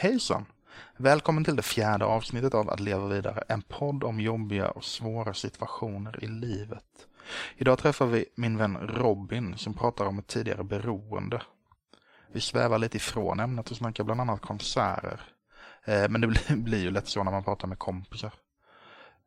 Hejsan! 0.00 0.46
Välkommen 0.96 1.44
till 1.44 1.56
det 1.56 1.62
fjärde 1.62 2.04
avsnittet 2.04 2.54
av 2.54 2.70
Att 2.70 2.80
leva 2.80 3.06
vidare, 3.06 3.42
en 3.48 3.62
podd 3.62 4.04
om 4.04 4.20
jobbiga 4.20 4.70
och 4.70 4.84
svåra 4.84 5.34
situationer 5.34 6.24
i 6.24 6.26
livet. 6.26 6.84
Idag 7.56 7.78
träffar 7.78 8.06
vi 8.06 8.24
min 8.34 8.56
vän 8.56 8.76
Robin 8.76 9.58
som 9.58 9.74
pratar 9.74 10.06
om 10.06 10.18
ett 10.18 10.26
tidigare 10.26 10.64
beroende. 10.64 11.42
Vi 12.32 12.40
svävar 12.40 12.78
lite 12.78 12.96
ifrån 12.96 13.40
ämnet 13.40 13.70
och 13.70 13.76
snackar 13.76 14.04
bland 14.04 14.20
annat 14.20 14.40
konserter. 14.40 15.20
Eh, 15.84 16.08
men 16.08 16.20
det 16.20 16.26
blir, 16.56 16.82
ju 16.82 16.90
lätt 16.90 17.08
så 17.08 17.24
när 17.24 17.32
man 17.32 17.44
pratar 17.44 17.68
med 17.68 17.78
kompisar. 17.78 18.32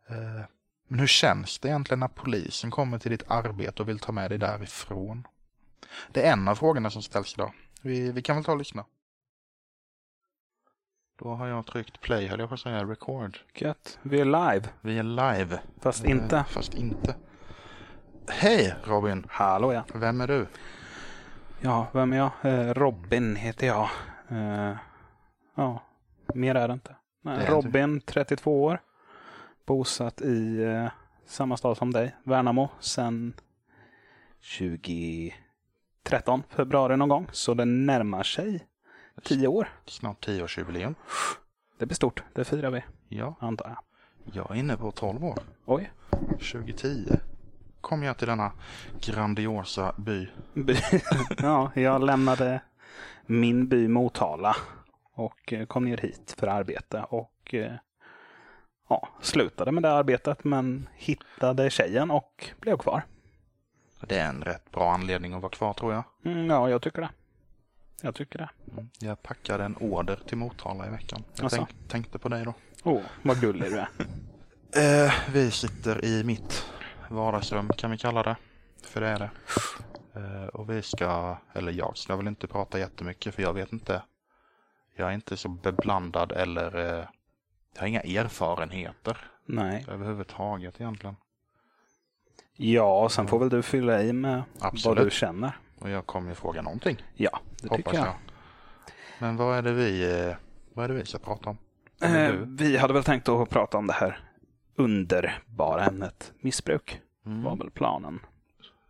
Eh, 0.10 0.46
men 0.88 1.00
hur 1.00 1.08
känns 1.08 1.60
det 1.60 1.68
egentligen 1.68 2.00
när 2.00 2.08
polisen 2.08 2.72
kommer 2.72 3.00
till 3.00 3.12
ditt 3.12 3.32
arbete 3.32 3.82
och 3.82 3.90
vill 3.90 4.00
ta 4.00 4.12
med 4.12 4.32
dig 4.32 4.38
därifrån? 4.38 5.28
Det 6.12 6.28
är 6.28 6.34
en 6.34 6.48
av 6.48 6.56
frågorna 6.56 6.90
som 6.90 7.02
ställs 7.02 7.34
idag. 7.34 7.54
Vi, 7.82 8.12
vi 8.12 8.22
kan 8.22 8.36
väl 8.36 8.46
ta 8.46 8.52
och 8.52 8.58
lyssna. 8.58 8.86
Då 11.24 11.34
har 11.36 11.48
jag 11.48 11.66
tryckt 11.66 12.02
play, 12.02 12.28
höll 12.28 12.40
jag 12.40 12.50
på 12.50 12.54
att 12.56 12.60
säga, 12.62 12.86
record. 12.86 13.38
Gött. 13.56 14.00
Vi 14.02 14.20
är 14.22 14.26
live. 14.26 14.70
Vi 14.82 14.98
är 14.98 15.04
live. 15.04 15.60
Fast 15.82 16.06
Eh, 16.06 16.12
inte. 16.12 16.46
Fast 16.50 16.74
inte. 16.74 17.16
Hej 18.30 18.76
Robin! 18.84 19.26
Hallå 19.30 19.74
ja. 19.74 19.84
Vem 19.94 20.22
är 20.22 20.28
du? 20.28 20.48
Ja, 21.60 21.88
vem 21.94 22.14
är 22.14 22.18
jag? 22.18 22.32
Eh, 22.42 22.74
Robin 22.74 23.36
heter 23.36 23.68
jag. 23.68 23.90
Eh, 24.30 24.76
ja, 25.56 25.84
mer 26.34 26.56
är 26.56 26.68
det 26.68 26.74
inte. 26.74 26.96
Nej, 27.22 27.38
Det 27.38 27.52
Robin, 27.52 28.02
32 28.02 28.64
år. 28.64 28.82
Bosatt 29.66 30.22
i 30.22 30.64
eh, 30.64 30.88
samma 31.26 31.58
stad 31.58 31.78
som 31.78 31.94
dig, 31.94 32.16
Värnamo, 32.24 32.70
sedan 32.80 33.34
2013, 34.60 36.44
februari 36.50 36.98
någon 36.98 37.10
gång. 37.10 37.28
Så 37.32 37.54
det 37.54 37.66
närmar 37.66 38.24
sig 38.24 38.68
10 39.24 39.48
år. 39.48 39.68
Snart 39.86 40.28
10-årsjubileum. 40.28 40.96
Det 41.78 41.86
blir 41.86 41.96
stort. 41.96 42.24
Det 42.34 42.44
firar 42.46 42.72
vi, 42.72 42.84
Ja, 43.10 43.36
antar 43.40 43.70
jag. 43.70 43.78
jag 44.36 44.52
är 44.52 44.60
inne 44.60 44.78
på 44.78 44.92
12 44.92 45.24
år. 45.26 45.40
Oj. 45.66 45.92
2010 46.52 47.06
kom 47.82 48.04
jag 48.04 48.18
till 48.18 48.28
denna 48.28 48.52
grandiosa 49.02 49.94
by. 49.98 50.28
By. 50.54 50.76
ja, 51.38 51.72
jag 51.76 52.04
lämnade 52.04 52.62
min 53.26 53.68
by 53.68 53.88
Motala 53.88 54.56
och 55.14 55.54
eh, 55.54 55.66
kom 55.66 55.86
ner 55.86 55.98
hit 55.98 56.36
för 56.38 56.48
arbete 56.48 57.06
och 57.10 57.54
eh, 57.54 57.74
ja, 58.90 59.08
slutade 59.22 59.72
med 59.72 59.84
det 59.84 59.92
arbetet 59.92 60.44
men 60.44 60.90
hittade 60.96 61.70
tjejen 61.70 62.12
och 62.12 62.50
blev 62.60 62.78
kvar. 62.78 63.04
Det 64.08 64.18
är 64.18 64.30
en 64.30 64.44
rätt 64.44 64.72
bra 64.72 64.92
anledning 64.94 65.34
att 65.34 65.42
vara 65.42 65.50
kvar 65.52 65.74
tror 65.74 65.94
jag. 65.94 66.04
Mm, 66.26 66.46
ja, 66.46 66.70
jag 66.70 66.82
tycker 66.82 67.02
det. 67.02 67.10
Jag 68.02 68.16
tycker 68.16 68.40
det. 68.40 68.50
Mm. 68.72 68.90
Jag 69.00 69.24
packade 69.24 69.64
en 69.64 69.76
order 69.76 70.20
till 70.28 70.38
Motala 70.38 70.88
i 70.88 70.90
veckan. 70.90 71.24
Jag 71.36 71.46
Asså? 71.46 71.56
tänk, 71.56 71.70
tänkte 71.88 72.20
på 72.20 72.30
dig 72.30 72.46
då. 72.46 72.54
Åh, 72.84 72.94
oh, 72.94 73.02
vad 73.22 73.42
gullig 73.42 73.72
du 73.72 73.78
är. 73.78 73.90
Eh, 74.76 75.14
vi 75.34 75.52
sitter 75.52 76.06
i 76.06 76.24
mitt 76.24 76.66
vardagsrum 77.10 77.70
kan 77.78 77.92
vi 77.92 77.98
kalla 77.98 78.24
det. 78.24 78.36
För 78.84 79.02
det 79.02 79.08
är 79.08 79.20
det. 79.20 79.30
Eh, 80.20 80.46
och 80.46 80.70
vi 80.70 80.82
ska, 80.82 81.38
eller 81.54 81.72
jag 81.72 81.98
ska 81.98 82.16
väl 82.16 82.28
inte 82.28 82.48
prata 82.48 82.80
jättemycket 82.80 83.36
för 83.36 83.42
jag 83.42 83.54
vet 83.54 83.74
inte. 83.74 84.02
Jag 84.96 85.10
är 85.10 85.14
inte 85.14 85.38
så 85.38 85.50
beblandad 85.50 86.32
eller 86.32 86.78
eh, 86.78 87.06
jag 87.74 87.82
har 87.82 87.88
inga 87.88 88.02
erfarenheter 88.02 89.18
Nej. 89.46 89.86
överhuvudtaget 89.90 90.82
egentligen. 90.82 91.16
Ja, 92.56 93.10
sen 93.10 93.28
får 93.28 93.40
väl 93.40 93.50
du 93.50 93.62
fylla 93.62 94.04
i 94.04 94.14
med 94.14 94.44
Absolut. 94.60 94.98
vad 94.98 95.08
du 95.08 95.12
känner. 95.12 95.58
Och 95.82 95.90
jag 95.90 96.06
kommer 96.06 96.30
ju 96.30 96.36
fråga 96.36 96.62
någonting. 96.62 97.04
Ja, 97.16 97.40
det 97.62 97.70
hoppas 97.70 97.78
tycker 97.78 97.98
jag. 97.98 98.08
jag. 98.08 98.16
Men 99.20 99.38
vad 99.38 99.58
är 99.58 99.62
det 99.62 99.74
vi, 99.74 100.20
eh, 100.28 100.36
vad 100.74 100.86
är 100.86 100.90
det 100.90 100.96
vi 100.96 101.06
ska 101.06 101.18
prata 101.18 101.50
om? 101.50 101.58
Eh, 102.02 102.32
vi 102.48 102.78
hade 102.78 102.94
väl 102.94 103.04
tänkt 103.04 103.30
att 103.30 103.50
prata 103.50 103.78
om 103.78 103.88
det 103.88 103.94
här 103.94 104.20
underbara 104.76 105.86
ämnet 105.86 106.32
missbruk. 106.40 107.02
Mm. 107.26 107.44
var 107.44 107.56
väl 107.56 107.72
planen. 107.72 108.20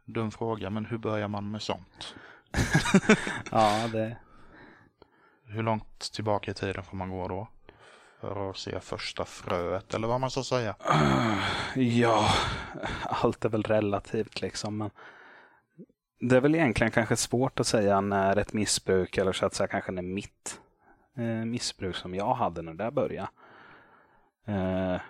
Dum 0.06 0.32
fråga, 0.32 0.70
men 0.70 0.86
hur 0.86 0.98
börjar 0.98 1.28
man 1.28 1.52
med 1.52 1.62
sånt? 1.62 2.16
Ja, 3.52 3.88
det, 3.92 4.18
Hur 5.46 5.64
långt 5.64 6.00
tillbaka 6.14 6.52
i 6.52 6.54
tiden 6.54 6.84
får 6.84 6.98
man 6.98 7.10
gå 7.10 7.28
då? 7.28 7.48
För 8.22 8.50
att 8.50 8.58
se 8.58 8.80
första 8.80 9.26
fröet 9.26 9.94
eller 9.94 10.08
vad 10.08 10.22
man 10.22 10.32
ska 10.32 10.44
säga. 10.44 10.76
Ja, 11.76 12.30
allt 13.04 13.46
är 13.46 13.50
väl 13.50 13.64
relativt 13.64 14.42
liksom. 14.42 14.78
Men 14.78 14.90
det 16.22 16.38
är 16.38 16.42
väl 16.42 16.56
egentligen 16.56 16.92
kanske 16.92 17.16
svårt 17.16 17.60
att 17.60 17.68
säga 17.68 18.02
när 18.02 18.38
ett 18.38 18.54
missbruk, 18.54 19.18
eller 19.18 19.32
så 19.32 19.46
att 19.46 19.54
säga 19.54 19.68
kanske 19.68 19.92
när 19.92 20.02
mitt 20.02 20.62
eh, 21.18 21.46
missbruk 21.46 21.96
som 21.96 22.16
jag 22.16 22.34
hade 22.34 22.62
när 22.62 22.74
det 22.74 22.92
började. 22.92 23.30
Eh, 24.46 25.02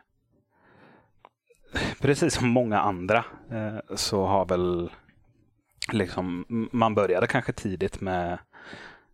precis 2.01 2.33
som 2.33 2.49
många 2.49 2.79
andra 2.79 3.25
eh, 3.51 3.95
så 3.95 4.25
har 4.25 4.45
väl 4.45 4.91
liksom, 5.91 6.45
man 6.71 6.95
började 6.95 7.27
kanske 7.27 7.53
tidigt 7.53 8.01
med 8.01 8.37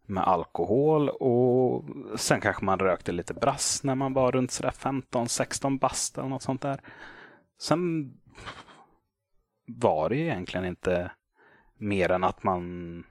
med 0.10 0.24
alkohol 0.24 1.10
och 1.10 1.86
sen 2.16 2.42
kanske 2.42 2.66
man 2.66 2.80
rökte 2.80 3.12
lite 3.12 3.34
brass 3.34 3.84
när 3.84 3.96
man 3.96 4.14
var 4.14 4.32
runt 4.32 4.52
15-16 4.52 5.80
bast 5.80 6.18
eller 6.18 6.30
något 6.30 6.42
sånt 6.42 6.62
där. 6.62 6.82
Sen 7.62 8.14
var 9.68 10.10
det 10.10 10.16
ju 10.16 10.24
egentligen 10.24 10.66
inte 10.66 11.12
mer 11.78 12.12
än 12.12 12.24
att 12.24 12.44
man 12.44 13.04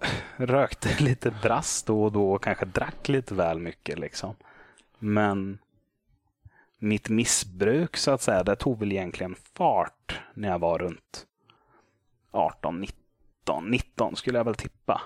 rökte 0.36 0.96
lite 1.04 1.30
brass 1.42 1.82
då 1.82 2.04
och 2.04 2.12
då 2.12 2.32
och 2.32 2.42
kanske 2.42 2.64
drack 2.64 3.08
lite 3.08 3.34
väl 3.34 3.58
mycket 3.58 3.98
liksom. 3.98 4.34
Men 4.98 5.58
mitt 6.78 7.08
missbruk 7.08 7.96
så 7.96 8.10
att 8.10 8.22
säga, 8.22 8.42
det 8.42 8.56
tog 8.56 8.78
väl 8.78 8.92
egentligen 8.92 9.34
fart 9.54 10.20
när 10.34 10.48
jag 10.48 10.58
var 10.58 10.78
runt 10.78 11.26
18, 12.30 12.80
19, 12.80 13.70
19 13.70 14.16
skulle 14.16 14.38
jag 14.38 14.44
väl 14.44 14.54
tippa. 14.54 15.02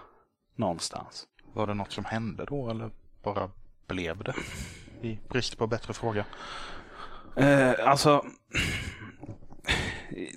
Någonstans. 0.56 1.26
Var 1.52 1.66
det 1.66 1.74
något 1.74 1.92
som 1.92 2.04
hände 2.04 2.44
då 2.44 2.70
eller 2.70 2.90
bara 3.22 3.50
blev 3.86 4.24
det? 4.24 4.34
I 5.00 5.18
brist 5.28 5.58
på 5.58 5.66
bättre 5.66 5.94
fråga. 5.94 6.24
Eh, 7.36 7.88
alltså, 7.88 8.24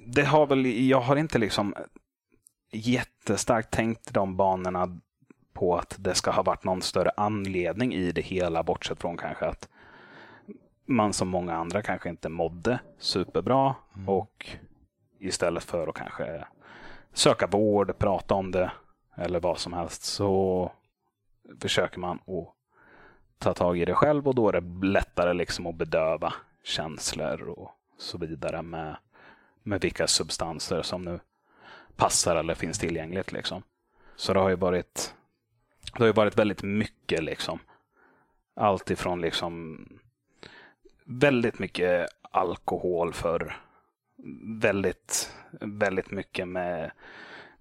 det 0.05 0.23
har 0.23 0.47
väl, 0.47 0.65
jag 0.89 1.01
har 1.01 1.15
inte 1.15 1.37
liksom 1.37 1.75
jättestarkt 2.71 3.71
tänkt 3.71 4.13
de 4.13 4.37
banorna 4.37 4.99
på 5.53 5.77
att 5.77 5.95
det 5.99 6.15
ska 6.15 6.31
ha 6.31 6.43
varit 6.43 6.63
någon 6.63 6.81
större 6.81 7.11
anledning 7.17 7.93
i 7.93 8.11
det 8.11 8.21
hela, 8.21 8.63
bortsett 8.63 8.99
från 8.99 9.17
kanske 9.17 9.45
att 9.45 9.69
man 10.85 11.13
som 11.13 11.27
många 11.27 11.55
andra 11.55 11.81
kanske 11.81 12.09
inte 12.09 12.29
mådde 12.29 12.79
superbra 12.99 13.75
och 14.07 14.47
istället 15.19 15.63
för 15.63 15.87
att 15.87 15.95
kanske 15.95 16.45
söka 17.13 17.47
vård, 17.47 17.97
prata 17.97 18.33
om 18.33 18.51
det 18.51 18.71
eller 19.15 19.39
vad 19.39 19.59
som 19.59 19.73
helst 19.73 20.03
så 20.03 20.71
försöker 21.59 21.99
man 21.99 22.15
att 22.15 22.53
ta 23.37 23.53
tag 23.53 23.79
i 23.79 23.85
det 23.85 23.93
själv 23.93 24.27
och 24.27 24.35
då 24.35 24.49
är 24.49 24.61
det 24.61 24.87
lättare 24.87 25.33
liksom 25.33 25.67
att 25.67 25.75
bedöva 25.75 26.33
känslor 26.63 27.49
och 27.49 27.71
så 27.97 28.17
vidare 28.17 28.61
med, 28.61 28.97
med 29.67 29.81
vilka 29.81 30.07
substanser 30.07 30.81
som 30.81 31.01
nu 31.01 31.19
passar 31.95 32.35
eller 32.35 32.55
finns 32.55 32.79
tillgängligt. 32.79 33.31
Liksom. 33.31 33.63
Så 34.15 34.33
det 34.33 34.39
har 34.39 34.49
ju 34.49 34.55
varit 34.55 35.13
det 35.93 35.99
har 35.99 36.05
ju 36.05 36.13
varit 36.13 36.39
väldigt 36.39 36.63
mycket 36.63 37.23
liksom. 37.23 37.59
Allt 38.55 38.91
ifrån 38.91 39.21
liksom 39.21 39.79
väldigt 41.05 41.59
mycket 41.59 42.09
alkohol 42.21 43.13
för 43.13 43.57
väldigt, 44.61 45.31
väldigt 45.61 46.11
mycket 46.11 46.47
med 46.47 46.91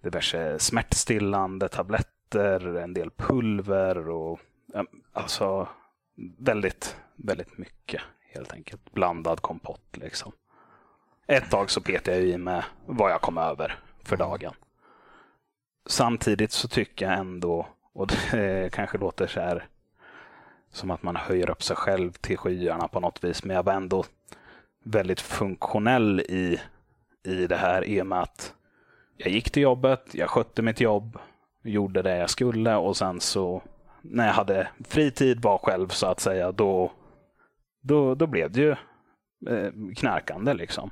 diverse 0.00 0.58
smärtstillande 0.58 1.68
tabletter, 1.68 2.76
en 2.76 2.94
del 2.94 3.10
pulver 3.10 4.08
och 4.08 4.40
alltså 5.12 5.68
väldigt, 6.38 6.96
väldigt 7.16 7.58
mycket 7.58 8.02
helt 8.20 8.52
enkelt. 8.52 8.92
Blandad 8.92 9.40
kompott 9.40 9.96
liksom. 9.96 10.32
Ett 11.28 11.50
tag 11.50 11.70
så 11.70 11.80
petade 11.80 12.16
jag 12.16 12.26
i 12.26 12.38
med 12.38 12.64
vad 12.86 13.10
jag 13.10 13.20
kom 13.20 13.38
över 13.38 13.78
för 14.02 14.16
dagen. 14.16 14.54
Samtidigt 15.86 16.52
så 16.52 16.68
tycker 16.68 17.06
jag 17.06 17.18
ändå, 17.18 17.66
och 17.92 18.06
det 18.06 18.72
kanske 18.72 18.98
låter 18.98 19.26
så 19.26 19.40
här 19.40 19.66
som 20.70 20.90
att 20.90 21.02
man 21.02 21.16
höjer 21.16 21.50
upp 21.50 21.62
sig 21.62 21.76
själv 21.76 22.12
till 22.12 22.38
skyarna 22.38 22.88
på 22.88 23.00
något 23.00 23.24
vis, 23.24 23.44
men 23.44 23.56
jag 23.56 23.62
var 23.62 23.72
ändå 23.72 24.04
väldigt 24.84 25.20
funktionell 25.20 26.20
i, 26.20 26.60
i 27.24 27.46
det 27.46 27.56
här 27.56 27.84
i 27.84 28.02
och 28.02 28.06
med 28.06 28.22
att 28.22 28.54
jag 29.16 29.32
gick 29.32 29.50
till 29.50 29.62
jobbet, 29.62 30.04
jag 30.12 30.30
skötte 30.30 30.62
mitt 30.62 30.80
jobb, 30.80 31.18
gjorde 31.62 32.02
det 32.02 32.16
jag 32.16 32.30
skulle 32.30 32.76
och 32.76 32.96
sen 32.96 33.20
så 33.20 33.62
när 34.02 34.26
jag 34.26 34.34
hade 34.34 34.68
fritid, 34.88 35.42
var 35.42 35.58
själv 35.58 35.88
så 35.88 36.06
att 36.06 36.20
säga, 36.20 36.52
då, 36.52 36.92
då, 37.82 38.14
då 38.14 38.26
blev 38.26 38.50
det 38.50 38.60
ju 38.60 38.70
eh, 39.50 39.72
knarkande 39.96 40.54
liksom. 40.54 40.90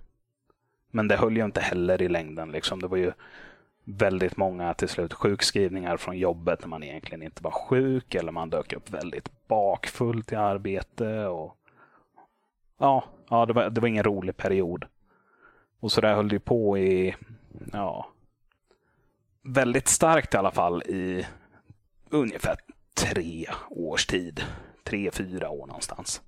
Men 0.94 1.08
det 1.08 1.16
höll 1.16 1.36
ju 1.36 1.44
inte 1.44 1.60
heller 1.60 2.02
i 2.02 2.08
längden. 2.08 2.52
Liksom. 2.52 2.80
Det 2.80 2.88
var 2.88 2.96
ju 2.96 3.12
väldigt 3.84 4.36
många 4.36 4.74
till 4.74 4.88
slut 4.88 5.12
sjukskrivningar 5.12 5.96
från 5.96 6.18
jobbet 6.18 6.60
när 6.60 6.68
man 6.68 6.82
egentligen 6.82 7.22
inte 7.22 7.42
var 7.42 7.50
sjuk 7.50 8.14
eller 8.14 8.32
man 8.32 8.50
dök 8.50 8.72
upp 8.72 8.90
väldigt 8.90 9.48
bakfull 9.48 10.22
till 10.22 10.38
arbete. 10.38 11.26
Och, 11.26 11.56
ja, 12.78 13.04
ja 13.28 13.46
det, 13.46 13.52
var, 13.52 13.70
det 13.70 13.80
var 13.80 13.88
ingen 13.88 14.04
rolig 14.04 14.36
period. 14.36 14.84
Och 15.80 15.92
så 15.92 16.00
där 16.00 16.14
höll 16.14 16.28
det 16.28 16.40
på 16.40 16.78
i, 16.78 17.14
ja, 17.72 18.08
väldigt 19.42 19.88
starkt 19.88 20.34
i 20.34 20.36
alla 20.36 20.50
fall 20.50 20.82
i 20.82 21.26
ungefär 22.10 22.56
tre 22.94 23.46
års 23.70 24.06
tid. 24.06 24.44
Tre, 24.84 25.10
fyra 25.10 25.50
år 25.50 25.66
någonstans. 25.66 26.22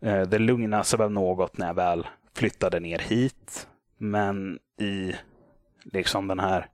Eh, 0.00 0.22
det 0.22 0.38
lugnade 0.38 0.84
sig 0.84 0.98
väl 0.98 1.10
något 1.10 1.58
när 1.58 1.66
jag 1.66 1.74
väl 1.74 2.06
flyttade 2.34 2.80
ner 2.80 2.98
hit. 2.98 3.68
Men 3.96 4.58
i 4.76 5.14
liksom 5.82 6.28
den 6.28 6.40
här 6.40 6.68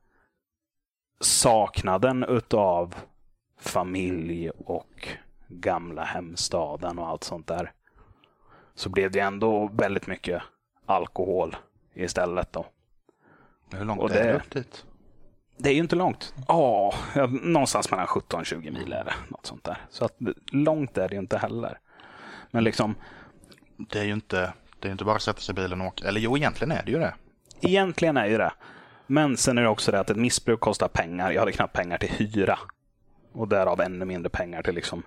saknaden 1.20 2.24
utav 2.24 2.94
familj 3.58 4.50
och 4.50 5.08
gamla 5.48 6.04
hemstaden 6.04 6.98
och 6.98 7.08
allt 7.08 7.24
sånt 7.24 7.46
där. 7.46 7.72
Så 8.74 8.88
blev 8.88 9.10
det 9.10 9.20
ändå 9.20 9.70
väldigt 9.72 10.06
mycket 10.06 10.42
alkohol 10.86 11.56
istället. 11.94 12.52
Då. 12.52 12.66
Hur 13.72 13.84
långt 13.84 14.00
Och 14.00 14.10
är 14.10 14.24
det 14.24 14.34
upp 14.34 14.50
dit? 14.50 14.86
Det 15.56 15.70
är 15.70 15.74
ju 15.74 15.80
inte 15.80 15.96
långt. 15.96 16.34
Ja, 16.48 16.94
ja, 17.14 17.26
någonstans 17.26 17.90
mellan 17.90 18.06
17-20 18.06 18.56
mil 18.70 18.92
är 18.92 19.04
det. 19.04 19.14
Något 19.28 19.46
sånt 19.46 19.64
där. 19.64 19.78
Så 19.90 20.04
att 20.04 20.16
långt 20.52 20.98
är 20.98 21.08
det 21.08 21.14
ju 21.14 21.20
inte 21.20 21.38
heller. 21.38 21.78
Men 22.50 22.64
liksom, 22.64 22.94
Det 23.76 24.00
är 24.00 24.04
ju 24.04 24.12
inte, 24.12 24.52
det 24.86 24.90
är 24.90 24.92
inte 24.92 25.04
bara 25.04 25.16
att 25.16 25.22
sätta 25.22 25.40
sig 25.40 25.52
i 25.52 25.56
bilen 25.56 25.80
och 25.80 25.86
åka. 25.86 26.08
Eller 26.08 26.20
jo, 26.20 26.36
egentligen 26.36 26.72
är 26.72 26.82
det 26.84 26.92
ju 26.92 26.98
det. 26.98 27.14
egentligen 27.60 28.16
är 28.16 28.26
ju 28.26 28.38
det. 28.38 28.52
Men 29.06 29.36
sen 29.36 29.58
är 29.58 29.62
det 29.62 29.68
också 29.68 29.92
det 29.92 30.00
att 30.00 30.10
ett 30.10 30.16
missbruk 30.16 30.60
kostar 30.60 30.88
pengar. 30.88 31.32
Jag 31.32 31.40
hade 31.40 31.52
knappt 31.52 31.76
pengar 31.76 31.98
till 31.98 32.10
hyra. 32.10 32.58
Och 33.32 33.48
därav 33.48 33.80
ännu 33.80 34.04
mindre 34.04 34.30
pengar 34.30 34.62
till 34.62 34.74
liksom 34.74 35.02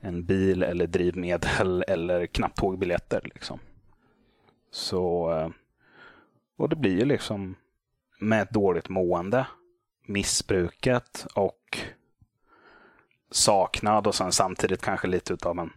en 0.00 0.24
bil 0.24 0.62
eller 0.62 0.86
drivmedel 0.86 1.84
eller 1.88 2.26
knappt 2.26 2.58
tågbiljetter. 2.58 3.20
Liksom. 3.24 3.58
Så, 4.70 5.32
eh, 5.32 5.48
och 6.56 6.68
det 6.68 6.76
blir 6.76 6.98
ju 6.98 7.04
liksom 7.04 7.54
med 8.18 8.42
ett 8.42 8.50
dåligt 8.50 8.88
mående, 8.88 9.46
missbruket 10.06 11.26
och 11.34 11.78
saknad 13.30 14.06
och 14.06 14.14
sen 14.14 14.32
samtidigt 14.32 14.82
kanske 14.82 15.08
lite 15.08 15.32
utav 15.32 15.58
en 15.58 15.70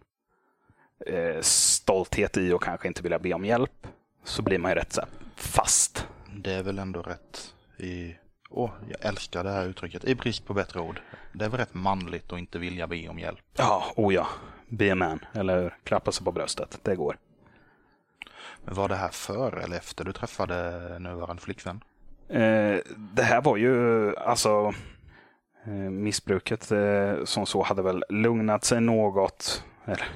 eh, 1.06 1.40
stolthet 1.40 2.36
i 2.36 2.52
och 2.52 2.62
kanske 2.62 2.88
inte 2.88 3.02
vilja 3.02 3.18
be 3.18 3.34
om 3.34 3.44
hjälp. 3.44 3.86
Så 4.24 4.42
blir 4.42 4.58
man 4.58 4.70
ju 4.70 4.74
rätt 4.74 4.92
så 4.92 5.02
fast. 5.36 6.06
Det 6.34 6.52
är 6.52 6.62
väl 6.62 6.78
ändå 6.78 7.02
rätt 7.02 7.54
i... 7.76 8.16
Åh, 8.50 8.70
jag 8.88 9.04
älskar 9.04 9.44
det 9.44 9.50
här 9.50 9.66
uttrycket. 9.66 10.04
I 10.04 10.14
brist 10.14 10.46
på 10.46 10.54
bättre 10.54 10.80
ord. 10.80 11.00
Det 11.32 11.44
är 11.44 11.48
väl 11.48 11.60
rätt 11.60 11.74
manligt 11.74 12.32
att 12.32 12.38
inte 12.38 12.58
vilja 12.58 12.86
be 12.86 13.08
om 13.08 13.18
hjälp. 13.18 13.40
Ja, 13.56 13.84
oh 13.96 14.14
ja. 14.14 14.26
Be 14.68 14.92
a 14.92 14.94
man, 14.94 15.24
eller 15.32 15.62
hur? 15.62 15.76
Klappa 15.84 16.12
sig 16.12 16.24
på 16.24 16.32
bröstet. 16.32 16.78
Det 16.82 16.96
går. 16.96 17.18
Men 18.64 18.74
var 18.74 18.88
det 18.88 18.96
här 18.96 19.08
före 19.08 19.62
eller 19.62 19.76
efter 19.76 20.04
du 20.04 20.12
träffade 20.12 20.98
nuvarande 20.98 21.42
flickvän? 21.42 21.80
Eh, 22.28 22.78
det 22.96 23.22
här 23.22 23.42
var 23.42 23.56
ju, 23.56 24.16
alltså, 24.16 24.74
eh, 25.66 25.72
missbruket 25.72 26.72
eh, 26.72 27.24
som 27.24 27.46
så 27.46 27.62
hade 27.62 27.82
väl 27.82 28.04
lugnat 28.08 28.64
sig 28.64 28.80
något. 28.80 29.64
Eller, 29.84 30.06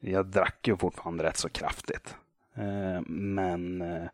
jag 0.00 0.26
drack 0.26 0.68
ju 0.68 0.76
fortfarande 0.76 1.24
rätt 1.24 1.36
så 1.36 1.48
kraftigt. 1.48 2.16
Eh, 2.54 3.00
men 3.06 3.82
eh, 3.82 4.08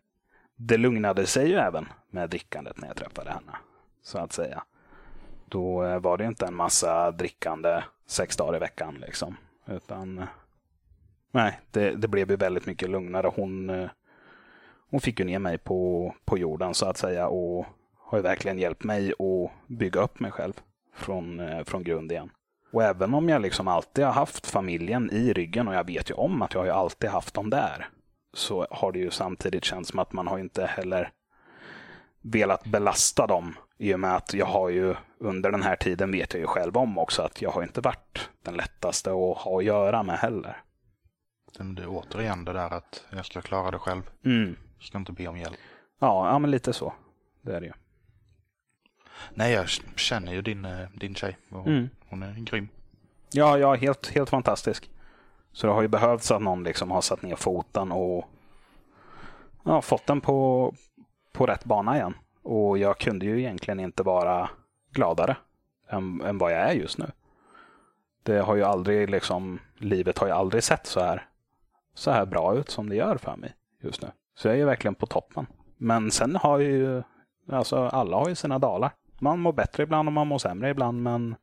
det 0.56 0.76
lugnade 0.76 1.26
sig 1.26 1.48
ju 1.48 1.54
även 1.54 1.88
med 2.10 2.30
drickandet 2.30 2.80
när 2.80 2.88
jag 2.88 2.96
träffade 2.96 3.30
henne. 3.30 3.56
Så 4.02 4.18
att 4.18 4.32
säga. 4.32 4.62
Då 5.48 5.84
eh, 5.84 5.98
var 5.98 6.18
det 6.18 6.24
inte 6.24 6.46
en 6.46 6.54
massa 6.54 7.10
drickande 7.10 7.82
sex 8.06 8.36
dagar 8.36 8.56
i 8.56 8.60
veckan. 8.60 8.94
Liksom. 9.06 9.36
Utan 9.66 10.26
nej, 11.30 11.60
det, 11.70 11.90
det 11.90 12.08
blev 12.08 12.30
ju 12.30 12.36
väldigt 12.36 12.66
mycket 12.66 12.90
lugnare. 12.90 13.30
Hon 13.34 13.88
hon 14.90 15.00
fick 15.00 15.18
ju 15.18 15.24
ner 15.24 15.38
mig 15.38 15.58
på, 15.58 16.14
på 16.24 16.38
jorden 16.38 16.74
så 16.74 16.86
att 16.86 16.96
säga 16.96 17.28
och 17.28 17.66
har 17.94 18.18
ju 18.18 18.22
verkligen 18.22 18.58
hjälpt 18.58 18.84
mig 18.84 19.10
att 19.10 19.66
bygga 19.66 20.00
upp 20.00 20.20
mig 20.20 20.30
själv 20.30 20.52
från, 20.94 21.42
från 21.64 21.82
grund 21.84 22.12
igen. 22.12 22.30
Och 22.76 22.84
även 22.84 23.14
om 23.14 23.28
jag 23.28 23.43
liksom 23.43 23.69
alltid 23.69 24.05
har 24.05 24.12
haft 24.12 24.46
familjen 24.46 25.11
i 25.11 25.32
ryggen 25.32 25.69
och 25.69 25.75
jag 25.75 25.87
vet 25.87 26.11
ju 26.11 26.14
om 26.14 26.43
att 26.43 26.55
jag 26.55 26.61
har 26.61 26.67
ju 26.67 26.73
alltid 26.73 27.11
haft 27.11 27.34
dem 27.34 27.50
där. 27.50 27.88
Så 28.34 28.67
har 28.70 28.93
det 28.93 28.99
ju 28.99 29.11
samtidigt 29.11 29.64
känts 29.64 29.90
som 29.90 29.99
att 29.99 30.12
man 30.12 30.26
har 30.26 30.38
inte 30.38 30.67
heller 30.67 31.12
velat 32.23 32.64
belasta 32.64 33.26
dem 33.26 33.55
i 33.78 33.94
och 33.94 34.00
med 34.00 34.17
att 34.17 34.34
jag 34.34 34.46
har 34.46 34.69
ju 34.69 34.94
under 35.19 35.50
den 35.50 35.62
här 35.62 35.76
tiden 35.76 36.12
vet 36.12 36.32
jag 36.34 36.40
ju 36.40 36.46
själv 36.46 36.76
om 36.76 36.99
också 36.99 37.23
att 37.23 37.43
jag 37.43 37.50
har 37.50 37.62
inte 37.62 37.81
varit 37.81 38.31
den 38.43 38.55
lättaste 38.55 39.11
att 39.11 39.38
ha 39.38 39.58
att 39.58 39.64
göra 39.64 40.02
med 40.02 40.19
heller. 40.19 40.62
Det 41.58 41.82
är 41.82 41.88
återigen 41.88 42.44
det 42.44 42.52
där 42.52 42.70
att 42.70 43.05
jag 43.11 43.26
ska 43.26 43.40
klara 43.40 43.70
det 43.70 43.78
själv. 43.78 44.02
Mm. 44.25 44.56
Jag 44.78 44.87
ska 44.87 44.99
inte 44.99 45.12
be 45.12 45.26
om 45.26 45.38
hjälp. 45.38 45.56
Ja, 46.00 46.28
ja, 46.31 46.38
men 46.38 46.50
lite 46.50 46.73
så. 46.73 46.93
Det 47.43 47.56
är 47.56 47.61
det 47.61 47.67
ju. 47.67 47.73
Nej, 49.34 49.52
jag 49.52 49.68
känner 49.96 50.32
ju 50.32 50.42
din, 50.42 50.64
eh, 50.64 50.88
din 50.94 51.14
tjej. 51.14 51.36
Hon, 51.50 51.66
Mm. 51.66 51.88
hon 52.08 52.22
är 52.22 52.34
grym. 52.34 52.68
Ja, 53.32 53.58
ja 53.58 53.74
helt, 53.74 54.06
helt 54.14 54.30
fantastisk. 54.30 54.90
Så 55.52 55.66
det 55.66 55.72
har 55.72 55.82
ju 55.82 55.88
behövts 55.88 56.30
att 56.30 56.42
någon 56.42 56.64
liksom 56.64 56.90
har 56.90 57.00
satt 57.00 57.22
ner 57.22 57.36
foten 57.36 57.92
och 57.92 58.24
ja, 59.64 59.82
fått 59.82 60.06
den 60.06 60.20
på, 60.20 60.72
på 61.32 61.46
rätt 61.46 61.64
bana 61.64 61.96
igen. 61.96 62.14
Och 62.42 62.78
jag 62.78 62.98
kunde 62.98 63.26
ju 63.26 63.38
egentligen 63.38 63.80
inte 63.80 64.02
vara 64.02 64.50
gladare 64.92 65.36
än, 65.88 66.20
än 66.20 66.38
vad 66.38 66.52
jag 66.52 66.58
är 66.60 66.72
just 66.72 66.98
nu. 66.98 67.10
Det 68.22 68.38
har 68.38 68.56
ju 68.56 68.62
aldrig 68.64 69.10
liksom, 69.10 69.58
livet 69.76 70.18
har 70.18 70.26
ju 70.26 70.32
aldrig 70.32 70.64
sett 70.64 70.86
så 70.86 71.00
här, 71.00 71.26
så 71.94 72.10
här 72.10 72.26
bra 72.26 72.56
ut 72.56 72.70
som 72.70 72.88
det 72.88 72.96
gör 72.96 73.16
för 73.16 73.36
mig 73.36 73.54
just 73.82 74.02
nu. 74.02 74.08
Så 74.34 74.48
jag 74.48 74.54
är 74.54 74.58
ju 74.58 74.64
verkligen 74.64 74.94
på 74.94 75.06
toppen. 75.06 75.46
Men 75.76 76.10
sen 76.10 76.36
har 76.36 76.58
ju, 76.58 77.02
alltså 77.52 77.76
alla 77.88 78.16
har 78.16 78.28
ju 78.28 78.34
sina 78.34 78.58
dalar. 78.58 78.90
Man 79.18 79.38
mår 79.38 79.52
bättre 79.52 79.82
ibland 79.82 80.08
och 80.08 80.12
man 80.12 80.26
mår 80.26 80.38
sämre 80.38 80.70
ibland, 80.70 81.02
men 81.02 81.36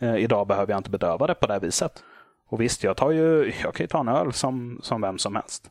Eh, 0.00 0.16
idag 0.16 0.46
behöver 0.46 0.72
jag 0.72 0.78
inte 0.78 0.90
bedöva 0.90 1.26
det 1.26 1.34
på 1.34 1.46
det 1.46 1.52
här 1.52 1.60
viset. 1.60 2.04
Och 2.46 2.60
visst, 2.60 2.84
jag, 2.84 2.96
tar 2.96 3.10
ju, 3.10 3.52
jag 3.62 3.74
kan 3.74 3.84
ju 3.84 3.88
ta 3.88 4.00
en 4.00 4.08
öl 4.08 4.32
som, 4.32 4.80
som 4.82 5.00
vem 5.00 5.18
som 5.18 5.36
helst. 5.36 5.70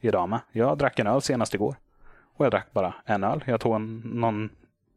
Idag 0.00 0.28
med. 0.28 0.40
Jag 0.52 0.78
drack 0.78 0.98
en 0.98 1.06
öl 1.06 1.22
senast 1.22 1.54
igår. 1.54 1.76
Och 2.36 2.44
jag 2.44 2.52
drack 2.52 2.72
bara 2.72 2.94
en 3.04 3.24
öl. 3.24 3.44
Jag 3.46 3.60
tog 3.60 3.74
en, 3.74 3.98
någon, 3.98 4.50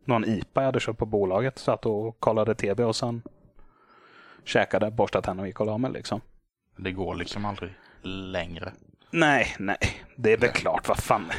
någon 0.06 0.26
IPA 0.26 0.62
jag 0.62 0.66
hade 0.66 0.80
köpt 0.80 1.00
på 1.00 1.06
bolaget. 1.06 1.60
Satt 1.60 1.86
och 1.86 2.20
kollade 2.20 2.56
TV 2.56 2.84
och 2.84 2.96
sen 2.96 3.22
käkade, 4.44 4.92
borstade 4.92 5.26
tänderna 5.26 5.42
och 5.42 5.48
gick 5.48 5.60
och 5.60 5.66
la 5.66 5.78
mig 5.78 5.92
liksom. 5.92 6.22
Det 6.76 6.92
går 6.92 7.16
liksom 7.16 7.46
aldrig 7.46 7.74
längre. 8.02 8.72
Nej, 9.16 9.56
nej. 9.60 10.04
Det 10.16 10.34
är 10.34 10.38
väl 10.38 10.50
klart. 10.50 10.88
Vad 10.88 10.98
fan. 10.98 11.32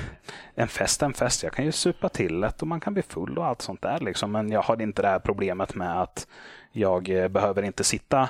En 0.54 0.68
fest 0.68 1.02
är 1.02 1.06
en 1.06 1.14
fest. 1.14 1.42
Jag 1.42 1.52
kan 1.52 1.64
ju 1.64 1.72
supa 1.72 2.08
till 2.08 2.40
det 2.40 2.62
och 2.62 2.68
man 2.68 2.80
kan 2.80 2.94
bli 2.94 3.02
full 3.02 3.38
och 3.38 3.46
allt 3.46 3.62
sånt 3.62 3.82
där. 3.82 4.00
Liksom. 4.00 4.32
Men 4.32 4.50
jag 4.50 4.62
har 4.62 4.82
inte 4.82 5.02
det 5.02 5.08
här 5.08 5.18
problemet 5.18 5.74
med 5.74 6.02
att 6.02 6.26
jag 6.72 7.08
eh, 7.08 7.28
behöver 7.28 7.62
inte 7.62 7.84
sitta 7.84 8.28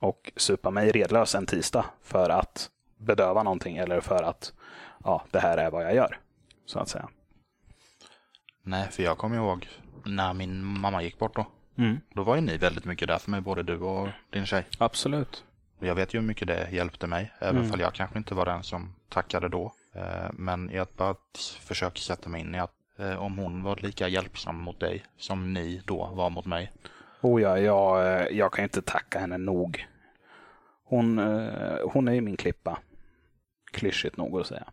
och 0.00 0.32
supa 0.36 0.70
mig 0.70 0.92
redlös 0.92 1.34
en 1.34 1.46
tisdag 1.46 1.84
för 2.02 2.30
att 2.30 2.70
bedöva 2.98 3.42
någonting 3.42 3.76
eller 3.76 4.00
för 4.00 4.22
att 4.22 4.52
ja, 5.04 5.24
det 5.30 5.40
här 5.40 5.58
är 5.58 5.70
vad 5.70 5.84
jag 5.84 5.94
gör. 5.94 6.18
Så 6.66 6.78
att 6.78 6.88
säga. 6.88 7.08
Nej, 8.62 8.88
för 8.90 9.02
jag 9.02 9.18
kommer 9.18 9.36
ihåg 9.36 9.68
när 10.04 10.34
min 10.34 10.64
mamma 10.64 11.02
gick 11.02 11.18
bort 11.18 11.36
då. 11.36 11.46
Mm. 11.78 12.00
Då 12.14 12.22
var 12.22 12.34
ju 12.34 12.40
ni 12.40 12.56
väldigt 12.56 12.84
mycket 12.84 13.08
där 13.08 13.18
för 13.18 13.30
mig, 13.30 13.40
både 13.40 13.62
du 13.62 13.78
och 13.78 14.08
din 14.30 14.46
tjej. 14.46 14.64
Absolut. 14.78 15.44
Jag 15.82 15.94
vet 15.94 16.14
ju 16.14 16.18
hur 16.20 16.26
mycket 16.26 16.48
det 16.48 16.68
hjälpte 16.70 17.06
mig, 17.06 17.32
även 17.38 17.56
Mm. 17.56 17.70
fall 17.70 17.80
jag 17.80 17.94
kanske 17.94 18.18
inte 18.18 18.34
var 18.34 18.46
den 18.46 18.62
som 18.62 18.94
tackade 19.08 19.48
då. 19.48 19.72
Eh, 19.94 20.30
Men 20.32 20.70
jag 20.72 20.86
bara 20.96 21.14
försöker 21.60 22.00
sätta 22.00 22.28
mig 22.28 22.40
in 22.40 22.54
i 22.54 22.58
att 22.58 22.74
eh, 22.98 23.22
om 23.22 23.38
hon 23.38 23.62
var 23.62 23.76
lika 23.76 24.08
hjälpsam 24.08 24.56
mot 24.56 24.80
dig 24.80 25.04
som 25.16 25.52
ni 25.52 25.82
då 25.86 26.06
var 26.06 26.30
mot 26.30 26.46
mig. 26.46 26.72
Oh 27.20 27.42
ja, 27.42 27.58
jag, 27.58 28.06
eh, 28.20 28.26
jag 28.38 28.52
kan 28.52 28.62
inte 28.62 28.82
tacka 28.82 29.18
henne 29.18 29.38
nog. 29.38 29.86
Hon, 30.84 31.18
hon 31.92 32.08
är 32.08 32.12
ju 32.12 32.20
min 32.20 32.36
klippa. 32.36 32.78
Klyschigt 33.72 34.16
nog 34.16 34.40
att 34.40 34.46
säga. 34.46 34.64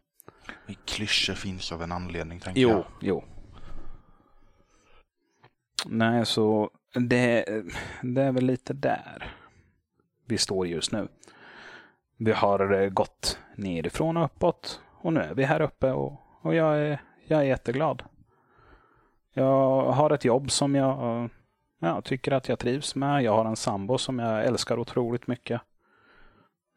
Men 0.65 0.75
Klyschor 0.85 1.33
finns 1.33 1.71
av 1.71 1.83
en 1.83 1.91
anledning, 1.91 2.39
tänker 2.39 2.61
Jo, 2.61 2.69
jag. 2.69 2.83
jo. 3.01 3.23
Nej, 5.85 6.25
så 6.25 6.69
det, 6.93 7.45
det 8.01 8.21
är 8.21 8.31
väl 8.31 8.45
lite 8.45 8.73
där 8.73 9.33
vi 10.29 10.37
står 10.37 10.67
just 10.67 10.91
nu. 10.91 11.07
Vi 12.17 12.31
har 12.31 12.81
eh, 12.81 12.89
gått 12.89 13.39
nerifrån 13.55 14.17
och 14.17 14.25
uppåt 14.25 14.81
och 15.01 15.13
nu 15.13 15.19
är 15.19 15.33
vi 15.33 15.43
här 15.43 15.61
uppe 15.61 15.91
och, 15.91 16.13
och 16.41 16.55
jag, 16.55 16.79
är, 16.79 17.01
jag 17.27 17.39
är 17.39 17.45
jätteglad. 17.45 18.03
Jag 19.33 19.81
har 19.91 20.09
ett 20.09 20.25
jobb 20.25 20.51
som 20.51 20.75
jag 20.75 21.23
eh, 21.23 21.29
ja, 21.79 22.01
tycker 22.01 22.31
att 22.31 22.49
jag 22.49 22.59
trivs 22.59 22.95
med. 22.95 23.23
Jag 23.23 23.35
har 23.35 23.45
en 23.45 23.55
sambo 23.55 23.97
som 23.97 24.19
jag 24.19 24.45
älskar 24.45 24.79
otroligt 24.79 25.27
mycket. 25.27 25.61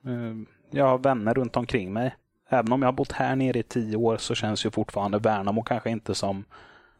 Eh, 0.05 0.37
jag 0.71 0.87
har 0.87 0.99
vänner 0.99 1.35
runt 1.35 1.57
omkring 1.57 1.93
mig. 1.93 2.17
Även 2.49 2.73
om 2.73 2.83
jag 2.83 2.87
har 2.87 2.93
bott 2.93 3.13
här 3.13 3.37
nere 3.37 3.59
i 3.59 3.63
tio 3.63 3.97
år 3.97 4.17
så 4.17 4.35
känns 4.35 4.67
ju 4.67 4.71
fortfarande 4.71 5.19
Värnamo 5.19 5.63
kanske 5.63 5.91
inte 5.91 6.15
som 6.15 6.45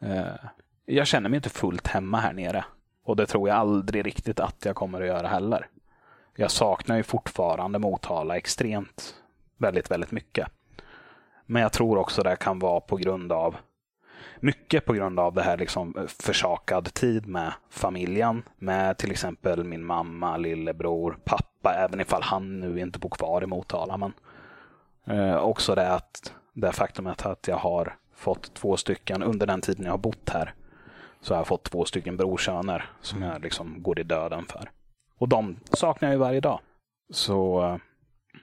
Eh, 0.03 0.49
jag 0.85 1.07
känner 1.07 1.29
mig 1.29 1.37
inte 1.37 1.49
fullt 1.49 1.87
hemma 1.87 2.19
här 2.19 2.33
nere. 2.33 2.65
Och 3.03 3.15
det 3.15 3.25
tror 3.25 3.49
jag 3.49 3.57
aldrig 3.57 4.05
riktigt 4.05 4.39
att 4.39 4.65
jag 4.65 4.75
kommer 4.75 5.01
att 5.01 5.07
göra 5.07 5.27
heller. 5.27 5.67
Jag 6.35 6.51
saknar 6.51 6.97
ju 6.97 7.03
fortfarande 7.03 7.79
Motala 7.79 8.37
extremt 8.37 9.15
väldigt, 9.57 9.91
väldigt 9.91 10.11
mycket. 10.11 10.47
Men 11.45 11.61
jag 11.61 11.71
tror 11.71 11.97
också 11.97 12.23
det 12.23 12.35
kan 12.35 12.59
vara 12.59 12.79
på 12.79 12.97
grund 12.97 13.31
av 13.31 13.55
mycket 14.39 14.85
på 14.85 14.93
grund 14.93 15.19
av 15.19 15.33
det 15.33 15.41
här 15.41 15.57
liksom 15.57 16.07
försakad 16.07 16.93
tid 16.93 17.27
med 17.27 17.53
familjen. 17.69 18.43
Med 18.57 18.97
till 18.97 19.11
exempel 19.11 19.63
min 19.63 19.83
mamma, 19.83 20.37
lillebror, 20.37 21.17
pappa, 21.23 21.73
även 21.73 22.01
ifall 22.01 22.23
han 22.23 22.59
nu 22.59 22.79
inte 22.79 22.99
bor 22.99 23.09
kvar 23.09 23.43
i 23.43 23.47
Motala. 23.47 23.97
Men 23.97 24.13
eh, 25.05 25.35
också 25.35 25.75
det 25.75 25.93
att 25.93 26.33
det 26.53 26.71
faktumet 26.71 27.25
att 27.25 27.47
jag 27.47 27.57
har 27.57 27.95
fått 28.15 28.53
två 28.53 28.77
stycken 28.77 29.23
under 29.23 29.47
den 29.47 29.61
tiden 29.61 29.85
jag 29.85 29.93
har 29.93 29.97
bott 29.97 30.29
här. 30.29 30.53
Så 31.21 31.33
har 31.33 31.39
jag 31.39 31.47
fått 31.47 31.63
två 31.63 31.85
stycken 31.85 32.17
brorsöner 32.17 32.89
som 33.01 33.21
jag 33.21 33.41
liksom 33.41 33.83
går 33.83 33.99
i 33.99 34.03
döden 34.03 34.45
för. 34.45 34.69
Och 35.23 35.29
de 35.29 35.59
saknar 35.71 36.09
jag 36.09 36.13
ju 36.13 36.19
varje 36.19 36.39
dag. 36.39 36.59
Så 37.13 37.63
eh, 37.63 37.77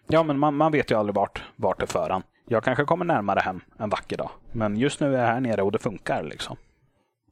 ja, 0.07 0.23
men 0.23 0.39
man, 0.39 0.57
man 0.57 0.73
vet 0.73 0.91
ju 0.91 0.99
aldrig 0.99 1.15
vart, 1.15 1.43
vart 1.57 1.81
det 1.81 1.87
för 1.87 2.11
en. 2.11 2.23
Jag 2.47 2.65
kanske 2.65 2.85
kommer 2.85 3.05
närmare 3.05 3.41
hem 3.41 3.61
en 3.79 3.91
vacker 3.91 4.17
dag. 4.17 4.31
Men 4.53 4.77
just 4.77 5.01
nu 5.01 5.15
är 5.15 5.21
jag 5.21 5.27
här 5.27 5.41
nere 5.41 5.63
och 5.63 5.73
det 5.73 5.79
funkar 5.79 6.23
liksom. 6.23 6.57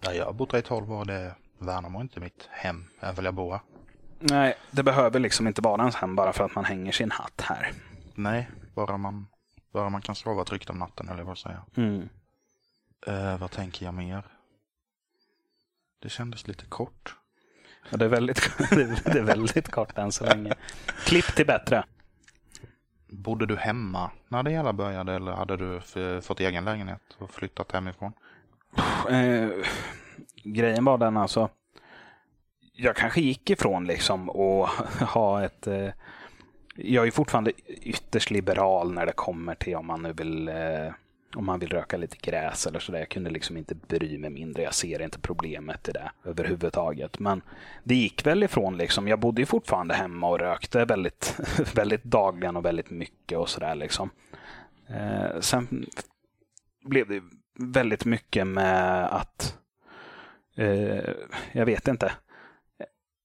Ja, 0.01 0.13
jag 0.13 0.25
har 0.25 0.33
bott 0.33 0.53
här 0.53 0.59
i 0.59 0.63
12 0.63 0.93
år. 0.93 1.05
Det 1.05 1.35
Värnamo 1.59 1.99
är 1.99 2.03
inte 2.03 2.21
mitt 2.21 2.49
hem, 2.51 2.85
även 3.01 3.19
om 3.19 3.25
jag 3.25 3.35
bor 3.35 3.51
här. 3.51 3.61
Nej, 4.19 4.55
det 4.71 4.83
behöver 4.83 5.21
liksom 5.21 5.47
inte 5.47 5.63
vara 5.63 5.81
ens 5.81 5.97
hem 5.97 6.17
bara 6.17 6.33
för 6.33 6.45
att 6.45 6.55
man 6.55 6.65
hänger 6.65 6.93
sin 6.93 7.11
hatt 7.11 7.41
här. 7.41 7.73
Nej, 8.15 8.49
bara 8.75 8.97
man, 8.97 9.27
bara 9.73 9.89
man 9.89 10.03
kan 10.03 10.15
sova 10.15 10.45
tryggt 10.45 10.71
om 10.71 10.79
natten, 10.79 11.09
eller 11.09 11.23
vad 11.23 11.39
säga. 11.39 11.63
Mm. 11.77 12.09
Uh, 13.09 13.39
vad 13.39 13.51
tänker 13.51 13.85
jag 13.85 13.95
mer? 13.95 14.23
Det 16.03 16.09
kändes 16.09 16.49
lite 16.49 16.67
kort. 16.67 17.17
Ja, 17.91 17.97
det, 17.97 18.05
är 18.05 18.09
väldigt, 18.09 18.59
det 19.05 19.19
är 19.19 19.23
väldigt 19.23 19.71
kort 19.71 19.99
än 19.99 20.13
så 20.13 20.25
länge. 20.25 20.55
Klipp 21.05 21.37
till 21.37 21.47
bättre. 21.47 21.85
Bodde 23.09 23.47
du 23.47 23.57
hemma 23.57 24.11
när 24.29 24.43
det 24.43 24.51
hela 24.51 24.73
började 24.73 25.15
eller 25.15 25.33
hade 25.33 25.57
du 25.57 25.81
fått 26.21 26.41
egen 26.41 26.65
lägenhet 26.65 27.01
och 27.19 27.31
flyttat 27.31 27.73
hemifrån? 27.73 28.13
Eh, 29.11 29.49
grejen 30.45 30.85
var 30.85 30.99
den 30.99 31.17
alltså. 31.17 31.49
Jag 32.73 32.97
kanske 32.97 33.21
gick 33.21 33.51
ifrån 33.51 33.87
liksom 33.87 34.31
och 34.31 34.69
ha 35.01 35.45
ett... 35.45 35.67
Eh, 35.67 35.89
jag 36.77 37.07
är 37.07 37.11
fortfarande 37.11 37.53
ytterst 37.67 38.31
liberal 38.31 38.93
när 38.93 39.07
det 39.07 39.13
kommer 39.13 39.55
till 39.55 39.77
om 39.77 39.87
man 39.87 40.03
nu 40.03 40.13
vill 40.13 40.49
eh, 40.49 40.93
om 41.35 41.47
man 41.47 41.59
vill 41.59 41.69
röka 41.69 41.97
lite 41.97 42.17
gräs 42.17 42.67
eller 42.67 42.79
sådär. 42.79 42.99
Jag 42.99 43.09
kunde 43.09 43.31
liksom 43.31 43.57
inte 43.57 43.75
bry 43.75 44.19
mig 44.19 44.31
mindre. 44.31 44.63
Jag 44.63 44.75
ser 44.75 45.03
inte 45.03 45.19
problemet 45.19 45.89
i 45.89 45.93
det 45.93 46.11
överhuvudtaget. 46.25 47.19
Men 47.19 47.43
det 47.85 47.95
gick 47.95 48.27
väl 48.27 48.43
ifrån 48.43 48.77
liksom. 48.77 49.09
Jag 49.09 49.21
bodde 49.21 49.43
ju 49.43 49.47
fortfarande 49.47 49.95
hemma 49.95 50.29
och 50.29 50.39
rökte 50.39 50.85
väldigt, 50.85 51.37
väldigt 51.75 52.05
dagligen 52.05 52.57
och 52.57 52.65
väldigt 52.65 52.91
mycket 52.91 53.39
och 53.39 53.49
sådär 53.49 53.75
liksom. 53.75 54.11
Eh, 54.89 55.41
sen 55.41 55.87
blev 56.85 57.09
det 57.09 57.23
väldigt 57.59 58.05
mycket 58.05 58.47
med 58.47 59.05
att 59.07 59.59
eh, 60.57 61.11
jag 61.53 61.67
vet 61.67 61.89
inte. 61.89 62.13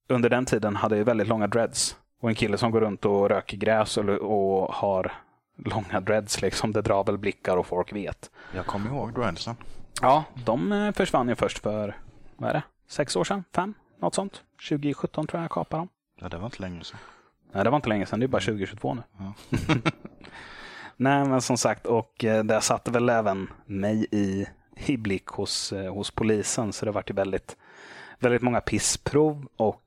Under 0.08 0.30
den 0.30 0.46
tiden 0.46 0.76
hade 0.76 0.98
jag 0.98 1.06
väldigt 1.06 1.28
långa 1.28 1.48
dreads. 1.48 1.98
Och 2.20 2.30
en 2.30 2.36
kille 2.36 2.58
som 2.58 2.72
går 2.72 2.82
runt 2.82 3.06
och 3.06 3.30
röker 3.30 3.58
gräs 3.58 3.98
och, 3.98 4.10
och 4.10 4.74
har 4.74 5.12
långa 5.56 6.00
dreads 6.00 6.42
liksom. 6.42 6.72
Det 6.72 6.82
drar 6.82 7.04
väl 7.04 7.18
blickar 7.18 7.58
och 7.58 7.68
folk 7.68 7.94
vet. 7.94 8.32
Jag 8.56 8.66
kommer 8.66 8.90
ihåg 8.90 9.14
dreadsen. 9.14 9.56
Ja, 10.02 10.24
de 10.46 10.72
eh, 10.72 10.92
försvann 10.92 11.30
ju 11.30 11.36
först 11.36 11.60
för, 11.60 11.98
vad 12.38 12.50
är 12.50 12.54
det, 12.54 12.64
sex 12.88 13.16
år 13.16 13.24
sedan? 13.24 13.44
Fem? 13.56 13.74
Något 14.00 14.16
sånt. 14.16 14.44
2017 14.70 15.28
tror 15.28 15.40
jag 15.40 15.44
jag 15.44 15.52
kapade 15.52 15.82
dem. 15.82 15.90
Ja, 16.20 16.30
det 16.30 16.38
var 16.38 16.46
inte 16.46 16.62
länge 16.62 16.84
sedan. 16.84 17.00
Nej, 17.52 17.64
det 17.64 17.70
var 17.70 17.76
inte 17.76 17.90
länge 17.90 18.06
sedan. 18.06 18.20
Det 18.20 18.26
är 18.26 18.28
bara 18.28 18.42
2022 18.42 18.94
nu. 18.94 19.02
Ja. 19.18 19.34
Nej, 20.98 21.26
men 21.26 21.42
som 21.42 21.58
sagt, 21.58 21.86
och 21.86 22.24
eh, 22.24 22.44
det 22.44 22.62
satte 22.62 22.92
väl 22.92 23.10
även 23.10 23.50
mig 23.66 24.08
i, 24.12 24.46
i 24.76 24.98
blick 24.98 25.28
hos, 25.28 25.74
eh, 25.74 25.94
hos 25.94 26.12
polisen. 26.12 26.74
Så 26.74 26.86
det 26.86 26.92
var 26.92 27.04
ju 27.08 27.14
väldigt, 27.14 27.58
väldigt 28.20 28.42
många 28.42 28.62
pissprov 28.62 29.48
och 29.58 29.80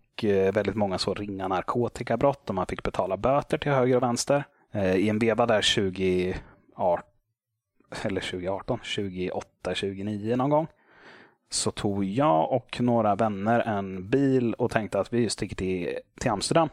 väldigt 0.52 0.74
många 0.74 0.98
så 0.98 1.14
ringa 1.14 1.48
narkotikabrott 1.48 2.48
och 2.48 2.54
man 2.54 2.66
fick 2.66 2.82
betala 2.82 3.16
böter 3.16 3.58
till 3.58 3.72
höger 3.72 3.96
och 3.96 4.02
vänster. 4.02 4.44
Eh, 4.76 4.96
I 4.96 5.08
en 5.08 5.18
veva 5.18 5.46
där 5.46 5.74
2018, 5.74 7.04
eller 8.02 8.20
2018, 8.20 8.78
2008, 8.78 9.46
2009 9.62 10.36
någon 10.36 10.50
gång 10.50 10.66
så 11.50 11.70
tog 11.70 12.04
jag 12.04 12.52
och 12.52 12.80
några 12.80 13.14
vänner 13.14 13.60
en 13.60 14.10
bil 14.10 14.54
och 14.54 14.70
tänkte 14.70 15.00
att 15.00 15.12
vi 15.12 15.30
sticker 15.30 15.56
till, 15.56 15.98
till 16.20 16.30
Amsterdam. 16.30 16.68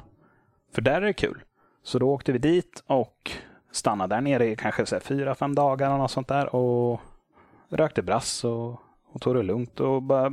För 0.74 0.81
där 0.81 1.01
är 1.01 1.01
det 1.01 1.13
kul. 1.13 1.43
Så 1.83 2.00
då 2.00 2.10
åkte 2.10 2.31
vi 2.31 2.38
dit 2.38 2.83
och 2.88 3.31
stannade 3.72 4.15
där 4.15 4.22
nere 4.22 4.45
i 4.45 4.55
kanske 4.55 4.86
så 4.86 5.00
fyra, 5.00 5.36
fem 5.36 5.55
dagar 5.55 5.91
och 5.91 5.98
något 5.98 6.12
sånt 6.12 6.27
där 6.27 6.55
och 6.55 7.01
rökte 7.69 8.01
brass 8.01 8.43
och, 8.43 8.81
och 9.05 9.22
tog 9.22 9.36
det 9.36 9.43
lugnt 9.43 9.79
och 9.79 10.03
bara, 10.03 10.29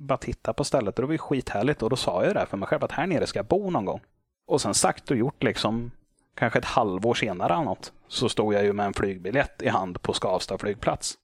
bara 0.00 0.18
titta 0.18 0.52
på 0.52 0.64
stället. 0.64 0.98
Och 0.98 1.02
det 1.02 1.06
var 1.06 1.14
ju 1.14 1.18
skithärligt 1.18 1.82
och 1.82 1.90
då 1.90 1.96
sa 1.96 2.24
jag 2.24 2.34
det 2.34 2.46
för 2.46 2.56
mig 2.56 2.68
själv 2.68 2.84
att 2.84 2.92
här 2.92 3.06
nere 3.06 3.26
ska 3.26 3.38
jag 3.38 3.46
bo 3.46 3.70
någon 3.70 3.84
gång. 3.84 4.00
Och 4.46 4.60
sen 4.60 4.74
sagt 4.74 5.10
och 5.10 5.16
gjort 5.16 5.42
liksom 5.42 5.90
kanske 6.34 6.58
ett 6.58 6.64
halvår 6.64 7.14
senare 7.14 7.52
eller 7.52 7.64
något, 7.64 7.92
så 8.08 8.28
stod 8.28 8.54
jag 8.54 8.64
ju 8.64 8.72
med 8.72 8.86
en 8.86 8.94
flygbiljett 8.94 9.62
i 9.62 9.68
hand 9.68 10.02
på 10.02 10.12
Skavsta 10.12 10.58
flygplats 10.58 11.14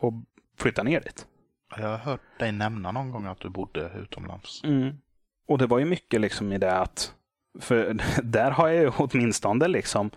och 0.00 0.12
flyttade 0.58 0.90
ner 0.90 1.00
dit. 1.00 1.26
Jag 1.76 1.88
har 1.88 1.96
hört 1.96 2.38
dig 2.38 2.52
nämna 2.52 2.92
någon 2.92 3.10
gång 3.10 3.26
att 3.26 3.40
du 3.40 3.48
bodde 3.48 3.90
utomlands. 4.02 4.64
Mm. 4.64 4.96
Och 5.48 5.58
det 5.58 5.66
var 5.66 5.78
ju 5.78 5.84
mycket 5.84 6.20
liksom 6.20 6.52
i 6.52 6.58
det 6.58 6.78
att, 6.78 7.14
för 7.60 7.96
där 8.22 8.50
har 8.50 8.68
jag 8.68 8.82
ju 8.82 8.90
åtminstone 8.96 9.68
liksom 9.68 10.10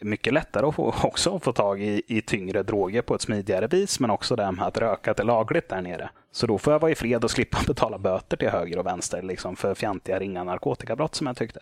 mycket 0.00 0.32
lättare 0.32 0.66
att 0.66 0.74
få, 0.74 0.94
också 1.02 1.38
få 1.38 1.52
tag 1.52 1.82
i, 1.82 2.02
i 2.06 2.20
tyngre 2.20 2.62
droger 2.62 3.02
på 3.02 3.14
ett 3.14 3.20
smidigare 3.20 3.66
vis, 3.66 4.00
men 4.00 4.10
också 4.10 4.36
det 4.36 4.52
med 4.52 4.66
att 4.66 4.78
röka 4.78 5.10
är 5.10 5.24
lagligt 5.24 5.68
där 5.68 5.82
nere. 5.82 6.10
Så 6.32 6.46
då 6.46 6.58
får 6.58 6.72
jag 6.72 6.80
vara 6.80 6.90
i 6.90 6.94
fred 6.94 7.24
och 7.24 7.30
slippa 7.30 7.58
betala 7.66 7.98
böter 7.98 8.36
till 8.36 8.48
höger 8.48 8.78
och 8.78 8.86
vänster 8.86 9.22
liksom 9.22 9.56
för 9.56 9.74
fjantiga 9.74 10.18
ringa 10.18 10.44
narkotikabrott 10.44 11.14
som 11.14 11.26
jag 11.26 11.36
tyckte. 11.36 11.60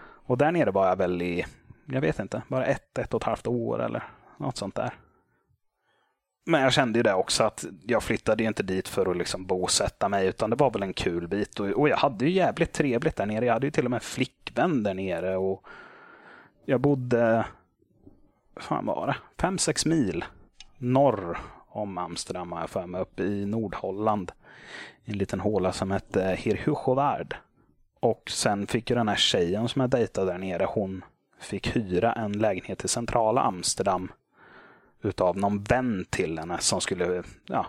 Och 0.00 0.38
där 0.38 0.52
nere 0.52 0.70
var 0.70 0.88
jag 0.88 0.96
väl 0.96 1.22
i 1.22 1.46
jag 1.90 2.00
vet 2.00 2.18
inte, 2.18 2.42
bara 2.48 2.66
ett, 2.66 2.98
ett 2.98 3.14
och 3.14 3.20
ett 3.20 3.26
halvt 3.26 3.46
år 3.46 3.82
eller 3.82 4.02
något 4.36 4.56
sånt 4.56 4.74
där. 4.74 4.92
Men 6.46 6.60
jag 6.60 6.72
kände 6.72 6.98
ju 6.98 7.02
det 7.02 7.14
också 7.14 7.44
att 7.44 7.64
jag 7.86 8.02
flyttade 8.02 8.42
ju 8.42 8.48
inte 8.48 8.62
dit 8.62 8.88
för 8.88 9.10
att 9.10 9.16
liksom 9.16 9.46
bosätta 9.46 10.08
mig 10.08 10.26
utan 10.26 10.50
det 10.50 10.56
var 10.56 10.70
väl 10.70 10.82
en 10.82 10.92
kul 10.92 11.28
bit. 11.28 11.60
Och, 11.60 11.66
och 11.66 11.88
jag 11.88 11.96
hade 11.96 12.24
ju 12.24 12.30
jävligt 12.30 12.72
trevligt 12.72 13.16
där 13.16 13.26
nere. 13.26 13.46
Jag 13.46 13.52
hade 13.52 13.66
ju 13.66 13.70
till 13.70 13.84
och 13.84 13.90
med 13.90 14.02
flickvän 14.02 14.82
där 14.82 14.94
nere. 14.94 15.36
och 15.36 15.66
Jag 16.64 16.80
bodde, 16.80 17.46
fan 18.56 18.86
var 18.86 19.06
det, 19.06 19.16
fem, 19.40 19.58
sex 19.58 19.86
mil 19.86 20.24
norr 20.78 21.38
om 21.68 21.98
Amsterdam 21.98 22.52
har 22.52 22.60
jag 22.60 22.70
för 22.70 22.86
mig, 22.86 23.00
uppe 23.00 23.22
i 23.22 23.46
Nordholland. 23.46 24.32
I 25.04 25.10
en 25.10 25.18
liten 25.18 25.40
håla 25.40 25.72
som 25.72 25.90
hette 25.90 26.36
Hirhuchovard. 26.38 27.36
Och 28.00 28.30
sen 28.30 28.66
fick 28.66 28.90
ju 28.90 28.96
den 28.96 29.08
här 29.08 29.16
tjejen 29.16 29.68
som 29.68 29.80
jag 29.80 29.90
dejtade 29.90 30.32
där 30.32 30.38
nere, 30.38 30.64
hon 30.68 31.04
fick 31.40 31.76
hyra 31.76 32.12
en 32.12 32.32
lägenhet 32.32 32.84
i 32.84 32.88
centrala 32.88 33.42
Amsterdam 33.42 34.12
utav 35.02 35.36
någon 35.36 35.62
vän 35.62 36.06
till 36.10 36.38
henne 36.38 36.58
som 36.58 36.80
skulle 36.80 37.22
ja, 37.46 37.66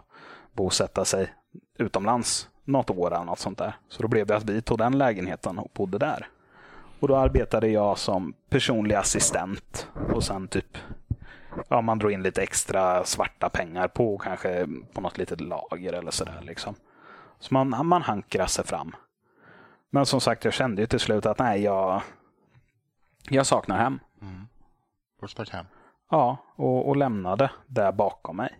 bosätta 0.53 1.05
sig 1.05 1.33
utomlands 1.77 2.49
något 2.65 2.89
år 2.89 3.13
eller 3.13 3.25
något 3.25 3.39
sånt 3.39 3.57
där. 3.57 3.73
Så 3.89 4.01
då 4.01 4.07
blev 4.07 4.27
det 4.27 4.35
att 4.35 4.49
vi 4.49 4.61
tog 4.61 4.77
den 4.77 4.97
lägenheten 4.97 5.59
och 5.59 5.71
bodde 5.73 5.97
där. 5.97 6.27
Och 6.99 7.07
då 7.07 7.15
arbetade 7.15 7.67
jag 7.67 7.97
som 7.97 8.33
personlig 8.49 8.95
assistent 8.95 9.87
och 10.13 10.23
sen 10.23 10.47
typ 10.47 10.77
ja, 11.69 11.81
man 11.81 11.99
drog 11.99 12.11
in 12.11 12.23
lite 12.23 12.41
extra 12.41 13.03
svarta 13.03 13.49
pengar 13.49 13.87
på 13.87 14.17
kanske 14.17 14.67
på 14.93 15.01
något 15.01 15.17
litet 15.17 15.41
lager 15.41 15.93
eller 15.93 16.11
sådär. 16.11 16.39
Liksom. 16.41 16.75
Så 17.39 17.53
man, 17.53 17.87
man 17.87 18.01
hankrade 18.01 18.49
sig 18.49 18.65
fram. 18.65 18.95
Men 19.89 20.05
som 20.05 20.21
sagt, 20.21 20.45
jag 20.45 20.53
kände 20.53 20.81
ju 20.81 20.85
till 20.85 20.99
slut 20.99 21.25
att 21.25 21.39
nej, 21.39 21.61
jag, 21.61 22.01
jag 23.29 23.45
saknar 23.45 23.77
hem. 23.77 23.99
Mm. 24.21 24.47
Och 25.21 25.49
hem? 25.51 25.65
Ja, 26.11 26.37
och, 26.55 26.89
och 26.89 26.97
lämnade 26.97 27.51
det 27.67 27.91
bakom 27.91 28.37
mig. 28.37 28.59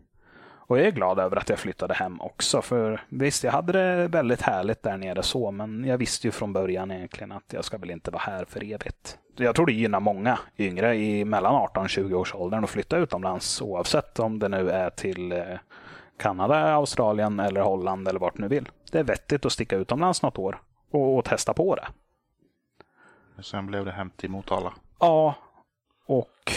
Och 0.69 0.79
jag 0.79 0.87
är 0.87 0.91
glad 0.91 1.19
över 1.19 1.37
att 1.37 1.49
jag 1.49 1.59
flyttade 1.59 1.93
hem 1.93 2.21
också. 2.21 2.61
För 2.61 3.01
visst, 3.09 3.43
jag 3.43 3.51
hade 3.51 3.73
det 3.73 4.07
väldigt 4.07 4.41
härligt 4.41 4.83
där 4.83 4.97
nere 4.97 5.23
så, 5.23 5.51
men 5.51 5.83
jag 5.83 5.97
visste 5.97 6.27
ju 6.27 6.31
från 6.31 6.53
början 6.53 6.91
egentligen 6.91 7.31
att 7.31 7.53
jag 7.53 7.65
ska 7.65 7.77
väl 7.77 7.91
inte 7.91 8.11
vara 8.11 8.21
här 8.21 8.45
för 8.45 8.63
evigt. 8.63 9.17
Jag 9.35 9.55
tror 9.55 9.65
det 9.65 9.73
gynnar 9.73 9.99
många 9.99 10.39
yngre 10.57 10.95
i 10.95 11.25
mellan 11.25 11.55
18 11.55 11.83
och 11.83 11.89
20 11.89 12.15
års 12.15 12.35
åldern 12.35 12.63
att 12.63 12.69
flytta 12.69 12.97
utomlands 12.97 13.61
oavsett 13.61 14.19
om 14.19 14.39
det 14.39 14.49
nu 14.49 14.69
är 14.69 14.89
till 14.89 15.31
eh, 15.31 15.43
Kanada, 16.17 16.73
Australien 16.73 17.39
eller 17.39 17.61
Holland 17.61 18.07
eller 18.07 18.19
vart 18.19 18.37
nu 18.37 18.47
vill. 18.47 18.69
Det 18.91 18.99
är 18.99 19.03
vettigt 19.03 19.45
att 19.45 19.51
sticka 19.51 19.75
utomlands 19.75 20.21
något 20.21 20.37
år 20.37 20.61
och, 20.91 21.17
och 21.17 21.25
testa 21.25 21.53
på 21.53 21.75
det. 21.75 21.87
Sen 23.41 23.65
blev 23.65 23.86
det 23.86 23.91
hem 23.91 24.10
till 24.10 24.29
Motala. 24.29 24.74
Ja, 25.00 25.36
och 26.05 26.51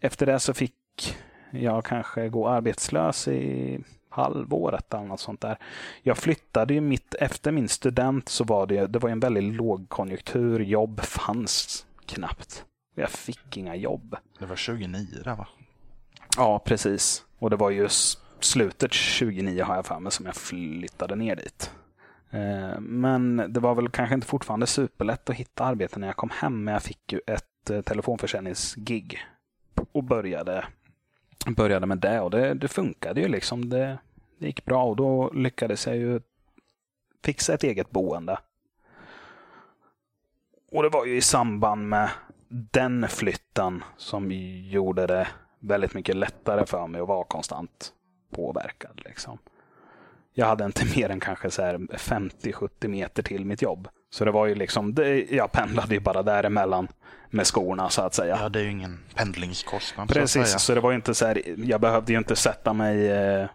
efter 0.00 0.26
det 0.26 0.40
så 0.40 0.54
fick 0.54 1.16
jag 1.50 1.84
kanske 1.84 2.28
gå 2.28 2.48
arbetslös 2.48 3.28
i 3.28 3.78
halvåret 4.08 4.94
eller 4.94 5.04
något 5.04 5.20
sånt 5.20 5.40
där. 5.40 5.58
Jag 6.02 6.18
flyttade 6.18 6.74
ju 6.74 6.80
mitt 6.80 7.14
efter 7.14 7.52
min 7.52 7.68
student 7.68 8.28
så 8.28 8.44
var 8.44 8.66
det, 8.66 8.86
det 8.86 8.98
var 8.98 9.10
en 9.10 9.20
väldigt 9.20 9.54
lågkonjunktur. 9.54 10.60
Jobb 10.60 11.00
fanns 11.00 11.86
knappt. 12.06 12.64
Jag 12.94 13.10
fick 13.10 13.56
inga 13.56 13.74
jobb. 13.74 14.16
Det 14.38 14.46
var 14.46 14.56
29 14.56 15.06
där 15.24 15.36
va? 15.36 15.48
Ja, 16.36 16.58
precis. 16.58 17.24
Och 17.38 17.50
det 17.50 17.56
var 17.56 17.70
ju 17.70 17.88
slutet 18.40 18.92
29 18.92 19.64
har 19.64 19.76
jag 19.76 19.86
för 19.86 20.00
mig 20.00 20.12
som 20.12 20.26
jag 20.26 20.36
flyttade 20.36 21.16
ner 21.16 21.36
dit. 21.36 21.70
Eh, 22.30 22.80
men 22.80 23.36
det 23.48 23.60
var 23.60 23.74
väl 23.74 23.88
kanske 23.88 24.14
inte 24.14 24.26
fortfarande 24.26 24.66
superlätt 24.66 25.30
att 25.30 25.36
hitta 25.36 25.64
arbete 25.64 25.98
när 25.98 26.06
jag 26.06 26.16
kom 26.16 26.30
hem. 26.30 26.64
Men 26.64 26.74
jag 26.74 26.82
fick 26.82 27.12
ju 27.12 27.20
ett 27.26 27.70
eh, 27.70 27.80
telefonförsäljningsgig 27.80 29.18
och 29.92 30.04
började, 30.04 30.64
började 31.46 31.86
med 31.86 31.98
det. 31.98 32.20
Och 32.20 32.30
det, 32.30 32.54
det 32.54 32.68
funkade 32.68 33.20
ju 33.20 33.28
liksom. 33.28 33.68
Det, 33.68 33.98
det 34.38 34.46
gick 34.46 34.64
bra 34.64 34.84
och 34.84 34.96
då 34.96 35.30
lyckades 35.32 35.86
jag 35.86 35.96
ju 35.96 36.20
fixa 37.24 37.54
ett 37.54 37.64
eget 37.64 37.90
boende. 37.90 38.38
Och 40.72 40.82
det 40.82 40.88
var 40.88 41.06
ju 41.06 41.16
i 41.16 41.20
samband 41.20 41.88
med 41.88 42.10
den 42.48 43.08
flytten 43.08 43.84
som 43.96 44.32
gjorde 44.64 45.06
det 45.06 45.28
väldigt 45.58 45.94
mycket 45.94 46.16
lättare 46.16 46.66
för 46.66 46.86
mig 46.86 47.00
att 47.00 47.08
vara 47.08 47.24
konstant 47.24 47.92
påverkad. 48.30 49.02
Liksom. 49.04 49.38
Jag 50.38 50.46
hade 50.46 50.64
inte 50.64 50.84
mer 50.96 51.10
än 51.10 51.20
kanske 51.20 51.48
50-70 51.48 52.88
meter 52.88 53.22
till 53.22 53.44
mitt 53.44 53.62
jobb. 53.62 53.88
Så 54.10 54.24
det 54.24 54.30
var 54.30 54.46
ju 54.46 54.54
liksom, 54.54 54.94
det, 54.94 55.32
jag 55.32 55.52
pendlade 55.52 55.94
ju 55.94 56.00
bara 56.00 56.22
däremellan 56.22 56.88
med 57.30 57.46
skorna 57.46 57.90
så 57.90 58.02
att 58.02 58.14
säga. 58.14 58.38
Ja, 58.42 58.48
det 58.48 58.58
är 58.58 58.62
ju 58.62 58.70
ingen 58.70 58.98
pendlingskostnad. 59.14 60.08
Precis, 60.08 60.52
så, 60.52 60.58
så 60.58 60.74
det 60.74 60.80
var 60.80 60.92
inte 60.92 61.14
så 61.14 61.26
här, 61.26 61.42
jag 61.56 61.80
behövde 61.80 62.12
ju 62.12 62.18
inte 62.18 62.36
sätta 62.36 62.72
mig 62.72 63.10
eh, 63.10 63.48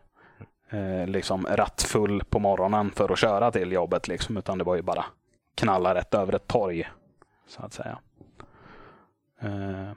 eh, 0.70 1.08
liksom 1.08 1.48
rattfull 1.50 2.24
på 2.24 2.40
morgonen 2.40 2.92
för 2.96 3.12
att 3.12 3.20
köra 3.20 3.52
till 3.52 3.72
jobbet. 3.72 4.08
Liksom, 4.08 4.38
utan 4.38 4.58
det 4.58 4.64
var 4.64 4.76
ju 4.76 4.82
bara 4.82 5.06
knalla 5.56 5.96
rätt 5.96 6.14
över 6.14 6.36
ett 6.36 6.48
torg. 6.48 6.90
Så 7.48 7.62
att 7.62 7.74
säga. 7.74 8.00
Eh, 9.42 9.92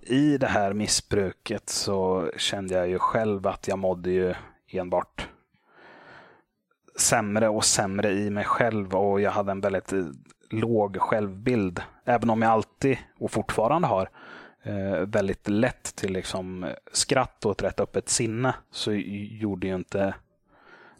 I 0.00 0.38
det 0.38 0.48
här 0.48 0.72
missbruket 0.72 1.68
så 1.68 2.30
kände 2.36 2.74
jag 2.74 2.88
ju 2.88 2.98
själv 2.98 3.46
att 3.46 3.68
jag 3.68 3.78
mådde 3.78 4.10
ju 4.10 4.34
enbart 4.68 5.28
sämre 7.00 7.48
och 7.48 7.64
sämre 7.64 8.10
i 8.10 8.30
mig 8.30 8.44
själv 8.44 8.94
och 8.94 9.20
jag 9.20 9.30
hade 9.30 9.52
en 9.52 9.60
väldigt 9.60 9.92
eh, 9.92 10.04
låg 10.50 10.96
självbild. 11.00 11.82
Även 12.04 12.30
om 12.30 12.42
jag 12.42 12.50
alltid 12.50 12.98
och 13.18 13.30
fortfarande 13.30 13.88
har 13.88 14.10
eh, 14.62 15.00
väldigt 15.06 15.48
lätt 15.48 15.96
till 15.96 16.12
liksom 16.12 16.66
skratt 16.92 17.44
och 17.44 17.52
ett 17.52 17.62
rätt 17.62 17.80
öppet 17.80 18.08
sinne 18.08 18.54
så 18.70 18.92
gjorde 18.92 19.66
ju 19.66 19.74
inte 19.74 20.14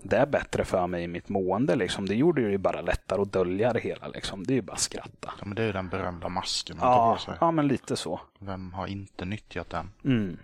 det 0.02 0.26
bättre 0.26 0.64
för 0.64 0.86
mig 0.86 1.04
i 1.04 1.08
mitt 1.08 1.28
mående. 1.28 1.76
Liksom. 1.76 2.06
Det 2.06 2.14
gjorde 2.14 2.40
ju 2.40 2.58
bara 2.58 2.80
lättare 2.80 3.22
att 3.22 3.32
dölja 3.32 3.72
det 3.72 3.80
hela. 3.80 4.08
Liksom. 4.08 4.44
Det 4.44 4.52
är 4.52 4.54
ju 4.54 4.62
bara 4.62 4.72
att 4.72 4.80
skratta. 4.80 5.32
Ja, 5.38 5.44
men 5.44 5.54
det 5.54 5.62
är 5.62 5.66
ju 5.66 5.72
den 5.72 5.88
berömda 5.88 6.28
masken 6.28 6.76
man 6.76 6.88
ja, 6.88 6.94
tar 6.96 7.14
på 7.14 7.20
sig. 7.20 7.34
Ja, 7.40 7.50
men 7.50 7.68
lite 7.68 7.96
så. 7.96 8.20
Vem 8.38 8.72
har 8.72 8.86
inte 8.86 9.24
nyttjat 9.24 9.70
den? 9.70 9.90
Mm. 10.04 10.38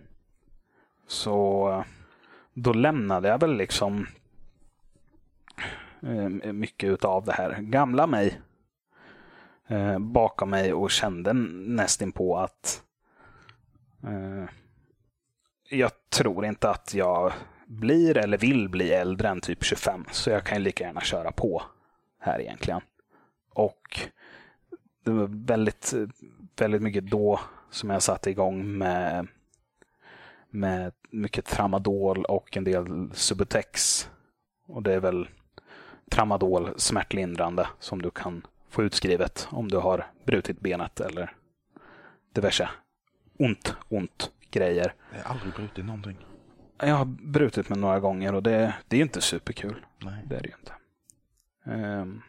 Så 1.06 1.84
då 2.54 2.72
lämnade 2.72 3.28
jag 3.28 3.40
väl 3.40 3.56
liksom 3.56 4.00
eh, 4.00 4.06
Eh, 6.06 6.52
mycket 6.52 6.90
utav 6.90 7.24
det 7.24 7.32
här 7.32 7.60
gamla 7.60 8.06
mig 8.06 8.40
eh, 9.66 9.98
bakom 9.98 10.50
mig 10.50 10.72
och 10.72 10.90
kände 10.90 11.32
nästan 11.32 12.12
på 12.12 12.38
att 12.38 12.82
eh, 14.02 14.44
jag 15.70 15.90
tror 16.08 16.46
inte 16.46 16.70
att 16.70 16.94
jag 16.94 17.32
blir 17.66 18.16
eller 18.16 18.38
vill 18.38 18.68
bli 18.68 18.90
äldre 18.90 19.28
än 19.28 19.40
typ 19.40 19.64
25. 19.64 20.04
Så 20.10 20.30
jag 20.30 20.44
kan 20.44 20.62
lika 20.62 20.84
gärna 20.84 21.00
köra 21.00 21.32
på 21.32 21.62
här 22.18 22.40
egentligen. 22.40 22.80
Och 23.54 24.00
det 25.04 25.10
var 25.10 25.28
väldigt, 25.46 25.94
väldigt 26.58 26.82
mycket 26.82 27.10
då 27.10 27.40
som 27.70 27.90
jag 27.90 28.02
satte 28.02 28.30
igång 28.30 28.78
med, 28.78 29.26
med 30.50 30.92
mycket 31.10 31.44
tramadol 31.44 32.24
och 32.24 32.56
en 32.56 32.64
del 32.64 33.10
Subutex. 33.12 34.08
Och 34.66 34.82
det 34.82 34.94
är 34.94 35.00
väl 35.00 35.28
tramadol 36.10 36.70
smärtlindrande 36.76 37.68
som 37.78 38.02
du 38.02 38.10
kan 38.10 38.46
få 38.70 38.82
utskrivet 38.82 39.48
om 39.50 39.68
du 39.68 39.76
har 39.76 40.06
brutit 40.24 40.60
benet 40.60 41.00
eller 41.00 41.32
diverse 42.34 42.68
ont, 43.38 43.76
ont 43.88 44.30
grejer. 44.50 44.94
Jag 45.16 45.22
har 45.24 45.34
aldrig 45.34 45.54
brutit 45.54 45.84
någonting. 45.84 46.26
Jag 46.78 46.94
har 46.94 47.04
brutit 47.04 47.68
mig 47.68 47.78
några 47.78 48.00
gånger 48.00 48.34
och 48.34 48.42
det, 48.42 48.74
det 48.88 48.96
är 48.96 49.00
inte 49.00 49.20
superkul. 49.20 49.86
Nej. 49.98 50.24
Det 50.26 50.36
är 50.36 50.42
det 50.42 50.48
ju 50.48 50.54
inte. 50.58 50.72
Um, 51.64 52.22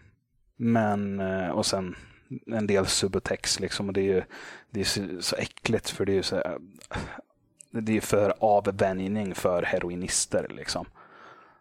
men, 0.55 1.19
eh, 1.19 1.49
och 1.49 1.65
sen 1.65 1.95
en 2.45 2.67
del 2.67 2.85
Subutex 2.85 3.59
liksom. 3.59 3.87
Och 3.87 3.93
det 3.93 4.01
är 4.01 4.15
ju 4.15 4.23
det 4.69 4.79
är 4.79 5.21
så, 5.21 5.35
äckligt 5.35 5.89
för 5.89 6.05
det 6.05 6.11
är 6.11 6.15
ju 6.15 6.23
så 6.23 6.59
det 7.71 7.97
är 7.97 8.01
för 8.01 8.33
avvänjning 8.39 9.35
för 9.35 9.63
heroinister 9.63 10.47
liksom. 10.49 10.85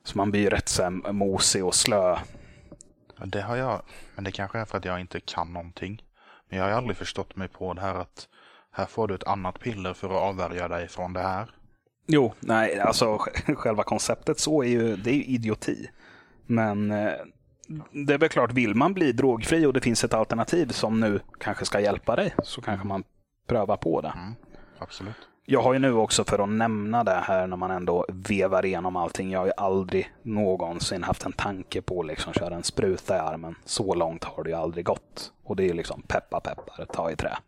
Så 0.07 0.19
man 0.19 0.31
blir 0.31 0.51
rätt 0.51 0.69
så 0.69 0.91
mosig 0.91 1.65
och 1.65 1.75
slö. 1.75 2.19
Det 3.25 3.41
har 3.41 3.57
jag, 3.57 3.83
men 4.15 4.25
det 4.25 4.33
kanske 4.33 4.59
är 4.59 4.65
för 4.65 4.79
att 4.79 4.85
jag 4.85 5.01
inte 5.01 5.21
kan 5.21 5.53
någonting. 5.53 6.03
Men 6.49 6.59
jag 6.59 6.67
har 6.67 6.73
aldrig 6.73 6.97
förstått 6.97 7.37
mig 7.37 7.49
på 7.49 7.75
det 7.75 7.81
här 7.81 7.95
att 7.95 8.29
här 8.73 8.87
får 8.87 9.09
du 9.09 9.15
ett 9.15 9.27
annat 9.27 9.61
piller 9.61 9.95
för 9.95 10.07
att 10.07 10.23
avvärja 10.23 10.69
dig 10.69 10.89
från 10.89 11.13
det 11.13 11.21
här. 11.21 11.51
Jo, 12.07 12.33
nej, 12.41 12.81
alltså 12.81 13.19
själva 13.57 13.83
konceptet 13.83 14.39
så 14.39 14.63
är 14.63 14.69
ju, 14.69 14.97
det 14.97 15.11
är 15.11 15.15
ju 15.15 15.25
idioti. 15.25 15.91
Men 16.47 16.91
eh, 16.91 17.13
det 18.07 18.15
är 18.15 18.19
väl 18.19 18.29
klart, 18.29 18.53
vill 18.53 18.75
man 18.75 18.95
bli 18.95 19.13
drogfri 19.13 19.67
och 19.67 19.73
det 19.73 19.81
finns 19.81 20.05
ett 20.05 20.15
alternativ 20.15 20.69
som 20.69 21.01
nu 21.01 21.21
kanske 21.41 21.65
ska 21.65 21.81
hjälpa 21.81 22.17
dig 22.17 22.35
så 22.43 22.61
kanske 22.61 22.87
man 22.87 23.05
prövar 23.47 23.77
på 23.77 24.01
det. 24.01 24.13
Mm, 24.17 24.35
absolut. 24.79 25.29
Jag 25.49 25.63
har 25.63 25.73
ju 25.73 25.79
nu 25.79 25.93
också 25.93 26.25
för 26.25 26.39
att 26.39 26.49
nämna 26.49 27.05
det 27.05 27.15
här 27.15 27.47
när 27.47 27.57
man 27.57 27.71
ändå 27.71 28.07
vevar 28.09 28.65
igenom 28.65 28.97
allting. 28.97 29.31
Jag 29.31 29.41
har 29.41 29.47
ju 29.47 29.53
aldrig 29.57 30.13
någonsin 30.23 31.03
haft 31.03 31.27
en 31.27 31.33
tanke 31.33 31.83
på 31.83 32.01
att 32.01 32.07
liksom 32.07 32.33
köra 32.33 32.55
en 32.55 32.63
spruta 32.63 33.17
i 33.17 33.19
armen. 33.19 33.55
Så 33.65 33.95
långt 33.95 34.25
har 34.25 34.45
det 34.45 34.51
ju 34.51 34.57
aldrig 34.57 34.85
gått. 34.85 35.33
Och 35.43 35.57
det 35.57 35.63
är 35.63 35.67
ju 35.67 35.73
liksom 35.73 36.03
peppa 36.03 36.41
peppar, 36.41 36.85
ta 36.85 37.11
i 37.11 37.17
trä. 37.17 37.39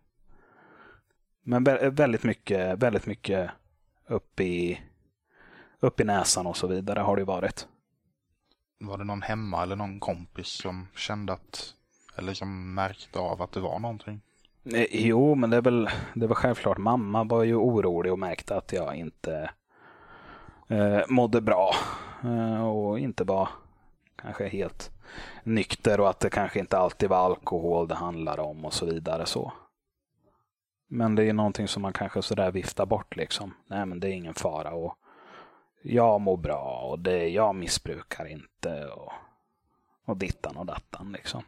Men 1.42 1.64
väldigt 1.94 2.24
mycket, 2.24 2.78
väldigt 2.78 3.06
mycket 3.06 3.50
upp 4.06 4.40
i, 4.40 4.80
upp 5.80 6.00
i 6.00 6.04
näsan 6.04 6.46
och 6.46 6.56
så 6.56 6.66
vidare 6.66 7.00
har 7.00 7.16
det 7.16 7.24
varit. 7.24 7.68
Var 8.80 8.98
det 8.98 9.04
någon 9.04 9.22
hemma 9.22 9.62
eller 9.62 9.76
någon 9.76 10.00
kompis 10.00 10.48
som 10.48 10.86
kände 10.94 11.32
att, 11.32 11.74
eller 12.16 12.34
som 12.34 12.74
märkte 12.74 13.18
av 13.18 13.42
att 13.42 13.52
det 13.52 13.60
var 13.60 13.78
någonting? 13.78 14.20
Eh, 14.74 14.86
jo, 14.90 15.34
men 15.34 15.50
det 15.50 15.56
är 15.56 15.62
väl, 15.62 15.88
det 16.14 16.26
var 16.26 16.34
självklart. 16.34 16.78
Mamma 16.78 17.24
var 17.24 17.42
ju 17.42 17.54
orolig 17.54 18.12
och 18.12 18.18
märkte 18.18 18.56
att 18.56 18.72
jag 18.72 18.96
inte 18.96 19.50
eh, 20.68 21.00
mådde 21.08 21.40
bra 21.40 21.74
eh, 22.24 22.66
och 22.68 22.98
inte 22.98 23.24
var 23.24 23.48
kanske 24.22 24.48
helt 24.48 24.90
nykter 25.42 26.00
och 26.00 26.08
att 26.08 26.20
det 26.20 26.30
kanske 26.30 26.58
inte 26.58 26.78
alltid 26.78 27.08
var 27.08 27.16
alkohol 27.16 27.88
det 27.88 27.94
handlade 27.94 28.42
om 28.42 28.64
och 28.64 28.72
så 28.72 28.86
vidare. 28.86 29.26
så. 29.26 29.52
Men 30.88 31.14
det 31.14 31.24
är 31.24 31.32
någonting 31.32 31.68
som 31.68 31.82
man 31.82 31.92
kanske 31.92 32.22
sådär 32.22 32.50
viftar 32.50 32.86
bort 32.86 33.16
liksom. 33.16 33.54
Nej 33.66 33.86
men 33.86 34.00
det 34.00 34.08
är 34.08 34.12
ingen 34.12 34.34
fara 34.34 34.70
och 34.70 34.98
jag 35.82 36.20
mår 36.20 36.36
bra 36.36 36.88
och 36.90 36.98
det, 36.98 37.28
jag 37.28 37.54
missbrukar 37.54 38.26
inte 38.26 38.86
och, 38.86 39.12
och 40.04 40.16
dittan 40.16 40.56
och 40.56 40.66
dattan 40.66 41.12
liksom. 41.12 41.42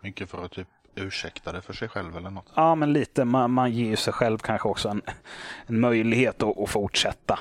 Mycket 0.00 0.30
för 0.30 0.44
att 0.44 0.52
typ 0.52 0.68
ursäktade 0.94 1.62
för 1.62 1.72
sig 1.72 1.88
själv 1.88 2.16
eller 2.16 2.30
något? 2.30 2.52
Ja 2.54 2.74
men 2.74 2.92
lite. 2.92 3.24
Man, 3.24 3.50
man 3.50 3.72
ger 3.72 3.96
sig 3.96 4.12
själv 4.12 4.38
kanske 4.38 4.68
också 4.68 4.88
en, 4.88 5.02
en 5.66 5.80
möjlighet 5.80 6.42
att, 6.42 6.58
att 6.58 6.70
fortsätta. 6.70 7.38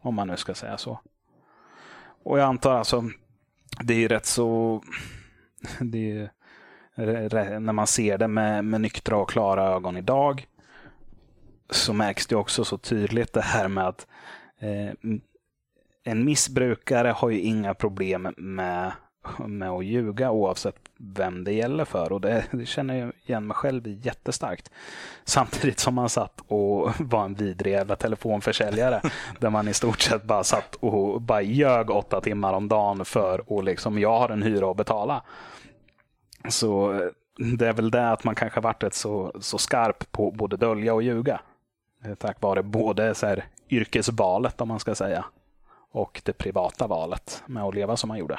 Om 0.00 0.14
man 0.14 0.28
nu 0.28 0.36
ska 0.36 0.54
säga 0.54 0.78
så. 0.78 1.00
Och 2.22 2.38
jag 2.38 2.44
antar 2.44 2.74
alltså, 2.74 3.04
det 3.80 4.04
är 4.04 4.08
rätt 4.08 4.26
så... 4.26 4.82
Det 5.80 6.28
är, 6.96 7.60
när 7.60 7.72
man 7.72 7.86
ser 7.86 8.18
det 8.18 8.28
med, 8.28 8.64
med 8.64 8.80
nyktra 8.80 9.16
och 9.16 9.30
klara 9.30 9.64
ögon 9.64 9.96
idag 9.96 10.46
så 11.70 11.92
märks 11.92 12.26
det 12.26 12.36
också 12.36 12.64
så 12.64 12.78
tydligt 12.78 13.32
det 13.32 13.42
här 13.42 13.68
med 13.68 13.86
att 13.86 14.06
eh, 14.58 14.90
en 16.04 16.24
missbrukare 16.24 17.08
har 17.08 17.30
ju 17.30 17.40
inga 17.40 17.74
problem 17.74 18.28
med, 18.36 18.92
med 19.38 19.70
att 19.70 19.84
ljuga 19.84 20.30
oavsett 20.30 20.76
vem 20.98 21.44
det 21.44 21.52
gäller 21.52 21.84
för. 21.84 22.12
Och 22.12 22.20
det, 22.20 22.44
det 22.50 22.66
känner 22.66 22.94
jag 22.94 23.12
igen 23.26 23.46
mig 23.46 23.54
själv 23.54 23.86
i 23.86 24.00
jättestarkt. 24.02 24.70
Samtidigt 25.24 25.78
som 25.78 25.94
man 25.94 26.08
satt 26.08 26.40
och 26.48 26.92
var 26.98 27.24
en 27.24 27.34
vidrig 27.34 27.72
jävla 27.72 27.96
telefonförsäljare. 27.96 29.00
där 29.38 29.50
man 29.50 29.68
i 29.68 29.74
stort 29.74 30.00
sett 30.00 30.24
bara 30.24 30.44
satt 30.44 30.74
och 30.74 31.22
bara 31.22 31.42
ljög 31.42 31.90
åtta 31.90 32.20
timmar 32.20 32.52
om 32.52 32.68
dagen 32.68 33.04
för 33.04 33.52
och 33.52 33.64
liksom 33.64 33.98
jag 33.98 34.18
har 34.18 34.28
en 34.28 34.42
hyra 34.42 34.70
att 34.70 34.76
betala. 34.76 35.22
Så 36.48 36.92
eh, 36.92 37.08
det 37.58 37.68
är 37.68 37.72
väl 37.72 37.90
det 37.90 38.10
att 38.10 38.24
man 38.24 38.34
kanske 38.34 38.60
varit 38.60 38.82
rätt 38.82 38.94
så, 38.94 39.32
så 39.40 39.58
skarp 39.58 40.12
på 40.12 40.30
både 40.30 40.56
dölja 40.56 40.94
och 40.94 41.02
ljuga. 41.02 41.40
Tack 42.18 42.42
vare 42.42 42.62
både 42.62 43.14
så 43.14 43.26
här, 43.26 43.44
yrkesvalet 43.70 44.60
om 44.60 44.68
man 44.68 44.80
ska 44.80 44.94
säga. 44.94 45.24
och 45.90 46.22
det 46.24 46.32
privata 46.32 46.86
valet 46.86 47.42
med 47.46 47.62
att 47.62 47.74
leva 47.74 47.96
som 47.96 48.10
han 48.10 48.18
gjorde. 48.18 48.38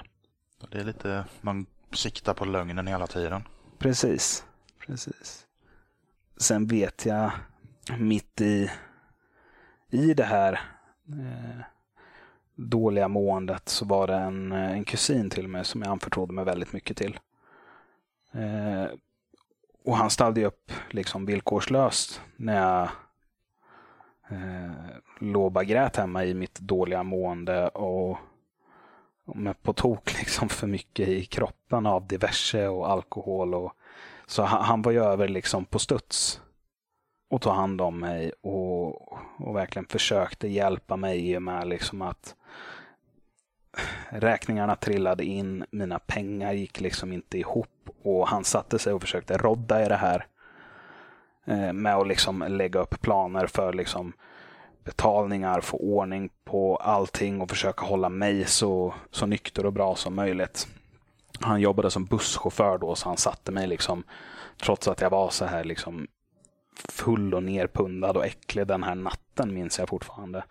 Det 0.71 0.77
är 0.77 0.83
lite, 0.83 1.25
man 1.41 1.65
siktar 1.91 2.33
på 2.33 2.45
lögnen 2.45 2.87
hela 2.87 3.07
tiden. 3.07 3.43
Precis. 3.79 4.45
Precis. 4.87 5.45
Sen 6.37 6.67
vet 6.67 7.05
jag 7.05 7.31
mitt 7.99 8.41
i, 8.41 8.71
i 9.89 10.13
det 10.13 10.23
här 10.23 10.53
eh, 11.09 11.61
dåliga 12.55 13.07
måendet 13.07 13.69
så 13.69 13.85
var 13.85 14.07
det 14.07 14.15
en, 14.15 14.51
eh, 14.51 14.71
en 14.71 14.83
kusin 14.83 15.29
till 15.29 15.47
mig 15.47 15.65
som 15.65 15.81
jag 15.81 15.91
anförtrodde 15.91 16.33
mig 16.33 16.45
väldigt 16.45 16.73
mycket 16.73 16.97
till. 16.97 17.19
Eh, 18.31 18.85
och 19.85 19.97
han 19.97 20.09
ställde 20.09 20.45
upp 20.45 20.71
liksom 20.89 21.25
villkorslöst 21.25 22.21
när 22.35 22.55
jag 22.55 22.89
eh, 24.29 24.71
låg 25.19 25.65
grät 25.65 25.95
hemma 25.95 26.25
i 26.25 26.33
mitt 26.33 26.59
dåliga 26.59 27.03
mående 27.03 27.67
och, 27.67 28.11
och 28.11 28.17
med 29.35 29.63
på 29.63 29.73
tok 29.73 30.13
liksom 30.19 30.49
för 30.49 30.67
mycket 30.67 31.07
i 31.07 31.25
kroppen 31.25 31.85
av 31.85 32.07
diverse 32.07 32.67
och 32.67 32.91
alkohol. 32.91 33.55
Och, 33.55 33.73
så 34.25 34.43
han, 34.43 34.63
han 34.63 34.81
var 34.81 34.91
ju 34.91 35.03
över 35.03 35.27
liksom 35.27 35.65
på 35.65 35.79
studs 35.79 36.41
och 37.29 37.41
tog 37.41 37.53
hand 37.53 37.81
om 37.81 37.99
mig 37.99 38.31
och, 38.41 39.11
och 39.39 39.55
verkligen 39.55 39.85
försökte 39.85 40.47
hjälpa 40.47 40.97
mig 40.97 41.31
i 41.31 41.37
och 41.37 41.41
med 41.41 41.67
liksom 41.67 42.01
att 42.01 42.35
räkningarna 44.09 44.75
trillade 44.75 45.23
in, 45.23 45.65
mina 45.71 45.99
pengar 45.99 46.53
gick 46.53 46.81
liksom 46.81 47.13
inte 47.13 47.37
ihop 47.37 47.89
och 48.03 48.27
han 48.27 48.43
satte 48.43 48.79
sig 48.79 48.93
och 48.93 49.01
försökte 49.01 49.37
rodda 49.37 49.85
i 49.85 49.87
det 49.87 49.95
här 49.95 50.25
eh, 51.45 51.73
med 51.73 51.95
att 51.95 52.07
liksom 52.07 52.45
lägga 52.47 52.79
upp 52.79 53.01
planer 53.01 53.47
för 53.47 53.73
liksom 53.73 54.13
betalningar, 54.87 55.61
få 55.61 55.77
ordning 55.77 56.29
på 56.45 56.75
allting 56.75 57.41
och 57.41 57.49
försöka 57.49 57.85
hålla 57.85 58.09
mig 58.09 58.45
så, 58.45 58.93
så 59.11 59.25
nykter 59.25 59.65
och 59.65 59.73
bra 59.73 59.95
som 59.95 60.15
möjligt. 60.15 60.67
Han 61.39 61.61
jobbade 61.61 61.91
som 61.91 62.05
busschaufför 62.05 62.77
då 62.77 62.95
så 62.95 63.09
han 63.09 63.17
satte 63.17 63.51
mig 63.51 63.67
liksom, 63.67 64.03
trots 64.61 64.87
att 64.87 65.01
jag 65.01 65.09
var 65.09 65.29
så 65.29 65.45
här 65.45 65.63
liksom 65.63 66.07
full 66.89 67.33
och 67.33 67.43
nerpundad 67.43 68.17
och 68.17 68.25
äcklig 68.25 68.67
den 68.67 68.83
här 68.83 68.95
natten 68.95 69.53
minns 69.53 69.79
jag 69.79 69.89
fortfarande 69.89 70.43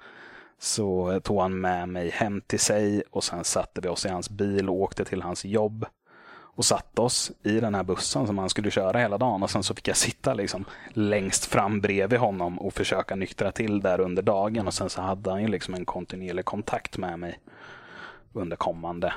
så 0.58 1.20
tog 1.20 1.40
han 1.40 1.60
med 1.60 1.88
mig 1.88 2.10
hem 2.10 2.40
till 2.40 2.60
sig 2.60 3.02
och 3.10 3.24
sen 3.24 3.44
satte 3.44 3.80
vi 3.80 3.88
oss 3.88 4.06
i 4.06 4.08
hans 4.08 4.30
bil 4.30 4.68
och 4.68 4.80
åkte 4.80 5.04
till 5.04 5.22
hans 5.22 5.44
jobb 5.44 5.86
och 6.56 6.64
satte 6.64 7.00
oss 7.00 7.32
i 7.42 7.60
den 7.60 7.74
här 7.74 7.82
bussen 7.82 8.26
som 8.26 8.38
han 8.38 8.48
skulle 8.48 8.70
köra 8.70 8.98
hela 8.98 9.18
dagen 9.18 9.42
och 9.42 9.50
sen 9.50 9.62
så 9.62 9.74
fick 9.74 9.88
jag 9.88 9.96
sitta 9.96 10.34
liksom 10.34 10.64
längst 10.88 11.44
fram 11.46 11.80
bredvid 11.80 12.18
honom 12.18 12.58
och 12.58 12.74
försöka 12.74 13.14
nyktra 13.16 13.52
till 13.52 13.80
där 13.80 14.00
under 14.00 14.22
dagen 14.22 14.66
och 14.66 14.74
sen 14.74 14.90
så 14.90 15.02
hade 15.02 15.30
han 15.30 15.42
ju 15.42 15.48
liksom 15.48 15.74
en 15.74 15.84
kontinuerlig 15.84 16.44
kontakt 16.44 16.98
med 16.98 17.18
mig 17.18 17.40
under 18.32 18.56
kommande 18.56 19.14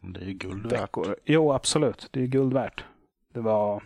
Det 0.00 0.20
är 0.20 0.24
ju 0.24 0.32
guld 0.32 0.66
veckor. 0.70 1.06
värt. 1.08 1.18
Jo, 1.24 1.52
absolut. 1.52 2.08
Det 2.10 2.22
är 2.22 2.26
guld 2.26 2.52
värt. 2.52 2.84
Det 3.34 3.40
var... 3.40 3.82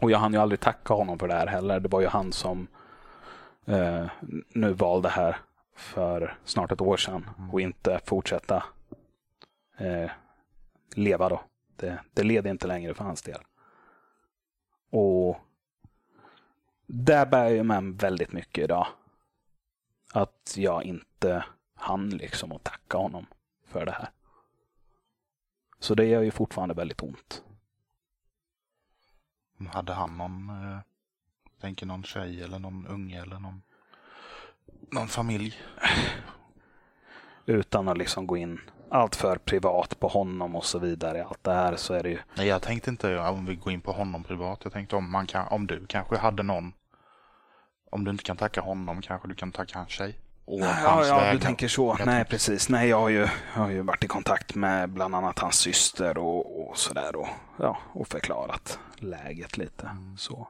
Och 0.00 0.10
jag 0.10 0.18
hann 0.18 0.32
ju 0.32 0.38
aldrig 0.38 0.60
tacka 0.60 0.94
honom 0.94 1.18
för 1.18 1.28
det 1.28 1.34
här 1.34 1.46
heller. 1.46 1.80
Det 1.80 1.88
var 1.88 2.00
ju 2.00 2.06
han 2.06 2.32
som 2.32 2.66
eh, 3.66 4.06
nu 4.54 4.72
valde 4.72 5.08
här 5.08 5.36
för 5.76 6.36
snart 6.44 6.72
ett 6.72 6.80
år 6.80 6.96
sedan 6.96 7.30
och 7.52 7.60
inte 7.60 8.00
fortsätta 8.04 8.64
eh, 9.78 10.10
leva 10.94 11.28
då. 11.28 11.40
Det, 11.78 12.04
det 12.12 12.22
leder 12.22 12.50
inte 12.50 12.66
längre 12.66 12.94
för 12.94 13.04
hans 13.04 13.22
del. 13.22 13.40
Och 14.90 15.36
där 16.86 17.26
bär 17.26 17.48
jag 17.48 17.66
med 17.66 17.82
mig 17.82 17.94
väldigt 17.98 18.32
mycket 18.32 18.64
idag. 18.64 18.86
Att 20.12 20.54
jag 20.56 20.82
inte 20.82 21.44
hann 21.74 22.10
liksom 22.10 22.52
att 22.52 22.64
tacka 22.64 22.98
honom 22.98 23.26
för 23.66 23.86
det 23.86 23.92
här. 23.92 24.10
Så 25.78 25.94
det 25.94 26.04
gör 26.04 26.22
ju 26.22 26.30
fortfarande 26.30 26.74
väldigt 26.74 27.02
ont. 27.02 27.44
Hade 29.72 29.92
han 29.92 30.18
någon, 30.18 30.48
eh, 30.48 30.78
tänker 31.60 31.86
någon 31.86 32.04
tjej 32.04 32.42
eller 32.42 32.58
någon 32.58 32.86
unge 32.86 33.22
eller 33.22 33.38
någon, 33.38 33.62
någon 34.92 35.08
familj? 35.08 35.54
Utan 37.46 37.88
att 37.88 37.98
liksom 37.98 38.26
gå 38.26 38.36
in 38.36 38.60
allt 38.90 39.16
för 39.16 39.36
privat 39.36 40.00
på 40.00 40.08
honom 40.08 40.56
och 40.56 40.64
så 40.64 40.78
vidare. 40.78 41.24
Allt 41.24 41.44
det 41.44 41.52
här 41.52 41.76
så 41.76 41.94
är 41.94 42.02
det 42.02 42.08
ju. 42.10 42.18
Nej, 42.34 42.46
jag 42.46 42.62
tänkte 42.62 42.90
inte 42.90 43.18
om 43.18 43.46
vi 43.46 43.54
går 43.54 43.72
in 43.72 43.80
på 43.80 43.92
honom 43.92 44.24
privat. 44.24 44.60
Jag 44.64 44.72
tänkte 44.72 44.96
om, 44.96 45.10
man 45.10 45.26
kan, 45.26 45.48
om 45.48 45.66
du 45.66 45.86
kanske 45.86 46.16
hade 46.16 46.42
någon. 46.42 46.72
Om 47.90 48.04
du 48.04 48.10
inte 48.10 48.24
kan 48.24 48.36
tacka 48.36 48.60
honom 48.60 49.02
kanske 49.02 49.28
du 49.28 49.34
kan 49.34 49.52
tacka 49.52 49.78
hans 49.78 49.90
tjej. 49.90 50.18
Och 50.44 50.60
Ja, 50.60 50.66
hans 50.66 51.08
ja, 51.08 51.32
du 51.32 51.38
tänker 51.38 51.68
så. 51.68 51.96
Jag 51.98 52.06
Nej, 52.06 52.16
tänker- 52.16 52.30
precis. 52.30 52.68
Nej, 52.68 52.88
jag 52.88 53.00
har, 53.00 53.08
ju, 53.08 53.18
jag 53.54 53.62
har 53.62 53.70
ju 53.70 53.82
varit 53.82 54.04
i 54.04 54.08
kontakt 54.08 54.54
med 54.54 54.90
bland 54.90 55.14
annat 55.14 55.38
hans 55.38 55.56
syster 55.56 56.18
och, 56.18 56.68
och 56.68 56.76
sådär. 56.78 57.16
Och, 57.16 57.28
ja, 57.56 57.78
och 57.92 58.08
förklarat 58.08 58.78
läget 58.96 59.56
lite. 59.56 59.86
Mm. 59.86 60.16
Så. 60.16 60.48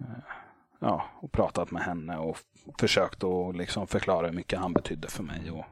Eh, 0.00 0.06
Ja, 0.82 1.04
och 1.20 1.32
pratat 1.32 1.70
med 1.70 1.82
henne 1.82 2.16
och 2.18 2.36
försökt 2.78 3.24
att 3.24 3.56
liksom 3.56 3.86
förklara 3.86 4.26
hur 4.26 4.34
mycket 4.34 4.58
han 4.58 4.72
betydde 4.72 5.08
för 5.08 5.22
mig 5.22 5.50
och, 5.50 5.64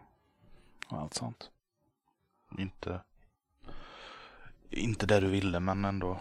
och 0.90 0.98
allt 0.98 1.14
sånt. 1.14 1.50
Inte, 2.58 3.00
inte 4.70 5.06
det 5.06 5.20
du 5.20 5.28
ville 5.28 5.60
men 5.60 5.84
ändå. 5.84 6.20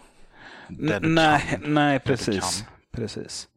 Det 0.67 0.99
du 0.99 1.10
nej, 1.10 1.41
kan. 1.49 1.73
nej, 1.73 1.93
Det 1.93 1.99
precis. 1.99 2.62
kan. 2.62 2.71
Precis. 2.91 3.49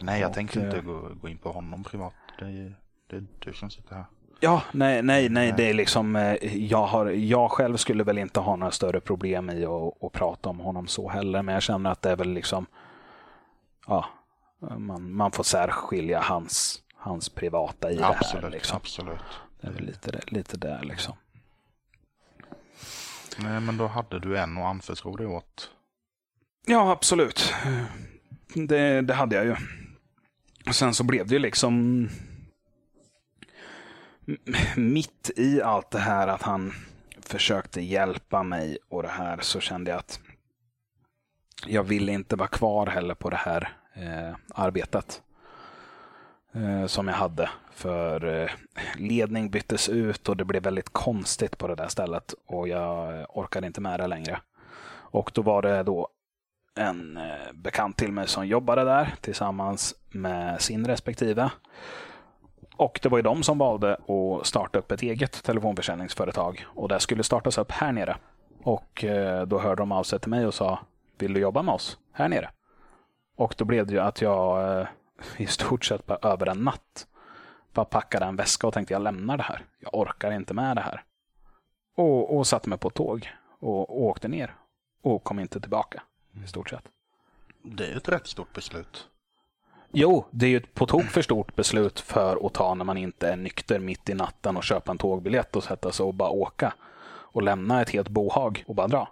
Nej, 0.00 0.20
jag 0.20 0.28
Och, 0.28 0.34
tänker 0.34 0.64
inte 0.64 0.76
eh, 0.76 0.82
gå, 0.82 1.08
gå 1.14 1.28
in 1.28 1.38
på 1.38 1.52
honom 1.52 1.84
privat. 1.84 2.14
Det 2.38 2.74
det 3.10 3.24
du 3.38 3.52
som 3.52 3.70
sitter 3.70 3.94
här. 3.94 4.04
Ja, 4.40 4.62
nej, 4.72 5.02
nej, 5.02 5.28
nej, 5.28 5.54
det 5.56 5.70
är 5.70 5.74
liksom, 5.74 6.16
eh, 6.16 6.56
jag, 6.56 6.86
har, 6.86 7.06
jag 7.06 7.50
själv 7.50 7.76
skulle 7.76 8.04
väl 8.04 8.18
inte 8.18 8.40
ha 8.40 8.56
några 8.56 8.70
större 8.70 9.00
problem 9.00 9.50
i 9.50 9.64
att, 9.64 10.04
att 10.04 10.12
prata 10.12 10.48
om 10.48 10.60
honom 10.60 10.86
så 10.86 11.08
heller, 11.08 11.42
men 11.42 11.54
jag 11.54 11.62
känner 11.62 11.90
att 11.90 12.02
det 12.02 12.10
är 12.10 12.16
väl 12.16 12.32
liksom, 12.32 12.66
ja, 13.86 14.06
man, 14.78 15.12
man 15.12 15.32
får 15.32 15.44
särskilja 15.44 16.20
hans, 16.20 16.82
hans 16.94 17.28
privata 17.28 17.90
i 17.90 17.96
det 17.96 18.06
absolut, 18.06 18.44
här. 18.44 18.50
Liksom. 18.50 18.76
absolut. 18.76 19.40
Det 19.60 19.66
är 19.66 19.72
väl 19.72 19.84
lite, 19.84 20.20
lite 20.26 20.56
där 20.56 20.82
liksom. 20.82 21.16
Nej, 23.38 23.60
men 23.60 23.76
då 23.76 23.86
hade 23.86 24.18
du 24.18 24.38
en 24.38 24.56
och 24.56 24.68
anförtro 24.68 25.16
dig 25.16 25.26
åt. 25.26 25.70
Ja, 26.66 26.90
absolut. 26.90 27.54
Det, 28.54 29.00
det 29.00 29.14
hade 29.14 29.36
jag 29.36 29.44
ju. 29.44 29.56
Och 30.66 30.74
sen 30.74 30.94
så 30.94 31.04
blev 31.04 31.26
det 31.26 31.34
ju 31.34 31.38
liksom 31.38 32.08
mitt 34.76 35.30
i 35.36 35.62
allt 35.62 35.90
det 35.90 35.98
här 35.98 36.28
att 36.28 36.42
han 36.42 36.72
försökte 37.20 37.80
hjälpa 37.80 38.42
mig 38.42 38.78
och 38.88 39.02
det 39.02 39.08
här 39.08 39.38
så 39.40 39.60
kände 39.60 39.90
jag 39.90 39.98
att 39.98 40.20
jag 41.66 41.82
ville 41.82 42.12
inte 42.12 42.36
vara 42.36 42.48
kvar 42.48 42.86
heller 42.86 43.14
på 43.14 43.30
det 43.30 43.36
här 43.36 43.72
eh, 43.94 44.36
arbetet 44.54 45.22
Eh, 46.52 46.86
som 46.86 47.08
jag 47.08 47.14
hade. 47.14 47.50
För 47.70 48.24
eh, 48.42 48.50
ledning 48.96 49.50
byttes 49.50 49.88
ut 49.88 50.28
och 50.28 50.36
det 50.36 50.44
blev 50.44 50.62
väldigt 50.62 50.92
konstigt 50.92 51.58
på 51.58 51.68
det 51.68 51.74
där 51.74 51.88
stället 51.88 52.34
och 52.46 52.68
jag 52.68 53.18
eh, 53.18 53.26
orkade 53.28 53.66
inte 53.66 53.80
med 53.80 54.00
det 54.00 54.06
längre. 54.06 54.40
Och 54.92 55.30
då 55.34 55.42
var 55.42 55.62
det 55.62 55.82
då 55.82 56.08
en 56.76 57.18
bekant 57.52 57.96
till 57.96 58.12
mig 58.12 58.28
som 58.28 58.46
jobbade 58.46 58.84
där 58.84 59.14
tillsammans 59.20 59.94
med 60.10 60.60
sin 60.60 60.86
respektive. 60.86 61.50
Och 62.76 63.00
det 63.02 63.08
var 63.08 63.18
ju 63.18 63.22
de 63.22 63.42
som 63.42 63.58
valde 63.58 63.94
att 63.94 64.46
starta 64.46 64.78
upp 64.78 64.92
ett 64.92 65.02
eget 65.02 65.42
telefonförsäljningsföretag. 65.42 66.66
Och 66.66 66.88
det 66.88 67.00
skulle 67.00 67.22
startas 67.22 67.58
upp 67.58 67.72
här 67.72 67.92
nere. 67.92 68.16
Och 68.62 69.04
då 69.46 69.58
hörde 69.58 69.82
de 69.82 69.92
av 69.92 70.02
sig 70.02 70.20
till 70.20 70.30
mig 70.30 70.46
och 70.46 70.54
sa, 70.54 70.78
vill 71.18 71.32
du 71.32 71.40
jobba 71.40 71.62
med 71.62 71.74
oss 71.74 71.98
här 72.12 72.28
nere? 72.28 72.50
Och 73.36 73.54
då 73.58 73.64
blev 73.64 73.86
det 73.86 73.92
ju 73.92 74.00
att 74.00 74.22
jag 74.22 74.86
i 75.36 75.46
stort 75.46 75.84
sett 75.84 76.06
bara 76.06 76.18
över 76.32 76.46
en 76.46 76.64
natt 76.64 77.06
bara 77.74 77.84
packade 77.84 78.26
en 78.26 78.36
väska 78.36 78.66
och 78.66 78.74
tänkte 78.74 78.94
jag 78.94 79.02
lämnar 79.02 79.36
det 79.36 79.42
här. 79.42 79.64
Jag 79.78 79.94
orkar 79.94 80.30
inte 80.30 80.54
med 80.54 80.76
det 80.76 80.80
här. 80.80 81.04
Och, 81.96 82.36
och 82.36 82.46
satte 82.46 82.68
mig 82.68 82.78
på 82.78 82.90
tåg 82.90 83.28
och, 83.60 83.90
och 83.90 84.02
åkte 84.02 84.28
ner. 84.28 84.54
Och 85.02 85.24
kom 85.24 85.40
inte 85.40 85.60
tillbaka 85.60 86.02
i 86.44 86.46
stort 86.46 86.70
sett. 86.70 86.84
Det 87.62 87.86
är 87.86 87.96
ett 87.96 88.08
rätt 88.08 88.26
stort 88.26 88.52
beslut. 88.52 89.08
Jo, 89.92 90.26
det 90.30 90.46
är 90.46 90.50
ju 90.50 90.56
ett 90.56 90.74
på 90.74 90.86
tok 90.86 91.04
för 91.04 91.22
stort 91.22 91.56
beslut 91.56 92.00
för 92.00 92.46
att 92.46 92.54
ta 92.54 92.74
när 92.74 92.84
man 92.84 92.96
inte 92.96 93.28
är 93.28 93.36
nykter 93.36 93.78
mitt 93.78 94.08
i 94.08 94.14
natten 94.14 94.56
och 94.56 94.64
köpa 94.64 94.92
en 94.92 94.98
tågbiljett 94.98 95.56
och 95.56 95.64
sätta 95.64 95.92
sig 95.92 96.04
och 96.04 96.14
bara 96.14 96.30
åka. 96.30 96.74
Och 97.32 97.42
lämna 97.42 97.82
ett 97.82 97.90
helt 97.90 98.08
bohag 98.08 98.64
och 98.66 98.74
bara 98.74 98.88
dra. 98.88 99.08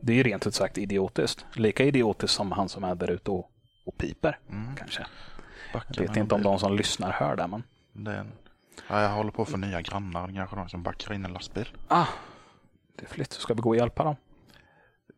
Det 0.00 0.12
är 0.12 0.16
ju 0.16 0.22
rent 0.22 0.46
ut 0.46 0.54
sagt 0.54 0.78
idiotiskt. 0.78 1.46
Lika 1.54 1.84
idiotiskt 1.84 2.36
som 2.36 2.52
han 2.52 2.68
som 2.68 2.84
är 2.84 2.94
där 2.94 3.10
ute 3.10 3.30
och, 3.30 3.50
och 3.84 3.96
piper, 3.98 4.38
Mm. 4.50 4.76
kanske. 4.76 5.06
Backa 5.72 5.86
Jag 5.90 6.02
vet 6.08 6.16
inte 6.16 6.34
om 6.34 6.42
de 6.42 6.58
som 6.58 6.76
lyssnar 6.76 7.12
hör 7.12 7.36
det, 7.36 7.46
men... 7.46 7.62
Det 7.92 8.10
är 8.12 8.18
en... 8.18 8.32
ja, 8.88 9.02
jag 9.02 9.08
håller 9.10 9.30
på 9.30 9.42
att 9.42 9.48
få 9.48 9.56
nya 9.56 9.80
grannar. 9.82 10.32
Kanske 10.34 10.56
de 10.56 10.68
som 10.68 10.82
backar 10.82 11.14
in 11.14 11.24
en 11.24 11.32
lastbil. 11.32 11.68
Ah, 11.88 12.06
det 12.96 13.04
är 13.04 13.08
flytt. 13.08 13.32
Ska 13.32 13.54
vi 13.54 13.60
gå 13.60 13.68
och 13.68 13.76
hjälpa 13.76 14.04
dem? 14.04 14.16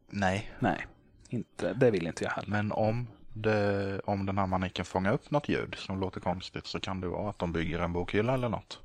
Nej, 0.08 0.52
Nej, 0.58 0.86
inte, 1.28 1.72
det 1.74 1.90
vill 1.90 2.06
inte 2.06 2.24
jag 2.24 2.30
heller. 2.30 2.48
men 2.50 2.72
om 2.72 3.06
det, 3.32 4.00
om 4.04 4.26
den 4.26 4.38
här 4.38 4.46
manicken 4.46 4.84
fångar 4.84 5.12
upp 5.12 5.30
något 5.30 5.48
ljud 5.48 5.74
som 5.78 6.00
låter 6.00 6.20
konstigt 6.20 6.66
så 6.66 6.80
kan 6.80 7.00
det 7.00 7.08
vara 7.08 7.30
att 7.30 7.38
de 7.38 7.52
bygger 7.52 7.78
en 7.78 7.92
bokhylla 7.92 8.34
eller 8.34 8.48
något. 8.48 8.80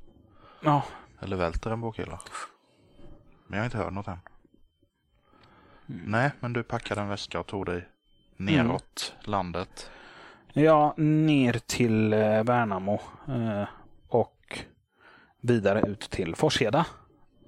Ja, 0.64 0.84
Eller 1.20 1.36
välter 1.36 1.70
en 1.70 1.80
bokhylla. 1.80 2.20
Men 3.46 3.56
jag 3.56 3.58
har 3.58 3.64
inte 3.64 3.78
hört 3.78 3.92
något 3.92 4.08
än. 4.08 4.18
Nej, 5.86 6.30
men 6.40 6.52
du 6.52 6.62
packade 6.62 7.00
en 7.00 7.08
väska 7.08 7.40
och 7.40 7.46
tog 7.46 7.66
dig 7.66 7.88
neråt 8.44 9.14
landet. 9.24 9.90
ja 10.52 10.94
ner 10.96 11.52
till 11.52 12.12
eh, 12.12 12.44
Värnamo 12.44 13.00
eh, 13.28 13.64
och 14.08 14.58
vidare 15.40 15.80
ut 15.80 16.00
till 16.00 16.36
Forsheda. 16.36 16.86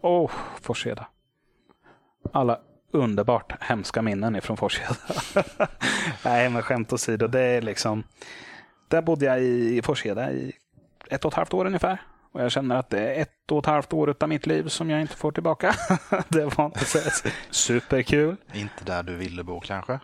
Åh, 0.00 0.30
Forsheda. 0.60 1.06
Alla 2.32 2.58
underbart 2.90 3.52
hemska 3.60 4.02
minnen 4.02 4.36
ifrån 4.36 4.56
Forsheda. 4.56 4.96
Nej, 6.24 6.48
men 6.48 6.62
skämt 6.62 6.92
åsido. 6.92 7.26
Det 7.26 7.40
är 7.40 7.62
liksom... 7.62 8.04
Där 8.88 9.02
bodde 9.02 9.24
jag 9.24 9.42
i 9.42 9.82
Forsheda 9.82 10.32
i 10.32 10.52
ett 11.10 11.24
och 11.24 11.32
ett 11.32 11.36
halvt 11.36 11.54
år 11.54 11.64
ungefär. 11.64 12.02
Och 12.32 12.42
jag 12.42 12.52
känner 12.52 12.76
att 12.76 12.90
det 12.90 13.14
är 13.14 13.22
ett 13.22 13.52
och 13.52 13.58
ett 13.58 13.66
halvt 13.66 13.92
år 13.92 14.16
av 14.20 14.28
mitt 14.28 14.46
liv 14.46 14.68
som 14.68 14.90
jag 14.90 15.00
inte 15.00 15.16
får 15.16 15.32
tillbaka. 15.32 15.74
det 16.28 16.44
var 16.44 16.66
inte 16.66 16.84
så 16.84 16.98
superkul. 17.50 18.36
Inte 18.52 18.84
där 18.84 19.02
du 19.02 19.14
ville 19.14 19.42
bo 19.44 19.60
kanske? 19.60 20.00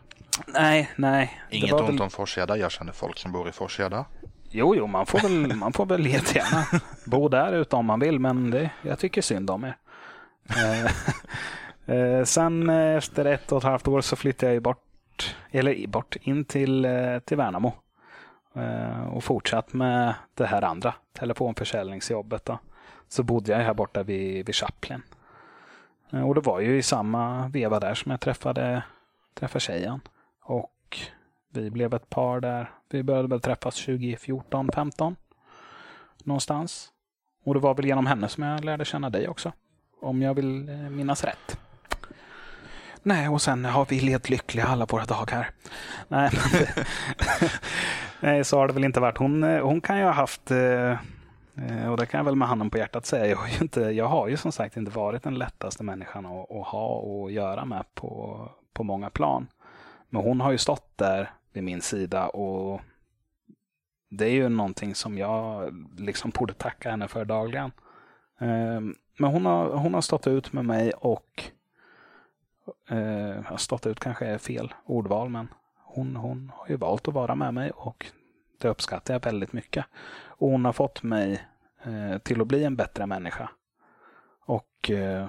Nej, 0.46 0.90
nej. 0.96 1.40
Inget 1.50 1.72
ont 1.72 1.88
väl- 1.88 2.00
om 2.02 2.10
Forsheda. 2.10 2.56
Jag 2.56 2.70
känner 2.70 2.92
folk 2.92 3.18
som 3.18 3.32
bor 3.32 3.48
i 3.48 3.52
Forsheda. 3.52 4.04
Jo, 4.50 4.74
jo, 4.76 4.86
man 4.86 5.06
får 5.06 5.18
väl, 5.18 5.54
man 5.54 5.72
får 5.72 5.86
väl 5.86 6.06
jättegärna 6.06 6.80
bo 7.06 7.28
där 7.28 7.52
ute 7.52 7.76
om 7.76 7.86
man 7.86 8.00
vill, 8.00 8.18
men 8.18 8.50
det, 8.50 8.70
jag 8.82 8.98
tycker 8.98 9.22
synd 9.22 9.50
om 9.50 9.64
er. 9.64 9.76
Eh, 10.56 10.84
eh, 11.96 12.24
sen 12.24 12.70
efter 12.70 13.24
ett 13.24 13.52
och 13.52 13.58
ett 13.58 13.64
halvt 13.64 13.88
år 13.88 14.00
så 14.00 14.16
flyttade 14.16 14.54
jag 14.54 14.62
bort, 14.62 15.36
eller 15.50 15.86
bort 15.86 16.16
in 16.22 16.44
till, 16.44 16.84
eh, 16.84 17.18
till 17.18 17.36
Värnamo. 17.36 17.72
Och 19.12 19.24
fortsatt 19.24 19.72
med 19.72 20.14
det 20.34 20.46
här 20.46 20.62
andra 20.62 20.94
telefonförsäljningsjobbet. 21.18 22.44
Då. 22.44 22.58
Så 23.08 23.22
bodde 23.22 23.52
jag 23.52 23.58
här 23.58 23.74
borta 23.74 24.02
vid, 24.02 24.46
vid 24.46 24.54
Chaplin. 24.54 25.02
Och 26.10 26.34
det 26.34 26.40
var 26.40 26.60
ju 26.60 26.78
i 26.78 26.82
samma 26.82 27.48
veva 27.48 27.80
där 27.80 27.94
som 27.94 28.10
jag 28.10 28.20
träffade, 28.20 28.82
träffade 29.34 29.60
tjejen. 29.60 30.00
Och 30.50 30.98
vi 31.52 31.70
blev 31.70 31.94
ett 31.94 32.10
par 32.10 32.40
där. 32.40 32.70
Vi 32.88 33.02
började 33.02 33.28
väl 33.28 33.40
träffas 33.40 33.74
2014, 33.74 34.70
15 34.74 35.16
någonstans. 36.24 36.88
Och 37.44 37.54
det 37.54 37.60
var 37.60 37.74
väl 37.74 37.86
genom 37.86 38.06
henne 38.06 38.28
som 38.28 38.42
jag 38.42 38.64
lärde 38.64 38.84
känna 38.84 39.10
dig 39.10 39.28
också. 39.28 39.52
Om 40.00 40.22
jag 40.22 40.34
vill 40.34 40.68
eh, 40.68 40.76
minnas 40.76 41.24
rätt. 41.24 41.58
Nej, 43.02 43.28
och 43.28 43.42
sen 43.42 43.64
har 43.64 43.86
vi 43.90 44.00
levt 44.00 44.30
lyckliga 44.30 44.66
alla 44.66 44.86
våra 44.86 45.04
dagar. 45.04 45.50
Nej, 46.08 46.30
nej 48.20 48.44
så 48.44 48.58
har 48.58 48.68
det 48.68 48.74
väl 48.74 48.84
inte 48.84 49.00
varit. 49.00 49.18
Hon, 49.18 49.44
eh, 49.44 49.62
hon 49.62 49.80
kan 49.80 49.98
ju 49.98 50.04
ha 50.04 50.12
haft, 50.12 50.50
eh, 50.50 50.96
och 51.90 51.96
det 51.96 52.06
kan 52.06 52.18
jag 52.18 52.24
väl 52.24 52.36
med 52.36 52.48
handen 52.48 52.70
på 52.70 52.78
hjärtat 52.78 53.06
säga, 53.06 53.26
jag 53.26 53.36
har 53.36 53.48
ju, 53.48 53.58
inte, 53.60 53.80
jag 53.80 54.06
har 54.06 54.28
ju 54.28 54.36
som 54.36 54.52
sagt 54.52 54.76
inte 54.76 54.90
varit 54.90 55.22
den 55.22 55.38
lättaste 55.38 55.84
människan 55.84 56.26
att, 56.26 56.50
att 56.50 56.66
ha 56.66 56.94
och 56.94 57.30
göra 57.30 57.64
med 57.64 57.84
på, 57.94 58.48
på 58.72 58.84
många 58.84 59.10
plan. 59.10 59.46
Men 60.10 60.22
hon 60.22 60.40
har 60.40 60.52
ju 60.52 60.58
stått 60.58 60.98
där 60.98 61.30
vid 61.52 61.64
min 61.64 61.80
sida 61.80 62.28
och 62.28 62.80
det 64.08 64.24
är 64.24 64.32
ju 64.32 64.48
någonting 64.48 64.94
som 64.94 65.18
jag 65.18 65.74
liksom 65.98 66.30
borde 66.30 66.54
tacka 66.54 66.90
henne 66.90 67.08
för 67.08 67.24
dagligen. 67.24 67.72
Ehm, 68.38 68.94
men 69.16 69.30
hon 69.30 69.46
har, 69.46 69.68
hon 69.68 69.94
har 69.94 70.00
stått 70.00 70.26
ut 70.26 70.52
med 70.52 70.64
mig 70.64 70.92
och 70.92 71.44
eh, 72.88 73.44
har 73.44 73.56
stått 73.56 73.86
ut 73.86 74.00
kanske 74.00 74.26
är 74.26 74.38
fel 74.38 74.74
ordval, 74.84 75.28
men 75.28 75.48
hon, 75.76 76.16
hon 76.16 76.52
har 76.54 76.68
ju 76.68 76.76
valt 76.76 77.08
att 77.08 77.14
vara 77.14 77.34
med 77.34 77.54
mig 77.54 77.70
och 77.70 78.06
det 78.58 78.68
uppskattar 78.68 79.14
jag 79.14 79.24
väldigt 79.24 79.52
mycket. 79.52 79.84
Och 80.24 80.50
hon 80.50 80.64
har 80.64 80.72
fått 80.72 81.02
mig 81.02 81.46
eh, 81.82 82.18
till 82.18 82.40
att 82.40 82.46
bli 82.46 82.64
en 82.64 82.76
bättre 82.76 83.06
människa. 83.06 83.50
Och, 84.46 84.90
eh, 84.90 85.26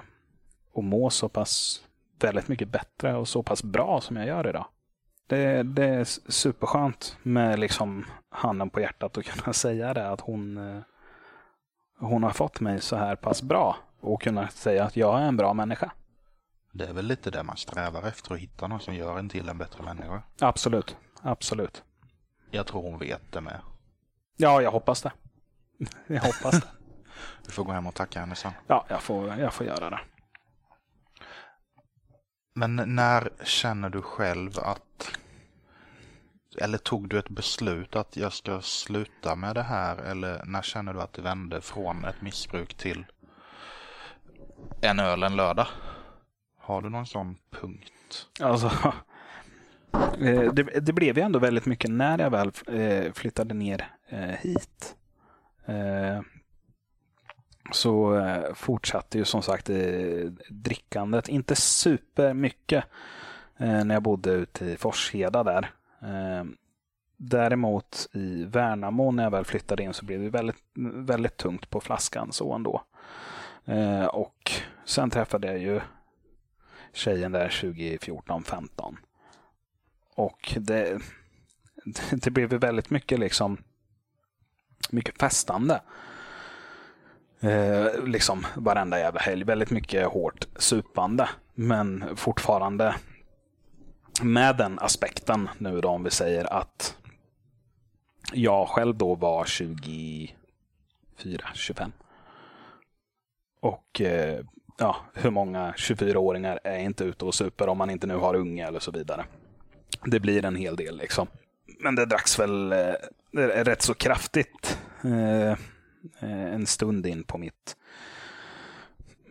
och 0.72 0.84
må 0.84 1.10
så 1.10 1.28
pass 1.28 1.84
väldigt 2.24 2.48
mycket 2.48 2.68
bättre 2.68 3.14
och 3.14 3.28
så 3.28 3.42
pass 3.42 3.62
bra 3.62 4.00
som 4.00 4.16
jag 4.16 4.26
gör 4.26 4.46
idag. 4.48 4.66
Det, 5.26 5.62
det 5.62 5.84
är 5.84 6.04
superskönt 6.30 7.16
med 7.22 7.58
liksom 7.58 8.06
handen 8.30 8.70
på 8.70 8.80
hjärtat 8.80 9.18
att 9.18 9.24
kunna 9.24 9.52
säga 9.52 9.94
det. 9.94 10.08
Att 10.08 10.20
hon, 10.20 10.56
eh, 10.56 10.82
hon 11.98 12.22
har 12.22 12.30
fått 12.30 12.60
mig 12.60 12.80
så 12.80 12.96
här 12.96 13.16
pass 13.16 13.42
bra. 13.42 13.76
Och 14.00 14.22
kunna 14.22 14.48
säga 14.48 14.84
att 14.84 14.96
jag 14.96 15.20
är 15.20 15.24
en 15.24 15.36
bra 15.36 15.54
människa. 15.54 15.92
Det 16.72 16.84
är 16.86 16.92
väl 16.92 17.06
lite 17.06 17.30
det 17.30 17.42
man 17.42 17.56
strävar 17.56 18.08
efter, 18.08 18.34
att 18.34 18.40
hitta 18.40 18.68
någon 18.68 18.80
som 18.80 18.94
gör 18.94 19.18
en 19.18 19.28
till 19.28 19.48
en 19.48 19.58
bättre 19.58 19.82
människa. 19.84 20.22
Absolut. 20.40 20.96
Absolut. 21.22 21.82
Jag 22.50 22.66
tror 22.66 22.82
hon 22.82 22.98
vet 22.98 23.32
det 23.32 23.40
med. 23.40 23.60
Ja, 24.36 24.62
jag 24.62 24.70
hoppas 24.70 25.02
det. 25.02 25.12
Jag 26.06 26.22
hoppas 26.22 26.60
det. 26.60 26.68
Vi 27.46 27.52
får 27.52 27.64
gå 27.64 27.72
hem 27.72 27.86
och 27.86 27.94
tacka 27.94 28.20
henne 28.20 28.34
sen. 28.34 28.52
Ja, 28.66 28.86
jag 28.88 29.02
får, 29.02 29.28
jag 29.38 29.54
får 29.54 29.66
göra 29.66 29.90
det. 29.90 30.00
Men 32.54 32.76
när 32.76 33.28
känner 33.44 33.90
du 33.90 34.02
själv 34.02 34.58
att... 34.58 35.18
Eller 36.60 36.78
tog 36.78 37.08
du 37.08 37.18
ett 37.18 37.28
beslut 37.28 37.96
att 37.96 38.16
jag 38.16 38.32
ska 38.32 38.60
sluta 38.60 39.36
med 39.36 39.54
det 39.54 39.62
här? 39.62 39.96
Eller 39.96 40.44
när 40.44 40.62
känner 40.62 40.94
du 40.94 41.00
att 41.00 41.12
det 41.12 41.22
vände 41.22 41.60
från 41.60 42.04
ett 42.04 42.22
missbruk 42.22 42.74
till 42.74 43.04
en 44.80 45.00
öl 45.00 45.22
en 45.22 45.36
lördag? 45.36 45.66
Har 46.58 46.82
du 46.82 46.90
någon 46.90 47.06
sån 47.06 47.36
punkt? 47.50 48.26
Alltså, 48.40 48.66
eh, 50.18 50.52
det, 50.52 50.62
det 50.62 50.92
blev 50.92 51.18
ju 51.18 51.24
ändå 51.24 51.38
väldigt 51.38 51.66
mycket 51.66 51.90
när 51.90 52.18
jag 52.18 52.30
väl 52.30 52.52
eh, 52.66 53.12
flyttade 53.12 53.54
ner 53.54 53.88
eh, 54.08 54.18
hit. 54.20 54.96
Så 57.70 58.18
eh, 58.18 58.54
fortsatte 58.54 59.18
ju 59.18 59.24
som 59.24 59.42
sagt 59.42 59.70
eh, 59.70 59.76
drickandet. 60.48 61.28
Inte 61.28 61.56
supermycket, 61.56 62.84
eh, 63.56 63.84
när 63.84 63.94
jag 63.94 64.02
bodde 64.02 64.30
ute 64.30 64.64
i 64.64 64.76
Forsheda 64.76 65.42
där. 65.42 65.70
Däremot 67.16 68.08
i 68.12 68.44
Värnamo 68.44 69.10
när 69.10 69.22
jag 69.22 69.30
väl 69.30 69.44
flyttade 69.44 69.82
in 69.82 69.94
så 69.94 70.04
blev 70.04 70.20
det 70.20 70.28
väldigt, 70.28 70.62
väldigt 70.94 71.36
tungt 71.36 71.70
på 71.70 71.80
flaskan 71.80 72.32
så 72.32 72.52
ändå. 72.52 72.82
Och 74.10 74.52
sen 74.84 75.10
träffade 75.10 75.46
jag 75.46 75.58
ju 75.58 75.80
tjejen 76.92 77.32
där 77.32 77.48
2014-15. 77.48 78.96
Och 80.14 80.54
det, 80.56 80.98
det 82.10 82.30
blev 82.30 82.48
väldigt 82.48 82.90
mycket 82.90 83.18
liksom 83.18 83.58
mycket 84.90 85.18
festande. 85.18 85.80
Eh, 87.42 88.04
liksom 88.04 88.46
varenda 88.54 88.98
jävla 88.98 89.20
helg. 89.20 89.44
Väldigt 89.44 89.70
mycket 89.70 90.06
hårt 90.06 90.46
supande. 90.56 91.28
Men 91.54 92.16
fortfarande 92.16 92.94
med 94.22 94.56
den 94.56 94.78
aspekten 94.78 95.48
nu 95.58 95.80
då 95.80 95.88
om 95.88 96.04
vi 96.04 96.10
säger 96.10 96.52
att 96.52 96.96
jag 98.32 98.68
själv 98.68 98.96
då 98.96 99.14
var 99.14 99.44
24, 99.44 100.34
25. 101.54 101.92
Och 103.60 104.00
eh, 104.00 104.44
ja, 104.78 104.96
hur 105.14 105.30
många 105.30 105.72
24-åringar 105.72 106.60
är 106.64 106.78
inte 106.78 107.04
ute 107.04 107.24
och 107.24 107.34
super 107.34 107.68
om 107.68 107.78
man 107.78 107.90
inte 107.90 108.06
nu 108.06 108.16
har 108.16 108.34
unga 108.34 108.68
eller 108.68 108.80
så 108.80 108.90
vidare. 108.90 109.24
Det 110.04 110.20
blir 110.20 110.44
en 110.44 110.56
hel 110.56 110.76
del 110.76 110.96
liksom. 110.96 111.26
Men 111.80 111.94
det 111.94 112.06
dracks 112.06 112.38
väl 112.38 112.72
eh, 112.72 112.94
rätt 113.64 113.82
så 113.82 113.94
kraftigt 113.94 114.78
eh, 115.04 115.58
Eh, 116.20 116.54
en 116.54 116.66
stund 116.66 117.06
in 117.06 117.24
på 117.24 117.38
mitt 117.38 117.76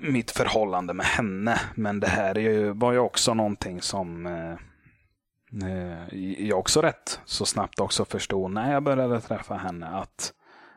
mitt 0.01 0.31
förhållande 0.31 0.93
med 0.93 1.05
henne. 1.05 1.62
Men 1.75 1.99
det 1.99 2.07
här 2.07 2.38
är 2.38 2.41
ju, 2.41 2.71
var 2.71 2.91
ju 2.91 2.99
också 2.99 3.34
någonting 3.34 3.81
som 3.81 4.25
eh, 4.25 4.53
eh, 5.69 6.15
jag 6.47 6.60
också 6.60 6.81
rätt 6.81 7.19
så 7.25 7.45
snabbt 7.45 7.79
också 7.79 8.05
förstod 8.05 8.51
när 8.51 8.73
jag 8.73 8.84
började 8.84 9.21
träffa 9.21 9.55
henne 9.55 9.88
att 9.88 10.34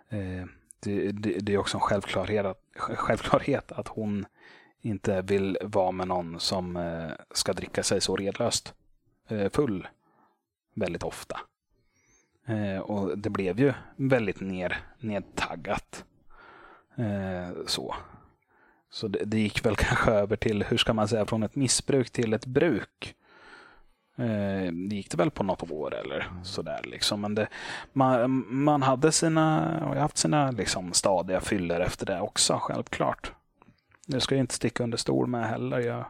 eh, 0.08 0.46
det, 0.80 1.12
det, 1.12 1.38
det 1.38 1.54
är 1.54 1.58
också 1.58 1.76
en 1.76 1.80
självklarhet 1.80 2.46
att, 2.46 2.60
självklarhet 2.76 3.72
att 3.72 3.88
hon 3.88 4.26
inte 4.80 5.22
vill 5.22 5.58
vara 5.62 5.92
med 5.92 6.08
någon 6.08 6.40
som 6.40 6.76
eh, 6.76 7.10
ska 7.30 7.52
dricka 7.52 7.82
sig 7.82 8.00
så 8.00 8.16
redlöst 8.16 8.74
eh, 9.28 9.50
full 9.50 9.88
väldigt 10.74 11.02
ofta. 11.02 11.40
Eh, 12.46 12.78
och 12.78 13.18
det 13.18 13.30
blev 13.30 13.60
ju 13.60 13.72
väldigt 13.96 14.40
ner, 14.40 14.78
nedtaggat. 14.98 16.04
Eh, 16.96 17.64
så 17.66 17.94
så 18.94 19.08
det, 19.08 19.24
det 19.24 19.38
gick 19.38 19.66
väl 19.66 19.76
kanske 19.78 20.10
över 20.10 20.36
till, 20.36 20.62
hur 20.62 20.76
ska 20.76 20.92
man 20.92 21.08
säga, 21.08 21.26
från 21.26 21.42
ett 21.42 21.56
missbruk 21.56 22.10
till 22.10 22.32
ett 22.32 22.46
bruk. 22.46 23.14
Eh, 24.16 24.72
det 24.72 24.96
gick 24.96 25.10
det 25.10 25.16
väl 25.16 25.30
på 25.30 25.42
något 25.42 25.70
år 25.70 25.94
eller 25.94 26.30
sådär. 26.42 26.80
Liksom. 26.84 27.20
Men 27.20 27.34
det, 27.34 27.48
man, 27.92 28.44
man 28.48 28.82
hade 28.82 29.12
sina, 29.12 29.78
och 29.86 29.96
jag 29.96 30.00
haft 30.00 30.18
sina 30.18 30.50
liksom, 30.50 30.92
stadiga 30.92 31.40
fyller 31.40 31.80
efter 31.80 32.06
det 32.06 32.20
också, 32.20 32.58
självklart. 32.62 33.32
Det 34.06 34.20
ska 34.20 34.34
jag 34.34 34.42
inte 34.42 34.54
sticka 34.54 34.82
under 34.84 34.98
stol 34.98 35.26
med 35.26 35.48
heller. 35.48 35.78
Jag, 35.78 36.04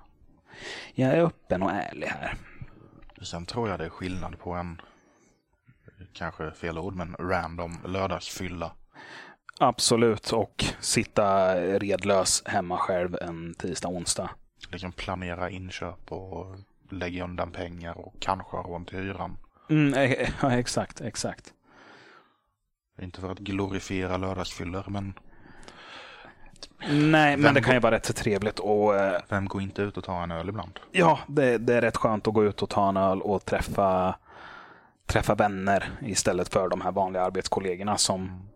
jag 0.94 1.12
är 1.12 1.22
öppen 1.22 1.62
och 1.62 1.70
ärlig 1.70 2.06
här. 2.06 2.34
Sen 3.22 3.46
tror 3.46 3.68
jag 3.68 3.78
det 3.78 3.84
är 3.84 3.90
skillnad 3.90 4.38
på 4.38 4.52
en 4.52 4.80
kanske 6.12 6.50
fel 6.50 6.78
ord, 6.78 6.94
men 6.94 7.16
random 7.18 7.78
lördagsfylla. 7.84 8.72
Absolut, 9.58 10.32
och 10.32 10.64
sitta 10.80 11.54
redlös 11.78 12.42
hemma 12.46 12.78
själv 12.78 13.16
en 13.20 13.54
tisdag, 13.54 13.88
onsdag. 13.88 14.30
Liksom 14.70 14.92
planera 14.92 15.50
inköp 15.50 16.12
och 16.12 16.56
lägga 16.90 17.24
undan 17.24 17.50
pengar 17.50 17.98
och 17.98 18.14
kanske 18.18 18.56
ha 18.56 18.62
råd 18.62 18.86
till 18.86 18.98
hyran. 18.98 19.36
Mm, 19.70 19.94
e- 19.94 20.28
ja, 20.42 20.52
exakt, 20.52 21.00
exakt. 21.00 21.52
Inte 23.02 23.20
för 23.20 23.32
att 23.32 23.38
glorifiera 23.38 24.16
lördagsfyllor, 24.16 24.84
men 24.88 25.14
Nej, 26.90 27.30
Vem 27.30 27.40
men 27.40 27.54
det 27.54 27.60
kan 27.60 27.74
ju 27.74 27.80
vara 27.80 27.94
rätt 27.94 28.06
så 28.06 28.12
trevligt. 28.12 28.58
Och, 28.58 28.96
eh, 28.96 29.20
vem 29.28 29.46
går 29.48 29.62
inte 29.62 29.82
ut 29.82 29.96
och 29.96 30.04
tar 30.04 30.22
en 30.22 30.30
öl 30.30 30.48
ibland? 30.48 30.80
ja, 30.92 31.18
det, 31.26 31.58
det 31.58 31.74
är 31.74 31.80
rätt 31.80 31.96
skönt 31.96 32.28
att 32.28 32.34
gå 32.34 32.44
ut 32.44 32.62
och 32.62 32.70
ta 32.70 32.88
en 32.88 32.96
öl 32.96 33.22
och 33.22 33.44
träffa, 33.44 34.14
träffa 35.06 35.34
vänner 35.34 35.90
istället 36.02 36.48
för 36.48 36.68
de 36.68 36.80
här 36.80 36.92
vanliga 36.92 37.22
arbetskollegorna 37.22 37.96
som 37.96 38.48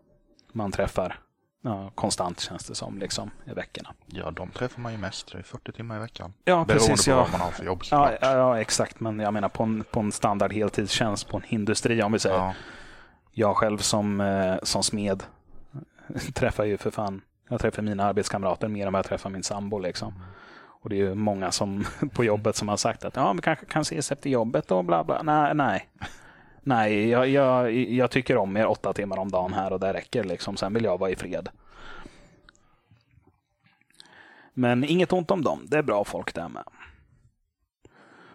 man 0.53 0.73
träffar 0.73 1.19
ja, 1.63 1.91
konstant 1.95 2.41
känns 2.41 2.67
det 2.67 2.75
som 2.75 2.99
liksom, 2.99 3.31
i 3.47 3.51
veckorna. 3.55 3.95
Ja, 4.07 4.31
de 4.31 4.51
träffar 4.51 4.81
man 4.81 4.93
ju 4.93 4.99
mest. 4.99 5.33
Det 5.33 5.39
är 5.39 5.43
40 5.43 5.73
timmar 5.73 5.97
i 5.97 5.99
veckan. 5.99 6.33
Ja, 6.45 6.65
Beroende 6.65 6.75
precis. 6.75 7.05
på 7.05 7.11
Ja. 7.11 7.17
vad 7.17 7.31
man 7.31 7.41
har 7.41 7.51
för 7.51 7.65
jobb 7.65 7.83
Ja, 7.91 8.11
ja, 8.21 8.33
ja, 8.37 8.61
exakt. 8.61 9.01
Men 9.01 9.21
jag 9.21 9.33
menar 9.35 9.49
på 9.49 9.63
en, 9.63 9.85
på 9.91 10.01
en 10.01 10.13
standard 10.13 10.53
heltidstjänst 10.53 11.29
på 11.29 11.37
en 11.37 11.43
industri, 11.49 12.03
om 12.03 12.13
vi 12.13 12.19
säger. 12.19 12.37
Ja, 12.37 12.55
Jag 13.33 13.57
själv 13.57 13.79
som, 13.79 14.21
eh, 14.21 14.55
som 14.63 14.83
smed 14.83 15.23
träffar 16.35 16.65
ju 16.65 16.77
för 16.77 16.91
fan, 16.91 17.21
jag 17.49 17.61
träffar 17.61 17.83
mina 17.83 18.05
arbetskamrater 18.05 18.69
mer 18.69 18.87
än 18.87 18.93
vad 18.93 18.99
jag 18.99 19.07
träffar 19.07 19.31
min 19.31 19.43
sambo. 19.43 19.79
Liksom. 19.79 20.15
Och 20.83 20.91
det 20.91 20.97
är 20.97 20.99
ju 21.01 21.15
många 21.15 21.51
som 21.51 21.85
på 22.15 22.25
jobbet 22.25 22.57
som 22.57 22.69
har 22.69 22.77
sagt 22.77 23.05
att 23.05 23.17
ja, 23.17 23.33
vi 23.33 23.41
kanske 23.43 23.67
kan 23.67 23.83
ses 23.83 24.13
efter 24.13 24.31
jobbet 24.31 24.71
och 24.71 24.85
bla 24.85 25.05
bla. 25.05 25.23
Nej, 25.23 25.55
nej. 25.55 25.89
Nej, 26.69 27.09
jag, 27.09 27.29
jag, 27.29 27.73
jag 27.75 28.11
tycker 28.11 28.37
om 28.37 28.57
er 28.57 28.67
åtta 28.67 28.93
timmar 28.93 29.17
om 29.17 29.31
dagen 29.31 29.53
här 29.53 29.73
och 29.73 29.81
det 29.81 29.93
räcker. 29.93 30.25
Liksom. 30.25 30.57
Sen 30.57 30.75
vill 30.75 30.85
jag 30.85 30.99
vara 30.99 31.11
i 31.11 31.17
fred. 31.17 31.49
Men 34.55 34.85
inget 34.85 35.13
ont 35.13 35.31
om 35.31 35.43
dem. 35.43 35.67
Det 35.69 35.79
är 35.79 35.83
bra 35.83 36.05
folk 36.05 36.35
där 36.35 36.49
med. 36.49 36.65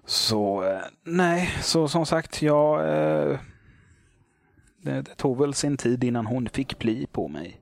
Så 0.06 0.63
eh, 0.63 0.82
nej, 1.04 1.50
så 1.62 1.88
som 1.88 2.06
sagt, 2.06 2.41
jag 2.41 2.80
eh, 2.80 3.39
det, 4.78 5.02
det 5.02 5.15
tog 5.15 5.39
väl 5.39 5.54
sin 5.54 5.78
tid 5.78 6.04
innan 6.04 6.26
hon 6.26 6.50
fick 6.50 6.80
bli 6.80 7.08
på 7.12 7.28
mig. 7.28 7.62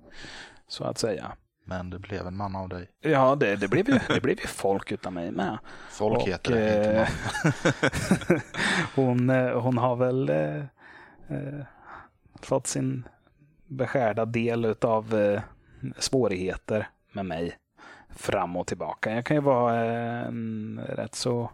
Så 0.68 0.84
att 0.84 0.98
säga 0.98 1.32
men 1.72 1.90
det 1.90 2.00
blev 2.00 2.28
en 2.28 2.38
man 2.38 2.56
av 2.56 2.70
dig. 2.70 2.90
Ja, 3.00 3.36
det, 3.36 3.56
det, 3.56 3.68
blev, 3.68 3.90
ju, 3.90 4.00
det 4.08 4.22
blev 4.22 4.40
ju 4.40 4.48
folk 4.48 4.92
utan 4.92 5.14
mig 5.14 5.32
med. 5.32 5.58
Folk 5.90 6.18
Och, 6.18 6.28
heter 6.28 6.52
det, 6.52 6.78
inte 6.78 6.92
eh, 6.92 7.10
man. 8.30 8.42
hon, 9.06 9.30
eh, 9.30 9.62
hon 9.62 9.78
har 9.78 9.96
väl 9.96 10.30
eh, 10.30 10.64
eh, 11.28 11.66
fått 12.42 12.68
sin 12.68 13.08
beskärda 13.68 14.26
del 14.26 14.76
av 14.82 15.16
eh, 15.16 15.42
svårigheter 15.98 16.90
med 17.12 17.26
mig 17.26 17.58
fram 18.10 18.56
och 18.56 18.68
tillbaka. 18.68 19.16
Jag 19.16 19.26
kan 19.26 19.38
ju 19.38 19.42
vara 19.42 19.76
en 19.86 20.82
rätt 20.88 21.16
så 21.16 21.52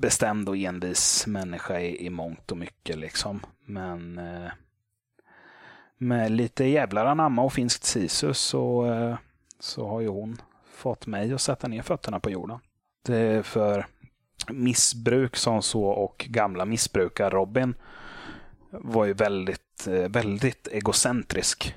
bestämd 0.00 0.48
och 0.48 0.56
envis 0.56 1.26
människa 1.26 1.80
i, 1.80 2.06
i 2.06 2.10
mångt 2.10 2.50
och 2.52 2.58
mycket. 2.58 2.98
liksom. 2.98 3.40
Men 3.64 4.18
eh, 4.18 4.50
med 5.98 6.32
lite 6.32 6.64
jävlar 6.64 7.06
anamma 7.06 7.42
och 7.42 7.52
finskt 7.52 7.84
sisu 7.84 8.34
så, 8.34 8.86
eh, 8.86 9.16
så 9.60 9.88
har 9.88 10.00
ju 10.00 10.08
hon 10.08 10.40
fått 10.72 11.06
mig 11.06 11.32
att 11.32 11.40
sätta 11.40 11.68
ner 11.68 11.82
fötterna 11.82 12.20
på 12.20 12.30
jorden. 12.30 12.58
Det 13.06 13.16
är 13.16 13.42
för 13.42 13.86
missbruk 14.48 15.36
som 15.36 15.62
så 15.62 15.84
och 15.84 16.26
gamla 16.28 16.64
missbrukare 16.64 17.30
Robin 17.30 17.74
var 18.70 19.04
ju 19.04 19.12
väldigt, 19.12 19.86
eh, 19.86 20.08
väldigt 20.08 20.68
egocentrisk. 20.68 21.74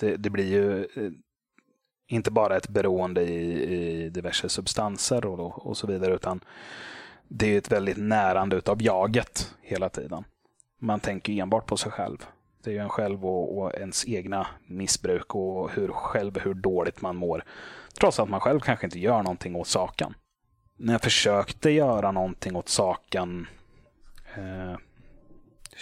Det, 0.00 0.16
det 0.16 0.30
blir 0.30 0.46
ju 0.46 0.84
eh, 0.84 1.12
inte 2.08 2.30
bara 2.30 2.56
ett 2.56 2.68
beroende 2.68 3.22
i, 3.22 3.62
i 3.74 4.08
diverse 4.08 4.48
substanser 4.48 5.26
och, 5.26 5.66
och 5.66 5.76
så 5.76 5.86
vidare 5.86 6.14
utan 6.14 6.40
det 7.28 7.54
är 7.54 7.58
ett 7.58 7.72
väldigt 7.72 7.96
närande 7.96 8.56
utav 8.56 8.82
jaget 8.82 9.54
hela 9.62 9.88
tiden. 9.88 10.24
Man 10.78 11.00
tänker 11.00 11.32
enbart 11.32 11.66
på 11.66 11.76
sig 11.76 11.92
själv. 11.92 12.26
Det 12.62 12.70
är 12.70 12.74
ju 12.74 12.80
en 12.80 12.88
själv 12.88 13.26
och, 13.26 13.58
och 13.58 13.74
ens 13.74 14.08
egna 14.08 14.46
missbruk 14.66 15.34
och 15.34 15.70
hur 15.70 15.88
själv 15.88 16.40
hur 16.40 16.54
dåligt 16.54 17.00
man 17.00 17.16
mår. 17.16 17.44
Trots 17.94 18.20
att 18.20 18.28
man 18.28 18.40
själv 18.40 18.60
kanske 18.60 18.86
inte 18.86 18.98
gör 18.98 19.22
någonting 19.22 19.56
åt 19.56 19.68
saken. 19.68 20.14
När 20.76 20.94
jag 20.94 21.02
försökte 21.02 21.70
göra 21.70 22.12
någonting 22.12 22.56
åt 22.56 22.68
saken 22.68 23.46
eh, 24.36 24.76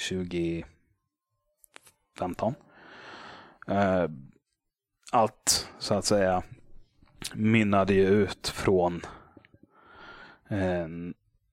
2015. 0.09 0.65
Eh, 3.69 4.05
allt 5.13 5.69
så 5.79 5.95
att 5.95 6.05
säga 6.05 6.43
mynnade 7.35 7.95
ju 7.95 8.07
ut 8.07 8.49
från 8.49 9.03
eh, 10.49 10.89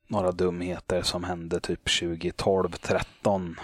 några 0.08 0.32
dumheter 0.32 1.02
som 1.02 1.24
hände 1.24 1.60
typ 1.60 1.88
2012-13 1.88 3.56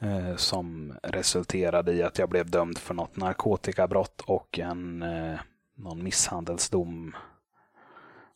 eh, 0.00 0.36
som 0.36 0.94
resulterade 1.02 1.92
i 1.92 2.02
att 2.02 2.18
jag 2.18 2.28
blev 2.28 2.50
dömd 2.50 2.78
för 2.78 2.94
något 2.94 3.16
narkotikabrott 3.16 4.20
och 4.20 4.58
en 4.58 5.02
eh, 5.02 5.40
någon 5.74 6.02
misshandelsdom 6.02 7.16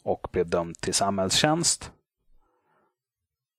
och 0.03 0.29
blev 0.33 0.49
dömd 0.49 0.81
till 0.81 0.95
samhällstjänst. 0.95 1.93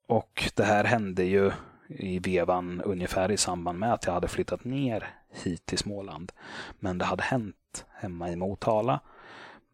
Och 0.07 0.51
det 0.55 0.63
här 0.63 0.83
hände 0.83 1.23
ju 1.23 1.51
i 1.87 2.19
vevan 2.19 2.81
ungefär 2.81 3.31
i 3.31 3.37
samband 3.37 3.79
med 3.79 3.93
att 3.93 4.05
jag 4.05 4.13
hade 4.13 4.27
flyttat 4.27 4.63
ner 4.63 5.13
hit 5.29 5.65
till 5.65 5.77
Småland. 5.77 6.31
Men 6.79 6.97
det 6.97 7.05
hade 7.05 7.23
hänt 7.23 7.85
hemma 7.93 8.31
i 8.31 8.35
Motala. 8.35 8.99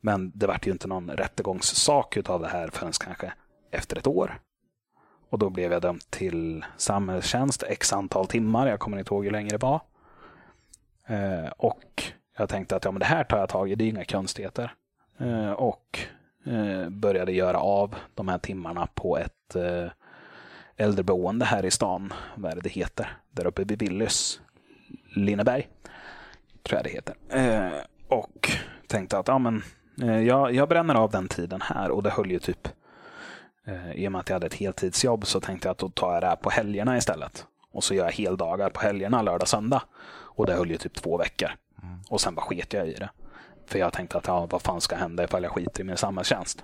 Men 0.02 0.32
det 0.36 0.48
vart 0.48 0.68
ju 0.68 0.72
inte 0.72 0.88
någon 0.88 1.10
rättegångssak 1.10 2.18
utav 2.18 2.42
det 2.42 2.48
här 2.48 2.68
förrän 2.68 2.92
kanske 2.92 3.34
efter 3.72 3.98
ett 3.98 4.08
år. 4.08 4.40
Och 5.32 5.40
då 5.40 5.50
blev 5.50 5.72
jag 5.72 5.82
dömd 5.82 6.02
till 6.10 6.66
samhällstjänst 6.78 7.64
x 7.64 7.94
antal 7.94 8.28
timmar. 8.28 8.68
Jag 8.68 8.80
kommer 8.80 8.98
inte 8.98 9.14
ihåg 9.14 9.24
hur 9.24 9.32
länge 9.32 9.50
det 9.50 9.58
var. 9.58 9.82
Eh, 11.08 11.52
och 11.58 12.04
jag 12.38 12.50
tänkte 12.50 12.76
att 12.76 12.86
ja, 12.86 12.92
men 12.92 13.00
det 13.00 13.06
här 13.06 13.24
tar 13.24 13.38
jag 13.38 13.50
tag 13.50 13.72
i, 13.72 13.76
det 13.76 13.84
är 13.84 13.90
inga 13.90 14.06
konstigheter. 14.06 14.74
Eh, 15.18 15.52
och 15.52 16.00
eh, 16.46 16.90
började 16.90 17.32
göra 17.32 17.58
av 17.58 17.96
de 18.16 18.28
här 18.28 18.38
timmarna 18.38 18.88
på 18.94 19.18
ett 19.18 19.56
eh, 19.56 19.92
äldreboende 20.78 21.46
här 21.46 21.66
i 21.66 21.72
stan. 21.72 22.14
Vad 22.36 22.52
är 22.52 22.56
det 22.56 22.62
det 22.62 22.70
heter? 22.70 23.18
Där 23.32 23.48
uppe 23.48 23.64
vid 23.64 23.80
Willys. 23.80 24.42
Linneberg. 25.16 25.68
Tror 26.64 26.78
jag 26.78 26.86
det 26.86 26.90
heter. 26.90 27.16
Eh, 27.30 27.84
och 28.08 28.52
tänkte 28.88 29.18
att 29.18 29.28
ja, 29.28 29.38
men, 29.38 29.64
eh, 30.02 30.20
jag, 30.20 30.54
jag 30.54 30.70
bränner 30.70 30.96
av 30.96 31.12
den 31.12 31.28
tiden 31.28 31.62
här 31.62 31.92
och 31.92 32.04
det 32.04 32.10
höll 32.10 32.32
ju 32.32 32.40
typ 32.40 32.68
eh, 33.72 33.92
i 33.92 34.08
och 34.08 34.12
med 34.12 34.20
att 34.20 34.30
jag 34.30 34.36
hade 34.36 34.48
ett 34.48 34.54
heltidsjobb 34.54 35.26
så 35.26 35.40
tänkte 35.40 35.68
jag 35.68 35.72
att 35.72 35.78
då 35.78 35.90
tar 35.90 36.14
jag 36.14 36.24
det 36.24 36.28
här 36.28 36.36
på 36.36 36.50
helgerna 36.50 36.98
istället. 36.98 37.46
Och 37.72 37.84
så 37.84 37.94
gör 37.94 38.06
jag 38.06 38.12
heldagar 38.12 38.70
på 38.70 38.82
helgerna, 38.82 39.22
lördag, 39.22 39.48
söndag. 39.48 39.82
Och 40.12 40.46
det 40.46 40.54
höll 40.54 40.70
ju 40.70 40.78
typ 40.78 40.94
två 40.94 41.18
veckor. 41.18 41.52
Och 42.10 42.22
sen 42.22 42.36
bara 42.36 42.46
sket 42.46 42.74
jag 42.74 42.88
i 42.88 42.94
det. 42.94 43.10
För 43.66 43.80
jag 43.80 43.94
tänkte 43.94 44.18
att 44.18 44.28
ja, 44.28 44.46
vad 44.46 44.62
fan 44.62 44.82
ska 44.82 44.96
hända 44.96 45.24
ifall 45.24 45.44
jag 45.44 45.52
skiter 45.52 45.82
i 45.82 45.84
min 45.84 45.98
samhällstjänst. 45.98 46.64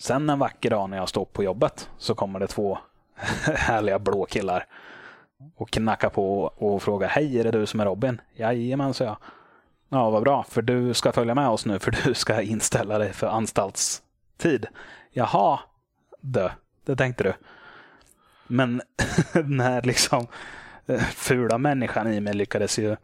Sen 0.00 0.30
en 0.30 0.38
vacker 0.38 0.70
dag 0.70 0.90
när 0.90 0.96
jag 0.96 1.08
står 1.08 1.24
på 1.24 1.44
jobbet 1.44 1.90
så 1.98 2.14
kommer 2.14 2.40
det 2.40 2.46
två 2.46 2.78
härliga 3.56 3.98
blå 3.98 4.26
killar 4.26 4.66
och 5.56 5.70
knackar 5.70 6.08
på 6.08 6.42
och 6.42 6.82
frågar 6.82 7.08
Hej, 7.08 7.40
är 7.40 7.44
det 7.44 7.50
du 7.50 7.66
som 7.66 7.80
är 7.80 7.84
Robin? 7.84 8.20
Jajamän, 8.34 8.94
sa 8.94 9.04
jag. 9.04 9.16
Ja, 9.88 10.10
vad 10.10 10.22
bra, 10.22 10.42
för 10.42 10.62
du 10.62 10.94
ska 10.94 11.12
följa 11.12 11.34
med 11.34 11.48
oss 11.48 11.66
nu 11.66 11.78
för 11.78 11.90
du 12.04 12.14
ska 12.14 12.42
inställa 12.42 12.98
dig 12.98 13.12
för 13.12 13.26
anstaltstid. 13.26 14.66
Jaha, 15.12 15.60
dö, 16.20 16.50
det 16.84 16.96
tänkte 16.96 17.24
du. 17.24 17.32
Men 18.46 18.82
den 19.32 19.60
här 19.60 19.82
liksom 19.82 20.26
eh, 20.86 21.00
fula 21.00 21.58
människan 21.58 22.12
i 22.12 22.20
mig 22.20 22.34
lyckades 22.34 22.78
ju 22.78 22.96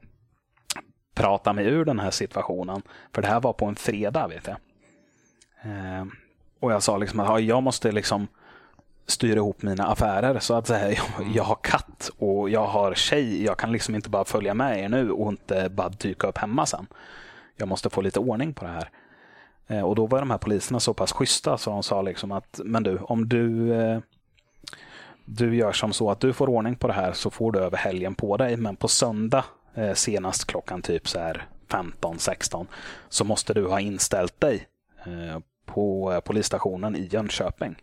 prata 1.14 1.52
mig 1.52 1.66
ur 1.66 1.84
den 1.84 1.98
här 1.98 2.10
situationen. 2.10 2.82
För 3.12 3.22
det 3.22 3.28
här 3.28 3.40
var 3.40 3.52
på 3.52 3.66
en 3.66 3.76
fredag, 3.76 4.28
vet 4.28 4.46
jag. 4.46 4.56
Eh, 5.62 6.04
och 6.60 6.72
jag 6.72 6.82
sa 6.82 6.98
liksom 6.98 7.20
att 7.20 7.42
jag 7.42 7.62
måste 7.62 7.92
liksom 7.92 8.28
styra 9.06 9.36
ihop 9.36 9.62
mina 9.62 9.86
affärer 9.86 10.38
så 10.38 10.54
att 10.54 10.66
säga. 10.66 10.88
Jag, 11.18 11.28
jag 11.34 11.44
har 11.44 11.58
katt 11.62 12.10
och 12.18 12.50
jag 12.50 12.66
har 12.66 12.94
tjej. 12.94 13.44
Jag 13.44 13.58
kan 13.58 13.72
liksom 13.72 13.94
inte 13.94 14.10
bara 14.10 14.24
följa 14.24 14.54
med 14.54 14.78
er 14.84 14.88
nu 14.88 15.10
och 15.10 15.28
inte 15.28 15.68
bara 15.68 15.88
dyka 15.88 16.26
upp 16.26 16.38
hemma 16.38 16.66
sen. 16.66 16.86
Jag 17.56 17.68
måste 17.68 17.90
få 17.90 18.00
lite 18.00 18.20
ordning 18.20 18.54
på 18.54 18.64
det 18.64 18.70
här. 18.70 18.90
Eh, 19.68 19.80
och 19.80 19.94
då 19.94 20.06
var 20.06 20.18
de 20.18 20.30
här 20.30 20.38
poliserna 20.38 20.80
så 20.80 20.94
pass 20.94 21.12
schyssta 21.12 21.58
så 21.58 21.70
de 21.70 21.82
sa 21.82 22.02
liksom 22.02 22.32
att 22.32 22.60
men 22.64 22.82
du, 22.82 22.98
om 22.98 23.28
du 23.28 23.74
eh, 23.74 24.00
du 25.26 25.56
gör 25.56 25.72
som 25.72 25.92
så 25.92 26.10
att 26.10 26.20
du 26.20 26.32
får 26.32 26.48
ordning 26.48 26.76
på 26.76 26.86
det 26.86 26.92
här 26.92 27.12
så 27.12 27.30
får 27.30 27.52
du 27.52 27.58
över 27.58 27.76
helgen 27.76 28.14
på 28.14 28.36
dig. 28.36 28.56
Men 28.56 28.76
på 28.76 28.88
söndag 28.88 29.44
eh, 29.74 29.92
senast 29.92 30.46
klockan 30.46 30.82
typ 30.82 31.08
så 31.08 31.18
här 31.18 31.46
15-16 31.68 32.66
så 33.08 33.24
måste 33.24 33.54
du 33.54 33.66
ha 33.66 33.80
inställt 33.80 34.40
dig 34.40 34.66
eh, 35.06 35.38
på 35.64 36.12
eh, 36.12 36.20
polisstationen 36.20 36.96
i 36.96 37.08
Jönköping. 37.12 37.76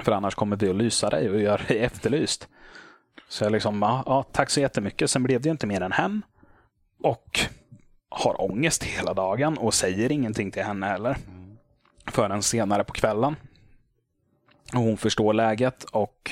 För 0.00 0.12
annars 0.12 0.34
kommer 0.34 0.56
vi 0.56 0.70
att 0.70 0.76
lysa 0.76 1.10
dig 1.10 1.30
och 1.30 1.40
göra 1.40 1.62
dig 1.68 1.78
efterlyst. 1.78 2.48
Så 3.28 3.44
jag 3.44 3.52
liksom, 3.52 3.82
ja, 3.82 4.02
ja, 4.06 4.22
tack 4.32 4.50
så 4.50 4.60
jättemycket. 4.60 5.10
Sen 5.10 5.22
blev 5.22 5.40
det 5.40 5.48
ju 5.48 5.52
inte 5.52 5.66
mer 5.66 5.80
än 5.80 5.92
hem. 5.92 6.22
Och 7.02 7.40
har 8.08 8.42
ångest 8.42 8.84
hela 8.84 9.14
dagen 9.14 9.58
och 9.58 9.74
säger 9.74 10.12
ingenting 10.12 10.50
till 10.50 10.62
henne 10.62 10.86
heller. 10.86 11.16
Förrän 12.06 12.42
senare 12.42 12.84
på 12.84 12.92
kvällen. 12.92 13.36
Och 14.74 14.80
hon 14.80 14.96
förstår 14.96 15.32
läget 15.32 15.84
och 15.84 16.30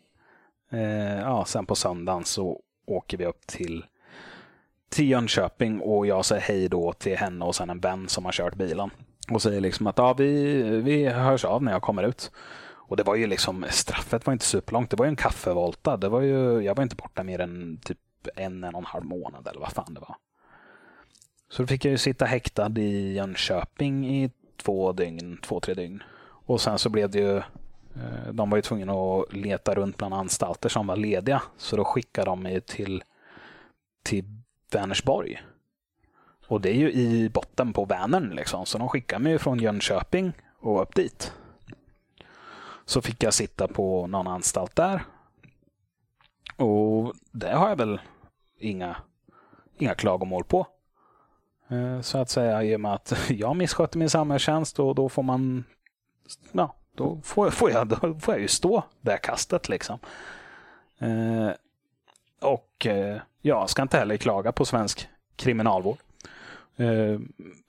eh, 0.72 1.20
ja, 1.20 1.44
sen 1.44 1.66
på 1.66 1.74
söndagen 1.74 2.24
så 2.24 2.60
åker 2.86 3.18
vi 3.18 3.26
upp 3.26 3.46
till, 3.46 3.84
till 4.88 5.10
Jönköping 5.10 5.80
och 5.80 6.06
jag 6.06 6.24
säger 6.24 6.42
hej 6.42 6.68
då 6.68 6.92
till 6.92 7.16
henne 7.16 7.44
och 7.44 7.54
sen 7.54 7.70
en 7.70 7.80
vän 7.80 8.08
som 8.08 8.24
har 8.24 8.32
kört 8.32 8.54
bilen. 8.54 8.90
Och 9.30 9.42
säger 9.42 9.60
liksom 9.60 9.86
att 9.86 9.98
ja, 9.98 10.12
vi, 10.12 10.62
vi 10.62 11.08
hörs 11.08 11.44
av 11.44 11.62
när 11.62 11.72
jag 11.72 11.82
kommer 11.82 12.02
ut. 12.02 12.30
Och 12.92 12.96
det 12.96 13.02
var 13.02 13.14
ju 13.14 13.26
liksom, 13.26 13.66
straffet 13.70 14.26
var 14.26 14.32
inte 14.32 14.44
superlångt. 14.44 14.90
Det 14.90 14.96
var 14.96 15.06
ju 15.06 15.08
en 15.08 15.16
kaffevolta. 15.16 15.96
Det 15.96 16.08
var 16.08 16.20
ju, 16.20 16.60
jag 16.60 16.74
var 16.74 16.82
inte 16.82 16.96
borta 16.96 17.22
mer 17.22 17.38
än 17.38 17.80
typ 17.84 17.98
en, 18.36 18.64
en 18.64 18.74
och 18.74 18.80
en 18.80 18.86
halv 18.86 19.04
månad 19.04 19.48
eller 19.48 19.60
vad 19.60 19.72
fan 19.72 19.94
det 19.94 20.00
var. 20.00 20.16
Så 21.52 21.62
då 21.62 21.66
fick 21.66 21.84
jag 21.84 21.92
ju 21.92 21.98
sitta 21.98 22.24
häktad 22.24 22.78
i 22.78 23.12
Jönköping 23.12 24.06
i 24.16 24.30
två 24.56 24.92
dygn, 24.92 25.38
två, 25.42 25.60
tre 25.60 25.74
dygn. 25.74 26.02
Och 26.22 26.60
sen 26.60 26.78
så 26.78 26.88
blev 26.88 27.10
det 27.10 27.18
ju, 27.18 27.36
eh, 27.36 28.32
de 28.32 28.50
var 28.50 28.58
ju 28.58 28.62
tvungna 28.62 28.92
att 28.92 29.32
leta 29.32 29.74
runt 29.74 29.96
bland 29.96 30.14
anstalter 30.14 30.68
som 30.68 30.86
var 30.86 30.96
lediga. 30.96 31.42
Så 31.56 31.76
då 31.76 31.84
skickade 31.84 32.24
de 32.24 32.42
mig 32.42 32.60
till, 32.60 33.04
till 34.02 34.24
Vänersborg. 34.70 35.42
Och 36.46 36.60
det 36.60 36.70
är 36.70 36.74
ju 36.74 36.92
i 36.92 37.28
botten 37.28 37.72
på 37.72 37.84
Vänern 37.84 38.30
liksom. 38.30 38.66
Så 38.66 38.78
de 38.78 38.88
skickade 38.88 39.24
mig 39.24 39.38
från 39.38 39.58
Jönköping 39.58 40.32
och 40.60 40.82
upp 40.82 40.94
dit. 40.94 41.32
Så 42.84 43.02
fick 43.02 43.22
jag 43.22 43.34
sitta 43.34 43.68
på 43.68 44.06
någon 44.06 44.26
anstalt 44.26 44.76
där. 44.76 45.04
Och 46.56 47.14
det 47.30 47.52
har 47.52 47.68
jag 47.68 47.76
väl 47.76 48.00
inga, 48.58 48.96
inga 49.78 49.94
klagomål 49.94 50.44
på. 50.44 50.66
Eh, 51.68 52.00
så 52.00 52.18
att 52.18 52.30
säga 52.30 52.62
i 52.62 52.76
och 52.76 52.80
med 52.80 52.92
att 52.92 53.12
jag 53.28 53.56
misskötte 53.56 53.98
min 53.98 54.10
samhällstjänst 54.10 54.78
och 54.78 54.94
då 54.94 55.08
får 55.08 55.22
man 55.22 55.64
ja, 56.52 56.74
då 56.94 57.20
får, 57.24 57.50
får, 57.50 57.70
jag, 57.70 57.88
då 57.88 57.96
får 58.20 58.34
jag 58.34 58.40
ju 58.40 58.48
stå 58.48 58.82
det 59.00 59.18
kastet 59.18 59.68
liksom. 59.68 59.98
Eh, 60.98 61.50
och 62.40 62.86
eh, 62.86 63.20
jag 63.40 63.70
ska 63.70 63.82
inte 63.82 63.98
heller 63.98 64.16
klaga 64.16 64.52
på 64.52 64.64
svensk 64.64 65.08
kriminalvård. 65.36 65.98
Eh, 66.82 67.20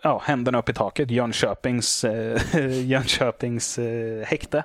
ja, 0.03 0.21
händerna 0.25 0.59
upp 0.59 0.69
i 0.69 0.73
taket. 0.73 1.11
Jönköpings, 1.11 2.03
eh, 2.03 2.41
Jönköpings 2.85 3.79
eh, 3.79 4.25
häkte. 4.25 4.63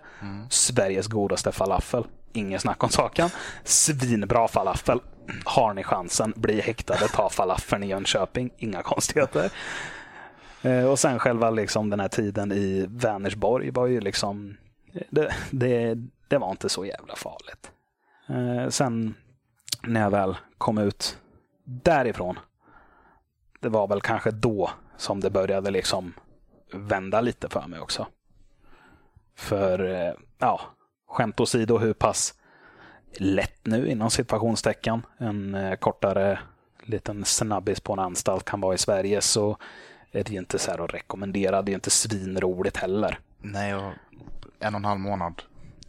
Sveriges 0.51 1.07
godaste 1.07 1.53
falafel. 1.53 2.05
Ingen 2.33 2.61
snack 2.61 2.85
om 2.85 2.91
saken. 2.91 3.31
Svinbra 3.65 4.49
falafel. 4.49 5.01
Har 5.45 5.75
ni 5.75 5.83
chansen, 5.83 6.33
bli 6.37 6.61
häktade, 6.61 7.09
ta 7.09 7.29
falafeln 7.31 7.83
i 7.83 7.87
Jönköping. 7.87 8.51
Inga 8.59 8.83
konstigheter. 8.83 9.51
Eh, 10.63 10.85
och 10.85 10.99
sen 10.99 11.19
själva 11.19 11.51
liksom 11.51 11.91
den 11.91 12.01
här 12.01 12.09
tiden 12.09 12.53
i 12.53 12.87
Vänersborg 12.89 13.71
var 13.71 13.87
ju 13.87 14.01
liksom... 14.01 14.57
Det, 15.11 15.35
det, 15.51 15.95
det 16.29 16.39
var 16.39 16.51
inte 16.51 16.69
så 16.69 16.85
jävla 16.85 17.17
farligt. 17.17 17.71
Eh, 18.29 18.69
sen 18.69 19.15
när 19.83 20.01
jag 20.01 20.11
väl 20.11 20.37
kom 20.59 20.79
ut 20.79 21.19
därifrån 21.65 22.39
det 23.61 23.69
var 23.69 23.89
väl 23.89 24.01
kanske 24.01 24.31
då 24.31 24.71
som 24.97 25.21
det 25.21 25.31
började 25.31 25.71
liksom 25.71 26.15
vända 26.73 27.21
lite 27.21 27.49
för 27.49 27.67
mig 27.67 27.81
också. 27.81 28.07
För, 29.37 29.85
eh, 29.85 30.13
ja, 30.39 30.61
skämt 31.09 31.41
åsido 31.41 31.79
hur 31.79 31.93
pass 31.93 32.35
lätt 33.13 33.67
nu 33.67 33.91
inom 33.91 34.11
situationstecken 34.11 35.07
en 35.19 35.55
eh, 35.55 35.75
kortare 35.75 36.39
liten 36.83 37.25
snabbis 37.25 37.81
på 37.81 37.93
en 37.93 37.99
anstalt 37.99 38.45
kan 38.45 38.61
vara 38.61 38.75
i 38.75 38.79
Sverige 38.79 39.21
så 39.21 39.57
är 40.13 40.25
det 40.25 40.33
ju 40.33 40.39
inte 40.39 40.59
så 40.59 40.71
här 40.71 40.85
att 40.85 40.95
rekommendera. 40.95 41.63
Det 41.63 41.73
är 41.73 41.75
inte 41.75 41.91
svinroligt 41.91 42.77
heller. 42.77 43.19
Nej, 43.39 43.75
och 43.75 43.93
en 44.59 44.75
och 44.75 44.79
en 44.79 44.85
halv 44.85 45.01
månad. 45.01 45.43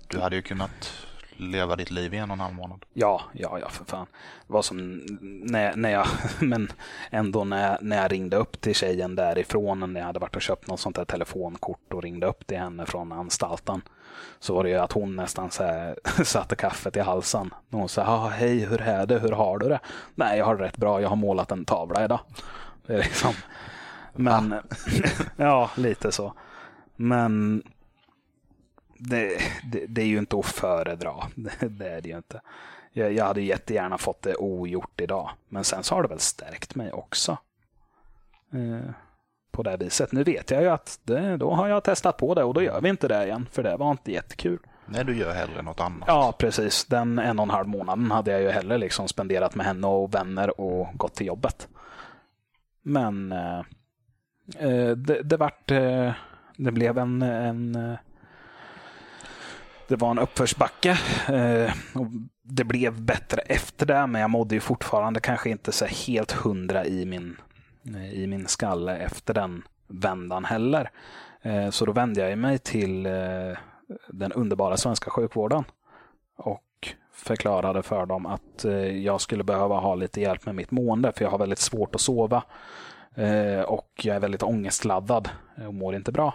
Du 0.08 0.20
hade 0.20 0.36
ju 0.36 0.42
kunnat 0.42 0.94
leva 1.40 1.76
ditt 1.76 1.92
liv 1.92 2.14
i 2.14 2.18
en 2.18 2.32
och 2.32 2.36
en 2.36 2.40
halv 2.40 2.54
månad. 2.54 2.86
Ja, 2.94 3.22
ja, 3.34 3.60
ja 3.60 3.70
för 3.70 3.86
fan. 3.86 4.08
Det 4.48 4.54
var 4.54 4.62
som 4.62 5.02
när, 5.44 5.76
när 5.76 5.90
jag, 5.90 6.08
men 6.40 6.72
ändå 7.10 7.44
när, 7.44 7.78
när 7.82 8.02
jag 8.02 8.12
ringde 8.12 8.38
upp 8.38 8.62
till 8.62 8.76
tjejen 8.76 9.16
därifrån, 9.16 9.94
när 9.94 10.00
jag 10.00 10.08
hade 10.08 10.20
varit 10.20 10.36
och 10.36 10.42
köpt 10.42 10.68
något 10.68 10.80
sånt 10.80 10.96
där 10.96 11.06
telefonkort 11.06 11.94
och 11.94 12.04
ringde 12.04 12.28
upp 12.28 12.48
till 12.48 12.58
henne 12.58 12.86
från 12.86 13.12
anstalten. 13.12 13.82
Så 14.40 14.54
var 14.54 14.64
det 14.64 14.70
ju 14.70 14.76
att 14.76 14.92
hon 14.92 15.16
nästan 15.16 15.52
så 15.52 15.64
här, 15.64 15.96
satte 16.24 16.56
kaffet 16.56 16.96
i 16.96 17.00
halsen. 17.00 17.54
Och 17.70 17.80
hon 17.80 17.90
sa, 17.90 18.04
ah, 18.06 18.28
hej, 18.28 18.60
hur 18.60 18.82
är 18.82 19.06
det, 19.06 19.20
hur 19.20 19.32
har 19.32 19.58
du 19.58 19.70
det? 19.70 19.80
Nej, 20.16 20.38
jag 20.38 20.46
har 20.46 20.56
det 20.56 20.64
rätt 20.64 20.78
bra, 20.78 21.02
jag 21.02 21.10
har 21.10 21.16
målat 21.16 21.52
en 21.52 21.66
tavla 21.66 22.06
idag. 22.06 22.20
Det 22.86 22.94
är 22.94 22.98
liksom, 22.98 23.34
men, 24.14 24.56
ja, 25.36 25.72
lite 25.76 26.12
så. 26.12 26.34
Men 26.96 27.64
det, 29.00 29.42
det, 29.64 29.86
det, 29.88 30.02
är 30.02 30.06
ju 30.06 30.18
inte 30.18 30.40
att 30.40 30.46
föredra. 30.46 31.14
Det, 31.60 31.88
är 31.88 32.02
det 32.02 32.10
ju 32.10 32.18
inte. 32.18 32.42
Jag, 32.92 33.14
jag 33.14 33.26
hade 33.26 33.42
jättegärna 33.42 33.98
fått 33.98 34.22
det 34.22 34.36
ogjort 34.36 35.02
idag. 35.02 35.30
Men 35.50 35.64
sen 35.64 35.84
så 35.84 35.96
har 35.96 36.02
det 36.02 36.10
väl 36.10 36.20
stärkt 36.20 36.76
mig 36.76 36.92
också. 36.92 37.38
Eh, 38.54 38.92
på 39.52 39.64
det 39.64 39.78
viset. 39.78 40.12
Nu 40.12 40.24
vet 40.24 40.52
jag 40.52 40.62
ju 40.62 40.70
att 40.70 41.00
det, 41.04 41.38
då 41.38 41.54
har 41.54 41.68
jag 41.68 41.84
testat 41.84 42.18
på 42.18 42.34
det 42.34 42.44
och 42.44 42.54
då 42.54 42.62
gör 42.62 42.82
vi 42.82 42.90
inte 42.90 43.08
det 43.08 43.26
igen. 43.26 43.48
För 43.52 43.64
det 43.64 43.78
var 43.78 43.92
inte 43.92 44.12
jättekul. 44.12 44.60
Nej, 44.86 45.06
du 45.06 45.18
gör 45.18 45.34
hellre 45.34 45.62
något 45.62 45.80
annat. 45.80 46.04
Ja, 46.08 46.34
precis. 46.38 46.86
Den 46.86 47.20
en 47.20 47.40
och 47.40 47.44
en 47.44 47.50
halv 47.50 47.68
månaden 47.68 48.12
hade 48.12 48.32
jag 48.32 48.42
ju 48.42 48.50
hellre 48.50 48.78
liksom 48.78 49.08
spenderat 49.08 49.56
med 49.56 49.66
henne 49.66 49.88
och 49.88 50.16
vänner 50.16 50.62
och 50.62 50.88
gått 50.94 51.16
till 51.16 51.28
jobbet. 51.28 51.68
Men 52.82 53.32
eh, 53.32 53.62
det, 54.96 55.22
det 55.24 55.38
vart... 55.38 55.72
Eh, 55.72 56.12
det 56.58 56.72
blev 56.72 56.98
en, 56.98 57.22
en 57.22 57.98
det 59.90 59.96
var 59.96 60.12
en 60.12 60.20
uppförsbacke. 60.20 60.98
Eh, 61.28 61.74
det 62.44 62.64
blev 62.64 63.02
bättre 63.02 63.42
efter 63.42 63.86
det, 63.86 64.08
men 64.08 64.22
jag 64.22 64.30
mådde 64.30 64.56
ju 64.56 64.62
fortfarande 64.62 65.20
kanske 65.20 65.50
inte 65.50 65.72
så 65.72 65.86
helt 65.86 66.32
hundra 66.32 66.86
i 66.86 67.06
min, 67.06 67.38
eh, 67.96 68.14
i 68.14 68.28
min 68.28 68.48
skalle 68.48 68.98
efter 68.98 69.34
den 69.34 69.64
vändan 69.88 70.46
heller. 70.46 70.92
Eh, 71.42 71.70
så 71.70 71.86
då 71.86 71.92
vände 71.92 72.30
jag 72.30 72.38
mig 72.38 72.58
till 72.58 73.06
eh, 73.06 73.58
den 74.08 74.32
underbara 74.32 74.78
svenska 74.78 75.12
sjukvården 75.12 75.64
och 76.38 76.96
förklarade 77.14 77.84
för 77.84 78.06
dem 78.06 78.26
att 78.26 78.66
eh, 78.66 78.98
jag 78.98 79.22
skulle 79.22 79.44
behöva 79.44 79.80
ha 79.80 79.96
lite 79.96 80.22
hjälp 80.22 80.46
med 80.46 80.56
mitt 80.56 80.72
mående, 80.72 81.12
för 81.12 81.24
jag 81.24 81.32
har 81.32 81.38
väldigt 81.38 81.60
svårt 81.60 81.96
att 81.96 82.02
sova 82.02 82.44
eh, 83.16 83.62
och 83.62 83.92
jag 84.04 84.16
är 84.16 84.20
väldigt 84.20 84.44
ångestladdad 84.44 85.30
och 85.68 85.74
mår 85.74 85.96
inte 85.96 86.12
bra. 86.12 86.34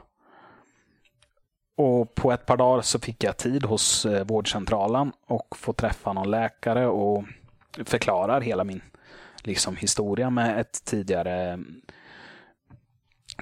Och 1.77 2.15
på 2.15 2.33
ett 2.33 2.47
par 2.47 2.57
dagar 2.57 2.83
så 2.83 2.99
fick 2.99 3.25
jag 3.25 3.37
tid 3.37 3.65
hos 3.65 4.07
eh, 4.07 4.27
vårdcentralen 4.27 5.13
och 5.27 5.57
får 5.57 5.73
träffa 5.73 6.13
någon 6.13 6.31
läkare 6.31 6.87
och 6.87 7.25
förklarar 7.85 8.41
hela 8.41 8.65
min 8.65 8.83
liksom, 9.43 9.77
historia 9.77 10.31
med 10.31 10.61
ett 10.61 10.85
tidigare, 10.85 11.61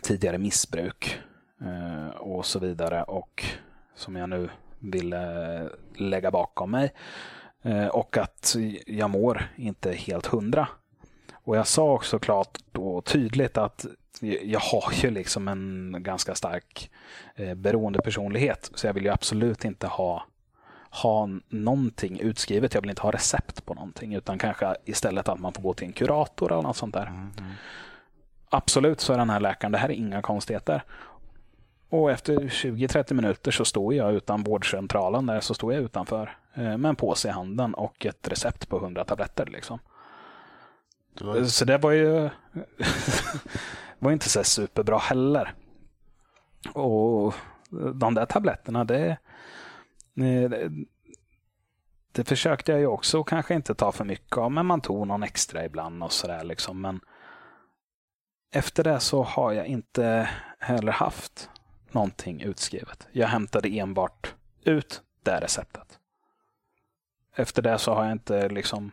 tidigare 0.02 0.38
missbruk 0.38 1.20
eh, 1.60 2.16
och 2.16 2.46
så 2.46 2.58
vidare. 2.58 3.02
Och 3.02 3.44
som 3.94 4.16
jag 4.16 4.28
nu 4.28 4.50
ville 4.78 5.68
lägga 5.96 6.30
bakom 6.30 6.70
mig. 6.70 6.92
Eh, 7.62 7.86
och 7.86 8.16
att 8.16 8.56
jag 8.86 9.10
mår 9.10 9.42
inte 9.56 9.92
helt 9.92 10.26
hundra. 10.26 10.68
Och 11.44 11.56
jag 11.56 11.66
sa 11.66 11.92
också 11.92 12.18
klart 12.18 12.58
och 12.72 13.04
tydligt 13.04 13.58
att 13.58 13.86
jag 14.42 14.60
har 14.60 14.92
ju 14.92 15.10
liksom 15.10 15.48
en 15.48 15.96
ganska 15.98 16.34
stark 16.34 16.90
eh, 17.34 17.54
beroendepersonlighet. 17.54 18.70
Så 18.74 18.86
jag 18.86 18.94
vill 18.94 19.04
ju 19.04 19.10
absolut 19.10 19.64
inte 19.64 19.86
ha, 19.86 20.26
ha 20.90 21.28
någonting 21.48 22.20
utskrivet. 22.20 22.74
Jag 22.74 22.80
vill 22.80 22.90
inte 22.90 23.02
ha 23.02 23.10
recept 23.10 23.64
på 23.64 23.74
någonting. 23.74 24.14
Utan 24.14 24.38
kanske 24.38 24.76
istället 24.84 25.28
att 25.28 25.40
man 25.40 25.52
får 25.52 25.62
gå 25.62 25.74
till 25.74 25.86
en 25.86 25.92
kurator 25.92 26.52
eller 26.52 26.62
något 26.62 26.76
sånt 26.76 26.94
där. 26.94 27.06
Mm. 27.06 27.30
Absolut 28.48 29.00
så 29.00 29.12
är 29.12 29.18
den 29.18 29.30
här 29.30 29.40
läkaren, 29.40 29.72
det 29.72 29.78
här 29.78 29.88
är 29.88 29.94
inga 29.94 30.22
konstigheter. 30.22 30.84
Och 31.88 32.10
efter 32.10 32.36
20-30 32.36 33.14
minuter 33.14 33.50
så 33.50 33.64
står 33.64 33.94
jag 33.94 34.14
utan 34.14 34.42
vårdcentralen 34.42 35.26
där, 35.26 35.40
så 35.40 35.54
står 35.54 35.72
jag 35.72 35.82
utanför 35.82 36.36
eh, 36.54 36.76
med 36.76 36.84
en 36.88 36.96
påse 36.96 37.28
i 37.28 37.30
handen 37.30 37.74
och 37.74 38.06
ett 38.06 38.28
recept 38.28 38.68
på 38.68 38.76
100 38.76 39.04
tabletter. 39.04 39.46
Liksom. 39.46 39.78
Var... 41.20 41.44
Så 41.44 41.64
det 41.64 41.78
var 41.78 41.90
ju 41.90 42.30
var 43.98 44.12
inte 44.12 44.28
så 44.28 44.44
superbra 44.44 44.98
heller. 44.98 45.54
Och 46.72 47.34
de 47.94 48.14
där 48.14 48.26
tabletterna, 48.26 48.84
det, 48.84 49.06
eh, 49.08 49.16
det, 50.50 50.70
det 52.12 52.24
försökte 52.24 52.72
jag 52.72 52.80
ju 52.80 52.86
också 52.86 53.24
kanske 53.24 53.54
inte 53.54 53.74
ta 53.74 53.92
för 53.92 54.04
mycket 54.04 54.36
av, 54.36 54.52
men 54.52 54.66
man 54.66 54.80
tog 54.80 55.06
någon 55.06 55.22
extra 55.22 55.64
ibland 55.64 56.02
och 56.02 56.12
sådär 56.12 56.44
liksom. 56.44 56.80
Men 56.80 57.00
efter 58.52 58.84
det 58.84 59.00
så 59.00 59.22
har 59.22 59.52
jag 59.52 59.66
inte 59.66 60.30
heller 60.58 60.92
haft 60.92 61.50
någonting 61.90 62.42
utskrivet. 62.42 63.08
Jag 63.12 63.28
hämtade 63.28 63.68
enbart 63.68 64.34
Ut 64.64 65.02
det 65.22 65.40
receptet. 65.40 65.98
Efter 67.34 67.62
det 67.62 67.78
så 67.78 67.94
har 67.94 68.04
jag 68.04 68.12
inte 68.12 68.48
liksom 68.48 68.92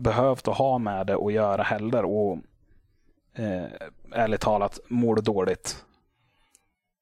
behövt 0.00 0.48
att 0.48 0.56
ha 0.56 0.78
med 0.78 1.06
det 1.06 1.14
att 1.14 1.32
göra 1.32 1.62
heller. 1.62 2.04
Och 2.04 2.38
eh, 3.34 3.64
ärligt 4.12 4.40
talat, 4.40 4.78
mår 4.88 5.14
du 5.16 5.22
dåligt, 5.22 5.84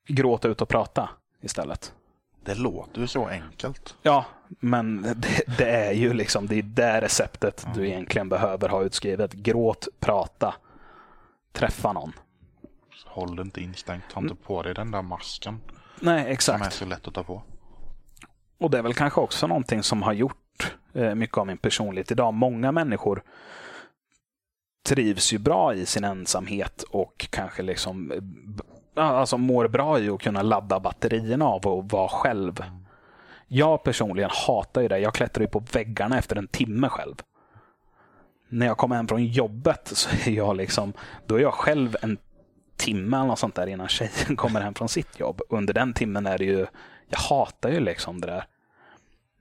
gråta 0.08 0.48
ut 0.48 0.60
och 0.62 0.68
prata 0.68 1.10
istället. 1.40 1.92
Det 2.44 2.54
låter 2.54 3.00
ju 3.00 3.06
så 3.06 3.26
enkelt. 3.26 3.94
Ja, 4.02 4.24
men 4.48 5.02
det, 5.02 5.56
det 5.58 5.70
är 5.70 5.92
ju 5.92 6.12
liksom 6.12 6.46
det 6.46 6.58
är 6.58 6.62
det 6.62 7.00
receptet 7.00 7.64
Mm. 7.64 7.76
du 7.78 7.88
egentligen 7.88 8.28
behöver 8.28 8.68
ha 8.68 8.82
utskrivet. 8.82 9.32
Gråt, 9.32 9.88
prata, 10.00 10.54
träffa 11.52 11.92
någon. 11.92 12.12
Så 12.94 13.08
håll 13.08 13.36
det 13.36 13.42
inte 13.42 13.60
instängt. 13.60 14.04
Ta 14.12 14.20
inte 14.20 14.34
på 14.34 14.62
dig 14.62 14.74
den 14.74 14.90
där 14.90 15.02
masken 15.02 15.60
Nej, 16.00 16.20
som 16.22 16.26
är 16.28 16.32
exakt. 16.32 16.72
så 16.72 16.84
lätt 16.84 17.08
att 17.08 17.14
ta 17.14 17.22
på. 17.24 17.42
Och 18.58 18.70
det 18.70 18.78
är 18.78 18.82
väl 18.82 18.94
kanske 18.94 19.20
också 19.20 19.46
någonting 19.46 19.82
som 19.82 20.02
har 20.02 20.12
gjort 20.12 20.36
Eh, 20.92 21.14
mycket 21.14 21.38
av 21.38 21.46
min 21.46 21.58
personlighet 21.58 22.10
idag. 22.10 22.34
Många 22.34 22.72
människor 22.72 23.22
trivs 24.88 25.32
ju 25.32 25.38
bra 25.38 25.74
i 25.74 25.86
sin 25.86 26.04
ensamhet 26.04 26.82
och 26.82 27.26
kanske 27.30 27.62
liksom 27.62 28.12
eh, 28.12 29.04
alltså 29.04 29.38
mår 29.38 29.68
bra 29.68 30.00
i 30.00 30.08
att 30.08 30.20
kunna 30.20 30.42
ladda 30.42 30.80
batterierna 30.80 31.44
av 31.44 31.66
och 31.66 31.88
vara 31.90 32.08
själv. 32.08 32.64
Jag 33.48 33.82
personligen 33.82 34.30
hatar 34.46 34.80
ju 34.80 34.88
det. 34.88 34.98
Jag 34.98 35.14
klättrar 35.14 35.42
ju 35.42 35.48
på 35.48 35.64
väggarna 35.72 36.18
efter 36.18 36.36
en 36.36 36.48
timme 36.48 36.88
själv. 36.88 37.14
När 38.48 38.66
jag 38.66 38.76
kommer 38.76 38.96
hem 38.96 39.08
från 39.08 39.26
jobbet 39.26 39.88
så 39.94 40.30
är 40.30 40.32
jag 40.32 40.56
liksom, 40.56 40.92
då 41.26 41.34
är 41.34 41.40
jag 41.40 41.54
själv 41.54 41.96
en 42.02 42.18
timme 42.76 43.16
eller 43.16 43.26
något 43.26 43.38
sånt 43.38 43.54
där 43.54 43.66
innan 43.66 43.88
tjejen 43.88 44.36
kommer 44.36 44.60
hem 44.60 44.74
från 44.74 44.88
sitt 44.88 45.20
jobb. 45.20 45.40
Under 45.48 45.74
den 45.74 45.94
timmen 45.94 46.26
är 46.26 46.38
det 46.38 46.44
ju, 46.44 46.66
jag 47.08 47.18
hatar 47.18 47.70
ju 47.70 47.80
liksom 47.80 48.20
det 48.20 48.26
där. 48.26 48.44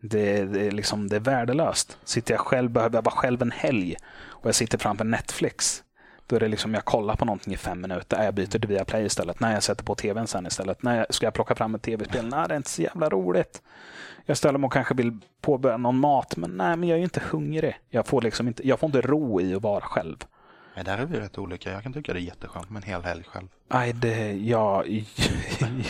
Det, 0.10 0.46
det, 0.46 0.68
är 0.68 0.72
liksom, 0.72 1.08
det 1.08 1.16
är 1.16 1.20
värdelöst. 1.20 1.98
Sitter 2.04 2.34
jag 2.34 2.42
själv, 2.42 2.72
behöver 2.72 2.98
jag 2.98 3.04
vara 3.04 3.16
själv 3.16 3.42
en 3.42 3.52
helg 3.52 3.96
och 4.28 4.48
jag 4.48 4.56
sitter 4.56 4.78
framför 4.78 5.06
Netflix. 5.06 5.84
Då 6.28 6.36
är 6.36 6.40
det 6.40 6.48
liksom, 6.48 6.74
jag 6.74 6.86
kollar 6.86 7.16
på 7.16 7.26
någonting 7.26 7.54
i 7.54 7.58
fem 7.58 7.82
minuter. 7.82 8.24
Jag 8.24 8.34
byter 8.34 8.48
till 8.48 8.68
Viaplay 8.68 9.06
istället. 9.06 9.40
Nej, 9.40 9.54
jag 9.54 9.64
sätter 9.64 9.84
på 9.84 9.96
tvn 9.96 10.28
sen 10.28 10.46
istället. 10.48 10.84
Nej, 10.84 11.06
ska 11.10 11.26
jag 11.26 11.34
plocka 11.34 11.56
fram 11.56 11.76
ett 11.76 11.82
tv-spel? 11.82 12.26
Nej, 12.30 12.48
det 12.48 12.54
är 12.54 12.58
inte 12.58 12.70
så 12.70 12.82
jävla 12.82 13.10
roligt. 13.10 13.62
Jag 14.26 14.38
ställer 14.38 14.60
mig 14.60 14.66
och 14.66 14.74
kanske 14.74 14.94
vill 14.94 15.20
påbörja 15.42 15.78
någon 15.78 16.00
mat, 16.00 16.38
men 16.38 16.52
nej, 16.52 16.78
men 16.78 16.90
jag 16.90 16.96
är 16.96 17.00
ju 17.00 17.04
inte 17.04 17.22
hungrig. 17.32 17.80
Jag 17.90 18.08
får 18.08 18.22
liksom 18.22 18.48
inte, 18.48 18.68
jag 18.68 18.80
får 18.80 18.88
inte 18.88 19.02
ro 19.02 19.42
i 19.42 19.56
att 19.56 19.62
vara 19.62 19.82
själv. 19.82 20.18
Men 20.76 20.86
där 20.86 20.98
är 20.98 21.06
vi 21.06 21.20
rätt 21.20 21.38
olika. 21.38 21.72
Jag 21.72 21.84
kan 21.84 21.94
tycka 21.94 22.14
det 22.14 22.20
är 22.20 22.22
jätteskönt 22.22 22.70
med 22.70 22.84
en 22.84 22.90
hel 22.90 23.04
helg 23.04 23.24
själv. 23.24 23.48
Nej, 23.68 23.94
det, 23.94 24.34
jag, 24.34 24.88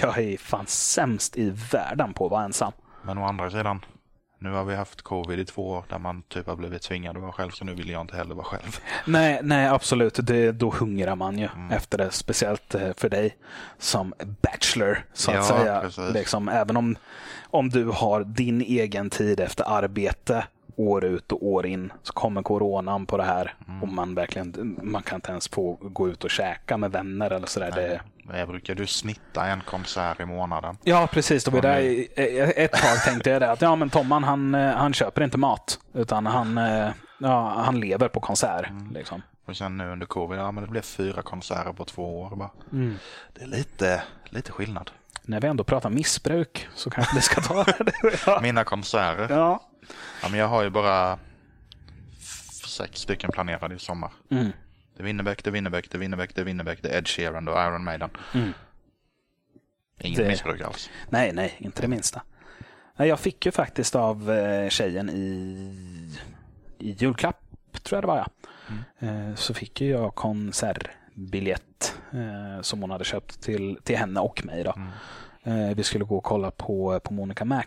jag 0.01 0.17
är 0.17 0.37
fan 0.37 0.65
sämst 0.67 1.37
i 1.37 1.49
världen 1.71 2.13
på 2.13 2.25
att 2.25 2.31
vara 2.31 2.43
ensam. 2.43 2.71
Men 3.03 3.17
å 3.17 3.25
andra 3.25 3.49
sidan, 3.49 3.85
nu 4.39 4.51
har 4.51 4.63
vi 4.63 4.75
haft 4.75 5.01
covid 5.01 5.39
i 5.39 5.45
två 5.45 5.69
år 5.69 5.83
där 5.89 5.99
man 5.99 6.21
typ 6.21 6.47
har 6.47 6.55
blivit 6.55 6.81
tvingad 6.81 7.15
att 7.15 7.21
vara 7.21 7.31
själv 7.31 7.51
så 7.51 7.65
nu 7.65 7.73
vill 7.73 7.89
jag 7.89 8.01
inte 8.01 8.15
heller 8.17 8.35
vara 8.35 8.45
själv. 8.45 8.79
Nej, 9.05 9.39
nej 9.43 9.67
absolut. 9.67 10.19
Det, 10.23 10.51
då 10.51 10.69
hungrar 10.69 11.15
man 11.15 11.37
ju 11.39 11.49
efter 11.71 11.97
det. 11.97 12.11
Speciellt 12.11 12.75
eh, 12.75 12.89
för 12.97 13.09
dig 13.09 13.37
som 13.77 14.13
bachelor, 14.41 15.03
så 15.13 15.31
att 15.31 15.37
Ja, 15.37 15.43
säga. 15.43 15.81
precis. 15.81 16.13
Liksom, 16.13 16.49
även 16.49 16.77
om, 16.77 16.95
om 17.43 17.69
du 17.69 17.85
har 17.85 18.23
din 18.23 18.61
egen 18.61 19.09
tid 19.09 19.39
efter 19.39 19.63
arbete 19.77 20.45
år 20.77 21.05
ut 21.05 21.31
och 21.31 21.45
år 21.45 21.65
in 21.65 21.93
så 22.03 22.13
kommer 22.13 22.41
coronan 22.43 23.05
på 23.05 23.17
det 23.17 23.23
här 23.23 23.55
och 23.81 23.87
man 23.87 24.15
verkligen 24.15 24.79
man 24.83 25.03
kan 25.03 25.15
inte 25.15 25.31
ens 25.31 25.47
få 25.47 25.73
gå 25.81 26.09
ut 26.09 26.23
och 26.23 26.29
käka 26.29 26.77
med 26.77 26.91
vänner 26.91 27.31
eller 27.31 27.47
sådär. 27.47 27.71
Det, 27.71 28.01
Jag 28.37 28.47
brukar 28.47 28.75
du 28.75 28.87
snitta 28.87 29.47
en 29.47 29.61
konsert 29.61 30.19
i 30.19 30.25
månaden. 30.25 30.77
Ja, 30.83 31.07
precis. 31.11 31.43
Det 31.43 31.51
var 31.51 31.61
där, 31.61 32.07
ett 32.59 32.71
tag 32.71 33.03
tänkte 33.05 33.29
jag 33.29 33.41
det 33.41 33.51
att 33.51 33.61
ja, 33.61 33.75
men 33.75 33.89
Tomman 33.89 34.23
han, 34.23 34.55
eh, 34.55 34.73
han 34.75 34.93
köper 34.93 35.23
inte 35.23 35.37
mat 35.37 35.79
utan 35.93 36.25
han, 36.25 36.57
eh, 36.57 36.89
ja, 37.19 37.49
han 37.65 37.79
lever 37.79 38.07
på 38.07 38.19
konsert. 38.19 38.65
Liksom. 38.91 39.21
Och 39.47 39.57
sen 39.57 39.77
nu 39.77 39.91
under 39.91 40.05
covid, 40.05 40.39
ja 40.39 40.51
men 40.51 40.63
det 40.63 40.69
blev 40.69 40.81
fyra 40.81 41.21
konserter 41.21 41.73
på 41.73 41.85
två 41.85 42.21
år 42.21 42.35
bara. 42.35 42.51
Mm. 42.71 42.95
Det 43.33 43.41
är 43.41 43.47
lite, 43.47 44.03
lite 44.29 44.51
skillnad. 44.51 44.91
När 45.21 45.41
vi 45.41 45.47
ändå 45.47 45.63
pratar 45.63 45.89
missbruk 45.89 46.67
så 46.75 46.89
kanske 46.89 47.15
vi 47.15 47.21
ska 47.21 47.41
ta 47.41 47.63
det. 47.79 47.93
ja. 48.25 48.39
Mina 48.41 48.63
konserter, 48.63 49.35
ja. 49.35 49.59
Ja 50.21 50.29
men 50.29 50.39
jag 50.39 50.47
har 50.47 50.63
ju 50.63 50.69
bara 50.69 51.19
sex 52.67 52.99
stycken 53.01 53.31
planerade 53.31 53.75
i 53.75 53.79
sommar. 53.79 54.11
Mm. 54.29 54.51
Det 54.95 55.03
är 55.03 55.05
Winnerbäck, 55.05 55.43
det 55.43 55.49
är 55.49 55.51
Winnerbäck, 55.51 55.91
det 55.91 55.97
är 55.97 55.99
Winnerbäck, 55.99 56.35
det 56.35 56.41
är 56.41 56.45
Winnerbäck, 56.45 56.79
det 56.81 56.89
är 56.89 56.97
Ed 56.97 57.07
Sheeran 57.07 57.47
och 57.47 57.53
Iron 57.61 57.83
Maiden. 57.83 58.09
Mm. 58.33 58.53
Inget 59.99 60.17
Det- 60.19 60.27
missbruk 60.27 60.61
alls. 60.61 60.89
Nej, 61.09 61.31
nej, 61.33 61.55
inte 61.57 61.81
det 61.81 61.87
minsta. 61.87 62.21
Nej, 62.95 63.07
Jag 63.07 63.19
fick 63.19 63.45
ju 63.45 63.51
faktiskt 63.51 63.95
av 63.95 64.31
eh, 64.31 64.69
tjejen 64.69 65.09
i, 65.09 66.15
i 66.79 66.91
julklapp, 66.91 67.43
tror 67.83 67.97
jag 67.97 68.03
det 68.03 68.07
var. 68.07 68.17
Ja. 68.17 68.27
Eh, 69.07 69.35
Så 69.35 69.53
fick 69.53 69.81
ju 69.81 69.89
jag 69.89 70.15
konsertbiljett 70.15 71.95
eh, 72.13 72.61
som 72.61 72.81
hon 72.81 72.91
hade 72.91 73.03
köpt 73.05 73.41
till, 73.41 73.79
till 73.83 73.97
henne 73.97 74.19
och 74.19 74.45
mig. 74.45 74.63
Då. 74.63 74.73
Eh, 75.51 75.75
Vi 75.75 75.83
skulle 75.83 76.05
gå 76.05 76.17
och 76.17 76.23
kolla 76.23 76.51
på, 76.51 76.99
på 76.99 77.13
Monica 77.13 77.45
Mac. 77.45 77.63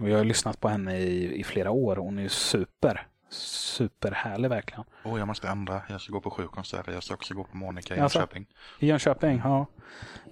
Och 0.00 0.08
jag 0.08 0.18
har 0.18 0.24
lyssnat 0.24 0.60
på 0.60 0.68
henne 0.68 0.98
i, 0.98 1.40
i 1.40 1.44
flera 1.44 1.70
år. 1.70 1.96
Hon 1.96 2.18
är 2.18 2.22
ju 2.22 2.28
super, 2.28 3.06
superhärlig 3.30 4.48
verkligen. 4.48 4.84
Åh, 5.04 5.18
jag 5.18 5.28
måste 5.28 5.48
ändra. 5.48 5.82
Jag 5.88 6.00
ska 6.00 6.12
gå 6.12 6.20
på 6.20 6.30
sju 6.30 6.46
konserter. 6.46 6.92
Jag 6.92 7.02
ska 7.02 7.14
också 7.14 7.34
gå 7.34 7.44
på 7.44 7.56
Monica 7.56 7.94
i 7.94 7.98
Jaså? 7.98 8.18
Jönköping. 8.18 8.46
I 8.78 8.86
Jönköping, 8.86 9.40
ja. 9.44 9.66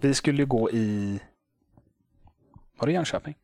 Vi 0.01 0.15
skulle 0.15 0.43
ju 0.43 0.47
gå 0.47 0.71
i... 0.71 1.21
Var 2.79 2.87
det 2.87 2.93
Jönköping? 2.93 3.35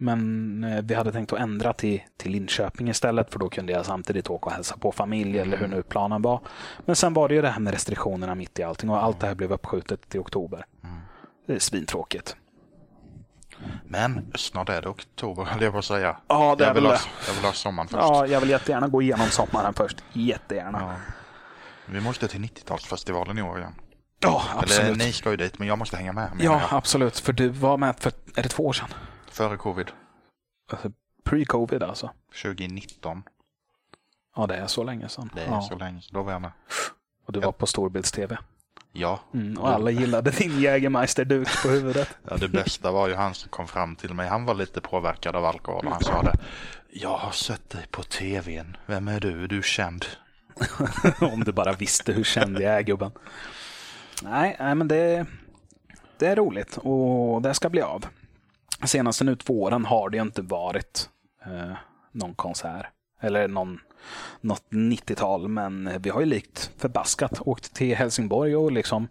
Men 0.00 0.64
eh, 0.64 0.82
vi 0.82 0.94
hade 0.94 1.12
tänkt 1.12 1.32
att 1.32 1.40
ändra 1.40 1.72
till, 1.72 2.02
till 2.16 2.32
Linköping 2.32 2.88
istället 2.88 3.32
för 3.32 3.38
då 3.38 3.48
kunde 3.48 3.72
jag 3.72 3.86
samtidigt 3.86 4.30
åka 4.30 4.46
och 4.46 4.52
hälsa 4.52 4.76
på 4.76 4.92
familj 4.92 5.38
eller 5.38 5.56
hur 5.56 5.68
nu 5.68 5.82
planen 5.82 6.22
var. 6.22 6.40
Men 6.84 6.96
sen 6.96 7.14
var 7.14 7.28
det 7.28 7.34
ju 7.34 7.42
det 7.42 7.48
här 7.48 7.60
med 7.60 7.72
restriktionerna 7.72 8.34
mitt 8.34 8.58
i 8.58 8.62
allting 8.62 8.90
och 8.90 9.02
allt 9.02 9.20
det 9.20 9.26
här 9.26 9.34
blev 9.34 9.52
uppskjutet 9.52 10.08
till 10.08 10.20
oktober. 10.20 10.66
Det 11.46 11.54
är 11.54 11.58
svintråkigt. 11.58 12.36
Men 13.84 14.32
snart 14.34 14.68
är 14.68 14.82
det 14.82 14.88
oktober, 14.88 15.44
höll 15.44 15.62
jag 15.62 15.72
på 15.72 15.78
att 15.78 15.84
säga. 15.84 16.16
Ja, 16.26 16.54
det 16.58 16.64
jag, 16.64 16.74
vill 16.74 16.86
ha, 16.86 16.96
jag 17.26 17.34
vill 17.34 17.44
ha 17.44 17.52
sommaren 17.52 17.88
först. 17.88 18.02
Ja, 18.02 18.26
jag 18.26 18.40
vill 18.40 18.50
jättegärna 18.50 18.88
gå 18.88 19.02
igenom 19.02 19.26
sommaren 19.26 19.74
först. 19.74 19.96
Jättegärna. 20.12 20.78
Ja. 20.80 20.94
Vi 21.86 22.00
måste 22.00 22.28
till 22.28 22.40
90-talsfestivalen 22.40 23.38
i 23.38 23.42
år 23.42 23.58
igen. 23.58 23.74
Ja, 24.20 24.42
Eller 24.52 24.62
absolut. 24.62 24.98
ni 24.98 25.12
ska 25.12 25.30
ju 25.30 25.36
dit, 25.36 25.58
men 25.58 25.68
jag 25.68 25.78
måste 25.78 25.96
hänga 25.96 26.12
med. 26.12 26.30
Ja, 26.40 26.42
jag. 26.42 26.62
absolut. 26.70 27.18
För 27.18 27.32
du 27.32 27.48
var 27.48 27.76
med 27.76 27.96
för, 27.96 28.12
är 28.34 28.42
det 28.42 28.48
två 28.48 28.66
år 28.66 28.72
sedan? 28.72 28.88
Före 29.30 29.56
covid, 29.56 29.90
Alltså, 30.72 30.90
Pre-covid 31.24 31.82
alltså. 31.82 32.10
2019. 32.42 33.22
Ja, 34.36 34.46
det 34.46 34.56
är 34.56 34.66
så 34.66 34.84
länge 34.84 35.08
sedan. 35.08 35.30
Det 35.34 35.42
är 35.42 35.50
ja. 35.50 35.62
så 35.62 35.76
länge 35.78 36.00
sedan. 36.00 36.10
Då 36.12 36.22
var 36.22 36.32
jag 36.32 36.42
med. 36.42 36.52
Och 37.26 37.32
du 37.32 37.40
var 37.40 37.52
på 37.52 37.66
storbilds-tv. 37.66 38.38
Ja. 38.92 39.20
Mm, 39.34 39.58
och 39.58 39.68
alla 39.68 39.90
gillade 39.90 40.30
din 40.30 40.60
Jägermeister-duk 40.60 41.62
på 41.62 41.68
huvudet. 41.68 42.08
ja, 42.30 42.36
det 42.36 42.48
bästa 42.48 42.90
var 42.90 43.08
ju 43.08 43.14
han 43.14 43.34
som 43.34 43.50
kom 43.50 43.68
fram 43.68 43.96
till 43.96 44.14
mig. 44.14 44.28
Han 44.28 44.44
var 44.44 44.54
lite 44.54 44.80
påverkad 44.80 45.36
av 45.36 45.44
alkohol 45.44 45.86
och 45.86 45.92
han 45.92 46.04
sa 46.04 46.22
det. 46.22 46.32
Jag 46.90 47.16
har 47.18 47.30
sett 47.30 47.70
dig 47.70 47.86
på 47.90 48.02
tvn. 48.02 48.76
Vem 48.86 49.08
är 49.08 49.20
du? 49.20 49.44
Är 49.44 49.48
du 49.48 49.62
känd? 49.62 50.04
Om 51.20 51.44
du 51.44 51.52
bara 51.52 51.72
visste 51.72 52.12
hur 52.12 52.24
känd 52.24 52.60
jag 52.60 52.74
är, 52.74 52.82
gubben. 52.82 53.10
Nej, 54.22 54.56
nej 54.60 54.74
men 54.74 54.88
det, 54.88 55.26
det 56.18 56.26
är 56.26 56.36
roligt 56.36 56.76
och 56.76 57.42
det 57.42 57.54
ska 57.54 57.68
bli 57.68 57.82
av. 57.82 58.06
Senaste 58.84 59.24
nu 59.24 59.36
två 59.36 59.62
åren 59.62 59.84
har 59.84 60.10
det 60.10 60.16
ju 60.16 60.22
inte 60.22 60.42
varit 60.42 61.08
eh, 61.46 61.76
någon 62.12 62.34
konsert. 62.34 62.86
Eller 63.20 63.48
någon, 63.48 63.80
något 64.40 64.64
90-tal, 64.70 65.48
men 65.48 65.90
vi 65.98 66.10
har 66.10 66.20
ju 66.20 66.26
likt 66.26 66.70
förbaskat 66.76 67.40
åkt 67.40 67.74
till 67.74 67.96
Helsingborg 67.96 68.56
och 68.56 68.72
liksom 68.72 69.08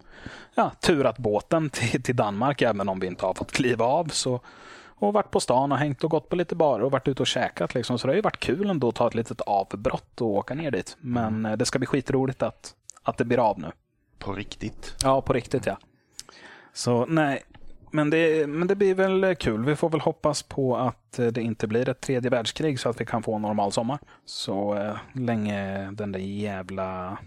ja, 0.55 0.71
turat 0.79 1.17
båten 1.17 1.69
till, 1.69 2.03
till 2.03 2.15
Danmark, 2.15 2.61
även 2.61 2.89
om 2.89 2.99
vi 2.99 3.07
inte 3.07 3.25
har 3.25 3.33
fått 3.33 3.51
kliva 3.51 3.85
av. 3.85 4.07
Så, 4.07 4.41
och 4.99 5.13
varit 5.13 5.31
på 5.31 5.39
stan 5.39 5.71
och 5.71 5.77
hängt 5.77 6.03
och 6.03 6.11
gått 6.11 6.29
på 6.29 6.35
lite 6.35 6.55
barer 6.55 6.83
och 6.83 6.91
varit 6.91 7.07
ute 7.07 7.23
och 7.23 7.27
käkat. 7.27 7.73
Liksom. 7.73 7.99
Så 7.99 8.07
det 8.07 8.11
har 8.11 8.15
ju 8.15 8.21
varit 8.21 8.39
kul 8.39 8.69
ändå 8.69 8.89
att 8.89 8.95
ta 8.95 9.07
ett 9.07 9.15
litet 9.15 9.41
avbrott 9.41 10.21
och 10.21 10.27
åka 10.27 10.53
ner 10.53 10.71
dit. 10.71 10.97
Men 10.99 11.45
eh, 11.45 11.57
det 11.57 11.65
ska 11.65 11.79
bli 11.79 11.85
skitroligt 11.85 12.43
att, 12.43 12.75
att 13.03 13.17
det 13.17 13.25
blir 13.25 13.49
av 13.49 13.59
nu. 13.59 13.71
På 14.19 14.33
riktigt. 14.33 14.95
Ja, 15.03 15.21
på 15.21 15.33
riktigt 15.33 15.65
ja. 15.65 15.77
Så 16.73 17.05
nej, 17.05 17.43
men 17.91 18.09
det, 18.09 18.47
men 18.49 18.67
det 18.67 18.75
blir 18.75 18.95
väl 18.95 19.35
kul. 19.35 19.65
Vi 19.65 19.75
får 19.75 19.89
väl 19.89 19.99
hoppas 20.01 20.43
på 20.43 20.77
att 20.77 21.19
eh, 21.19 21.27
det 21.27 21.41
inte 21.41 21.67
blir 21.67 21.89
ett 21.89 22.01
tredje 22.01 22.29
världskrig 22.29 22.79
så 22.79 22.89
att 22.89 23.01
vi 23.01 23.05
kan 23.05 23.23
få 23.23 23.35
en 23.35 23.41
normal 23.41 23.71
sommar. 23.71 23.99
Så 24.25 24.75
eh, 24.75 24.97
länge 25.13 25.91
den 25.91 26.11
där 26.11 26.19
jävla, 26.19 27.17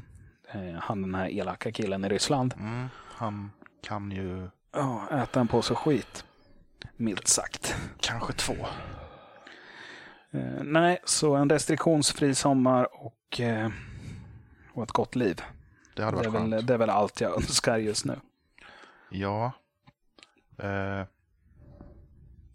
eh, 0.52 0.74
han 0.80 1.02
den 1.02 1.14
här 1.14 1.28
elaka 1.28 1.72
killen 1.72 2.04
i 2.04 2.08
Ryssland, 2.08 2.54
Mm, 2.60 2.86
han 3.16 3.50
kan 3.82 4.10
ju 4.10 4.48
ja, 4.72 5.02
äta 5.22 5.40
en 5.40 5.48
påse 5.48 5.74
skit. 5.74 6.24
Milt 6.96 7.28
sagt. 7.28 7.76
kanske 8.00 8.32
två. 8.32 8.54
Eh, 10.30 10.62
nej, 10.62 10.98
så 11.04 11.34
en 11.34 11.50
restriktionsfri 11.50 12.34
sommar 12.34 12.88
och, 13.04 13.40
eh, 13.40 13.68
och 14.72 14.82
ett 14.82 14.92
gott 14.92 15.16
liv. 15.16 15.42
Det 15.96 16.04
hade 16.04 16.16
Det 16.16 16.16
varit 16.16 16.26
är, 16.26 16.38
skönt. 16.40 16.52
väl, 16.54 16.66
det 16.66 16.74
är 16.74 16.78
väl 16.78 16.90
allt 16.90 17.20
jag 17.20 17.32
önskar 17.36 17.76
just 17.78 18.04
nu. 18.04 18.16
Ja. 19.10 19.52
Eh, 20.62 21.06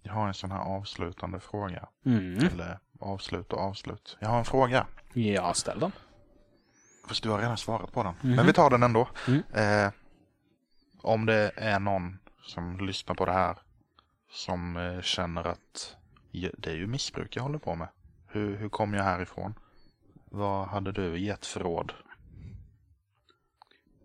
Jag 0.04 0.14
har 0.14 0.28
en 0.28 0.34
sån 0.34 0.52
här 0.52 0.60
avslutande 0.60 1.40
fråga. 1.40 1.90
Mm. 2.06 2.38
Eller 2.38 2.80
avslut 3.00 3.54
och 3.54 3.60
avslut. 3.60 4.18
Jag 4.20 4.30
har 4.30 4.38
en 4.40 4.46
fråga. 4.46 4.88
Ja, 5.14 5.54
ställ 5.54 5.80
den. 5.80 5.92
Fast 7.08 7.24
du 7.24 7.30
har 7.30 7.40
redan 7.40 7.58
svarat 7.58 7.92
på 7.92 8.04
den. 8.04 8.14
Mhm. 8.22 8.36
Men 8.36 8.46
vi 8.46 8.54
tar 8.54 8.70
den 8.70 8.84
ändå. 8.84 9.08
Mm. 9.28 9.42
Eh, 9.54 9.92
om 11.02 11.26
det 11.26 11.52
är 11.56 11.80
någon 11.80 12.20
som 12.42 12.78
lyssnar 12.88 13.16
på 13.16 13.26
det 13.26 13.32
här 13.32 13.58
som 14.32 14.78
eh, 14.78 15.02
känner 15.02 15.48
att 15.48 15.96
"Ja, 16.32 16.50
det 16.58 16.70
är 16.70 16.76
ju 16.76 16.88
missbruk 16.88 17.36
jag 17.36 17.44
håller 17.44 17.60
på 17.60 17.76
med. 17.76 17.88
Hur, 18.28 18.56
hur 18.58 18.70
kom 18.70 18.94
jag 18.94 19.04
härifrån? 19.04 19.54
Vad 20.26 20.68
hade 20.68 20.92
du 20.92 21.20
gett 21.20 21.46
för 21.46 21.60
råd? 21.60 21.94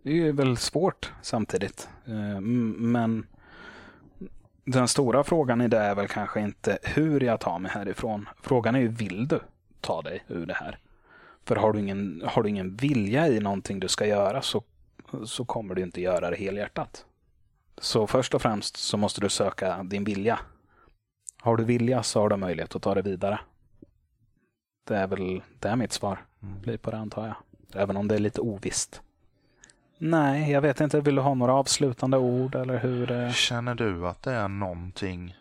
Det 0.02 0.28
är 0.28 0.32
väl 0.32 0.56
svårt 0.56 1.12
samtidigt. 1.22 1.88
Eh, 2.06 2.40
Men 2.40 3.26
den 4.64 4.88
stora 4.88 5.24
frågan 5.24 5.60
i 5.60 5.68
det 5.68 5.78
är 5.78 5.94
väl 5.94 6.08
kanske 6.08 6.40
inte 6.40 6.78
hur 6.82 7.20
jag 7.20 7.40
tar 7.40 7.58
mig 7.58 7.70
härifrån. 7.70 8.28
Frågan 8.42 8.74
är 8.74 8.80
ju 8.80 8.88
vill 8.88 9.28
du 9.28 9.40
ta 9.80 10.02
dig 10.02 10.24
ur 10.28 10.46
det 10.46 10.54
här? 10.54 10.78
För 11.44 11.56
har 11.56 11.72
du 11.72 11.78
ingen, 11.78 12.22
har 12.26 12.42
du 12.42 12.48
ingen 12.48 12.76
vilja 12.76 13.28
i 13.28 13.40
någonting 13.40 13.80
du 13.80 13.88
ska 13.88 14.06
göra 14.06 14.42
så, 14.42 14.62
så 15.24 15.44
kommer 15.44 15.74
du 15.74 15.82
inte 15.82 16.00
göra 16.00 16.30
det 16.30 16.36
helhjärtat. 16.36 17.04
Så 17.78 18.06
först 18.06 18.34
och 18.34 18.42
främst 18.42 18.76
så 18.76 18.96
måste 18.96 19.20
du 19.20 19.28
söka 19.28 19.82
din 19.82 20.04
vilja. 20.04 20.40
Har 21.40 21.56
du 21.56 21.64
vilja 21.64 22.02
så 22.02 22.20
har 22.20 22.28
du 22.28 22.36
möjlighet 22.36 22.76
att 22.76 22.82
ta 22.82 22.94
det 22.94 23.02
vidare. 23.02 23.40
Det 24.88 24.96
är 24.96 25.06
väl 25.06 25.42
det 25.58 25.68
är 25.68 25.76
mitt 25.76 25.92
svar 25.92 26.24
blir 26.40 26.78
på 26.78 26.90
det 26.90 26.96
antar 26.96 27.26
jag. 27.26 27.36
Även 27.82 27.96
om 27.96 28.08
det 28.08 28.14
är 28.14 28.18
lite 28.18 28.40
ovisst. 28.40 29.02
Nej, 30.02 30.50
jag 30.52 30.60
vet 30.60 30.80
inte. 30.80 31.00
Vill 31.00 31.14
du 31.14 31.22
ha 31.22 31.34
några 31.34 31.52
avslutande 31.54 32.18
ord 32.18 32.54
eller 32.54 32.78
hur? 32.78 33.10
eh? 33.12 33.32
Känner 33.32 33.74
du 33.74 34.06
att 34.06 34.22
det 34.22 34.32
är 34.32 34.48
någonting? 34.48 35.34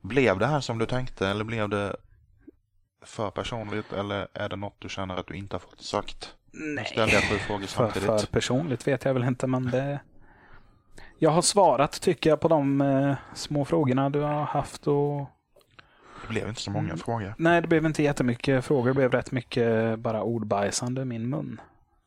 Blev 0.00 0.38
det 0.38 0.46
här 0.46 0.60
som 0.60 0.78
du 0.78 0.86
tänkte 0.86 1.28
eller 1.28 1.44
blev 1.44 1.68
det 1.68 1.96
för 3.04 3.30
personligt 3.30 3.92
eller 3.92 4.28
är 4.34 4.48
det 4.48 4.56
något 4.56 4.76
du 4.78 4.88
känner 4.88 5.16
att 5.16 5.26
du 5.26 5.34
inte 5.34 5.54
har 5.56 5.60
fått 5.60 5.80
sagt? 5.82 6.34
Frågor 7.46 7.66
För, 7.66 7.88
för 7.90 8.26
personligt 8.26 8.86
vet 8.88 9.04
jag 9.04 9.14
väl 9.14 9.24
inte, 9.24 9.46
men 9.46 9.70
det... 9.70 10.00
Jag 11.18 11.30
har 11.30 11.42
svarat, 11.42 12.00
tycker 12.00 12.30
jag, 12.30 12.40
på 12.40 12.48
de 12.48 12.80
eh, 12.80 13.14
små 13.34 13.64
frågorna 13.64 14.10
du 14.10 14.20
har 14.20 14.42
haft. 14.44 14.86
Och... 14.86 15.26
Det 16.22 16.28
blev 16.28 16.48
inte 16.48 16.60
så 16.60 16.70
många 16.70 16.84
Mm. 16.84 16.98
frågor. 16.98 17.34
Nej, 17.38 17.60
det 17.62 17.68
blev 17.68 17.86
inte 17.86 18.02
jättemycket 18.02 18.64
frågor. 18.64 18.88
Det 18.88 18.94
blev 18.94 19.10
rätt 19.12 19.32
mycket 19.32 19.98
bara 19.98 20.22
ordbajsande 20.22 21.02
i 21.02 21.04
min 21.04 21.28
mun. 21.28 21.60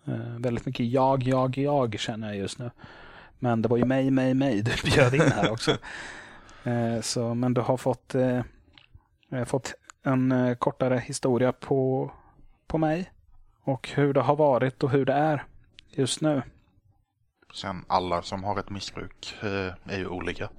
Eh, 0.08 0.40
väldigt 0.40 0.66
mycket 0.66 0.86
jag, 0.86 1.24
jag, 1.24 1.58
jag 1.58 2.00
känner 2.00 2.28
jag 2.28 2.38
just 2.38 2.60
nu. 2.60 2.72
Men 3.40 3.62
det 3.62 3.70
var 3.70 3.78
ju 3.78 3.86
mig, 3.86 4.12
mig, 4.12 4.34
mig 4.34 4.62
du 4.62 4.72
bjöd 4.92 5.14
in 5.14 5.22
här 5.22 5.52
också. 5.52 5.78
Eh, 6.64 7.02
så, 7.02 7.34
men 7.34 7.54
du 7.54 7.62
har 7.62 7.78
fått, 7.78 8.16
eh, 8.16 8.42
fått 9.46 9.74
en 10.04 10.56
kortare 10.60 10.98
historia 10.98 11.52
på, 11.52 12.12
på 12.68 12.78
mig. 12.78 13.12
Och 13.64 13.90
hur 13.90 14.14
det 14.14 14.22
har 14.22 14.36
varit 14.36 14.84
och 14.84 14.90
hur 14.90 15.06
det 15.06 15.14
är 15.14 15.44
just 15.90 16.22
nu. 16.22 16.42
Sen 17.54 17.86
alla 17.88 18.22
som 18.22 18.44
har 18.44 18.60
ett 18.60 18.70
missbruk 18.70 19.36
är 19.84 19.98
ju 19.98 20.08
olika. 20.08 20.50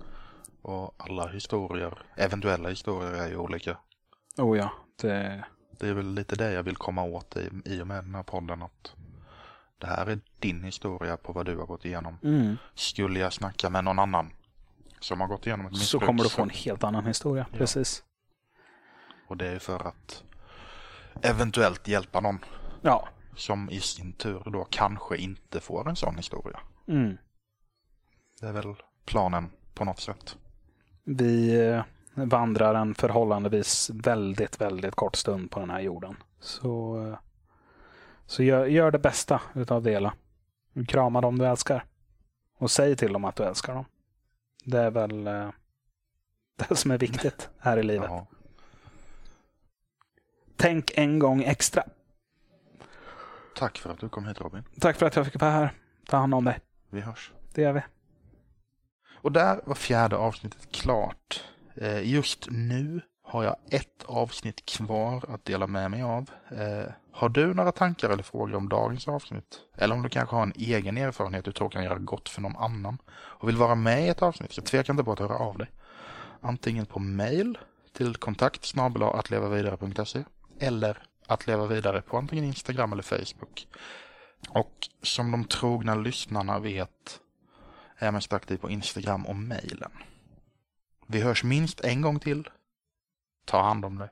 Och 0.62 0.94
alla 0.96 1.28
historier, 1.28 1.99
eventuella 2.16 2.68
historier 2.68 3.12
är 3.12 3.28
ju 3.28 3.36
olika. 3.36 3.76
Oh 4.36 4.59
ja, 4.59 4.70
det, 5.03 5.44
Det 5.78 5.88
är 5.88 5.94
väl 5.94 6.14
lite 6.14 6.36
det 6.36 6.53
jag 6.53 6.62
vill 6.62 6.76
komma 6.76 7.03
åt 7.03 7.36
i, 7.36 7.51
i 7.64 7.82
och 7.82 7.86
med 7.86 8.05
den 8.05 8.14
här 8.14 8.22
podden. 8.22 8.62
Att 8.62 8.94
det 9.79 9.87
här 9.87 10.07
är 10.07 10.20
din 10.39 10.64
historia 10.64 11.16
på 11.16 11.33
vad 11.33 11.47
du 11.47 11.57
har 11.57 11.66
gått 11.66 11.85
igenom. 11.85 12.18
mm. 12.22 12.57
Skulle 12.74 13.18
jag 13.18 13.33
snacka 13.33 13.70
med 13.70 13.85
någon 13.85 13.99
annan 13.99 14.31
som 15.01 15.20
har 15.20 15.29
gått 15.29 15.47
igenom 15.47 15.66
ett 15.66 15.72
så 15.72 15.79
missbruk 15.79 16.03
kommer 16.07 16.22
du 16.22 16.29
få 16.31 16.43
en 16.43 16.51
helt 16.51 16.85
annan 16.85 17.07
historia. 17.07 17.47
Ja. 17.53 17.59
Precis. 17.59 18.03
Och 19.29 19.37
det 19.37 19.47
är 19.47 19.59
för 19.59 19.87
att 19.89 20.24
eventuellt 21.22 21.89
hjälpa 21.89 22.20
någon 22.20 22.39
Ja. 22.83 23.09
som 23.37 23.70
i 23.70 23.81
sin 23.81 24.12
tur 24.12 24.43
då 24.53 24.64
kanske 24.70 25.16
inte 25.16 25.61
får 25.61 25.89
en 25.89 25.97
sån 25.97 26.16
historia. 26.16 26.61
Mm. 26.89 27.16
Det 28.41 28.47
är 28.47 28.53
väl 28.53 28.74
planen 29.05 29.51
på 29.74 29.85
något 29.85 30.01
sätt. 30.01 30.37
Vi 31.05 31.61
eh, 31.68 31.83
vandrar 32.14 32.74
en 32.74 32.95
förhållandevis 32.95 33.91
väldigt, 33.95 34.61
väldigt 34.61 34.95
kort 34.95 35.16
stund 35.16 35.51
på 35.51 35.61
den 35.61 35.70
här 35.70 35.81
jorden. 35.81 36.16
Så, 36.41 37.05
eh, 37.07 37.18
så 38.29 38.43
gör, 38.43 38.66
gör 38.66 38.91
det 38.91 38.99
bästa 38.99 39.41
utav 39.55 39.83
det 39.83 39.91
hela. 39.91 40.14
Krama 40.89 41.20
dem 41.20 41.39
du 41.39 41.47
älskar. 41.47 41.85
Och 42.59 42.70
säg 42.70 42.97
till 42.97 43.12
dem 43.12 43.24
att 43.24 43.37
du 43.37 43.45
älskar 43.45 43.74
dem. 43.74 43.85
Det 44.64 44.79
är 44.79 44.91
väl 44.91 45.26
eh, 45.26 45.51
det 46.68 46.76
som 46.76 46.91
är 46.91 46.99
viktigt 46.99 47.49
här 47.59 47.76
i 47.76 47.83
livet. 47.83 48.11
Ja. 48.11 48.26
Tänk 50.57 50.91
en 50.99 51.18
gång 51.18 51.43
extra. 51.43 51.85
Tack 53.57 53.79
för 53.79 53.91
att 53.91 54.01
du 54.01 54.09
kom 54.09 54.26
hit 54.26 54.41
Robin. 54.41 54.62
Tack 54.81 54.97
för 54.97 55.07
att 55.07 55.16
jag 55.16 55.24
fick 55.24 55.41
vara 55.41 55.51
här. 55.51 55.72
Ta 56.07 56.16
hand 56.16 56.35
om 56.35 56.45
dig. 56.45 56.59
Vi 56.91 57.01
hörs. 57.01 57.33
Det 57.55 57.62
gör 57.62 57.72
vi. 57.72 57.83
Och 59.14 59.33
där 59.33 59.61
var 59.64 59.74
fjärde 59.74 60.16
avsnittet 60.16 60.72
klart. 60.72 61.45
Eh, 61.74 62.11
Just 62.12 62.47
nu 62.51 63.01
har 63.29 63.45
jag 63.45 63.57
ett 63.70 64.05
avsnitt 64.07 64.66
kvar 64.66 65.24
att 65.29 65.45
dela 65.45 65.66
med 65.66 65.91
mig 65.91 66.03
av. 66.03 66.31
Eh, 66.51 66.93
Har 67.12 67.29
du 67.29 67.55
några 67.55 67.72
tankar 67.72 68.11
eller 68.11 68.22
frågor 68.22 68.55
om 68.55 68.68
dagens 68.68 69.09
avsnitt? 69.09 69.61
Eller 69.76 69.95
om 69.95 70.03
du 70.03 70.09
kanske 70.09 70.37
har 70.37 70.43
en 70.43 70.53
egen 70.57 70.97
erfarenhet 70.97 71.45
du 71.45 71.53
tror 71.53 71.70
kan 71.70 71.85
göra 71.85 71.99
gott 71.99 72.29
för 72.29 72.41
någon 72.41 72.57
annan 72.57 72.99
och 73.11 73.49
vill 73.49 73.57
vara 73.57 73.74
med 73.74 74.05
i 74.05 74.09
ett 74.09 74.22
avsnitt 74.22 74.53
så 74.53 74.62
tveka 74.62 74.93
inte 74.93 75.05
på 75.05 75.12
att 75.12 75.18
höra 75.18 75.39
av 75.39 75.59
dig. 75.59 75.70
Antingen 76.41 76.87
på 76.87 76.99
mail 76.99 77.59
till 77.93 78.16
kontakt 78.16 78.74
attlevavidare.se 78.76 80.24
eller 80.61 81.03
att 81.26 81.47
leva 81.47 81.66
vidare 81.66 82.03
på 82.03 82.18
antingen 82.18 82.45
Instagram 82.45 82.93
eller 82.93 83.03
Facebook. 83.03 83.68
Och 84.49 84.89
som 85.03 85.31
de 85.31 85.45
trogna 85.45 85.95
lyssnarna 85.95 86.59
vet 86.59 87.20
är 87.99 88.07
jag 88.07 88.14
mest 88.14 88.33
aktiv 88.33 88.57
på 88.57 88.70
Instagram 88.70 89.26
och 89.26 89.37
mejlen. 89.37 89.91
Vi 91.07 91.20
hörs 91.20 91.45
minst 91.45 91.81
en 91.81 92.03
gång 92.03 92.18
till. 92.18 92.49
Ta 93.49 93.62
hand 93.62 93.84
om 93.84 93.99
dig. 93.99 94.11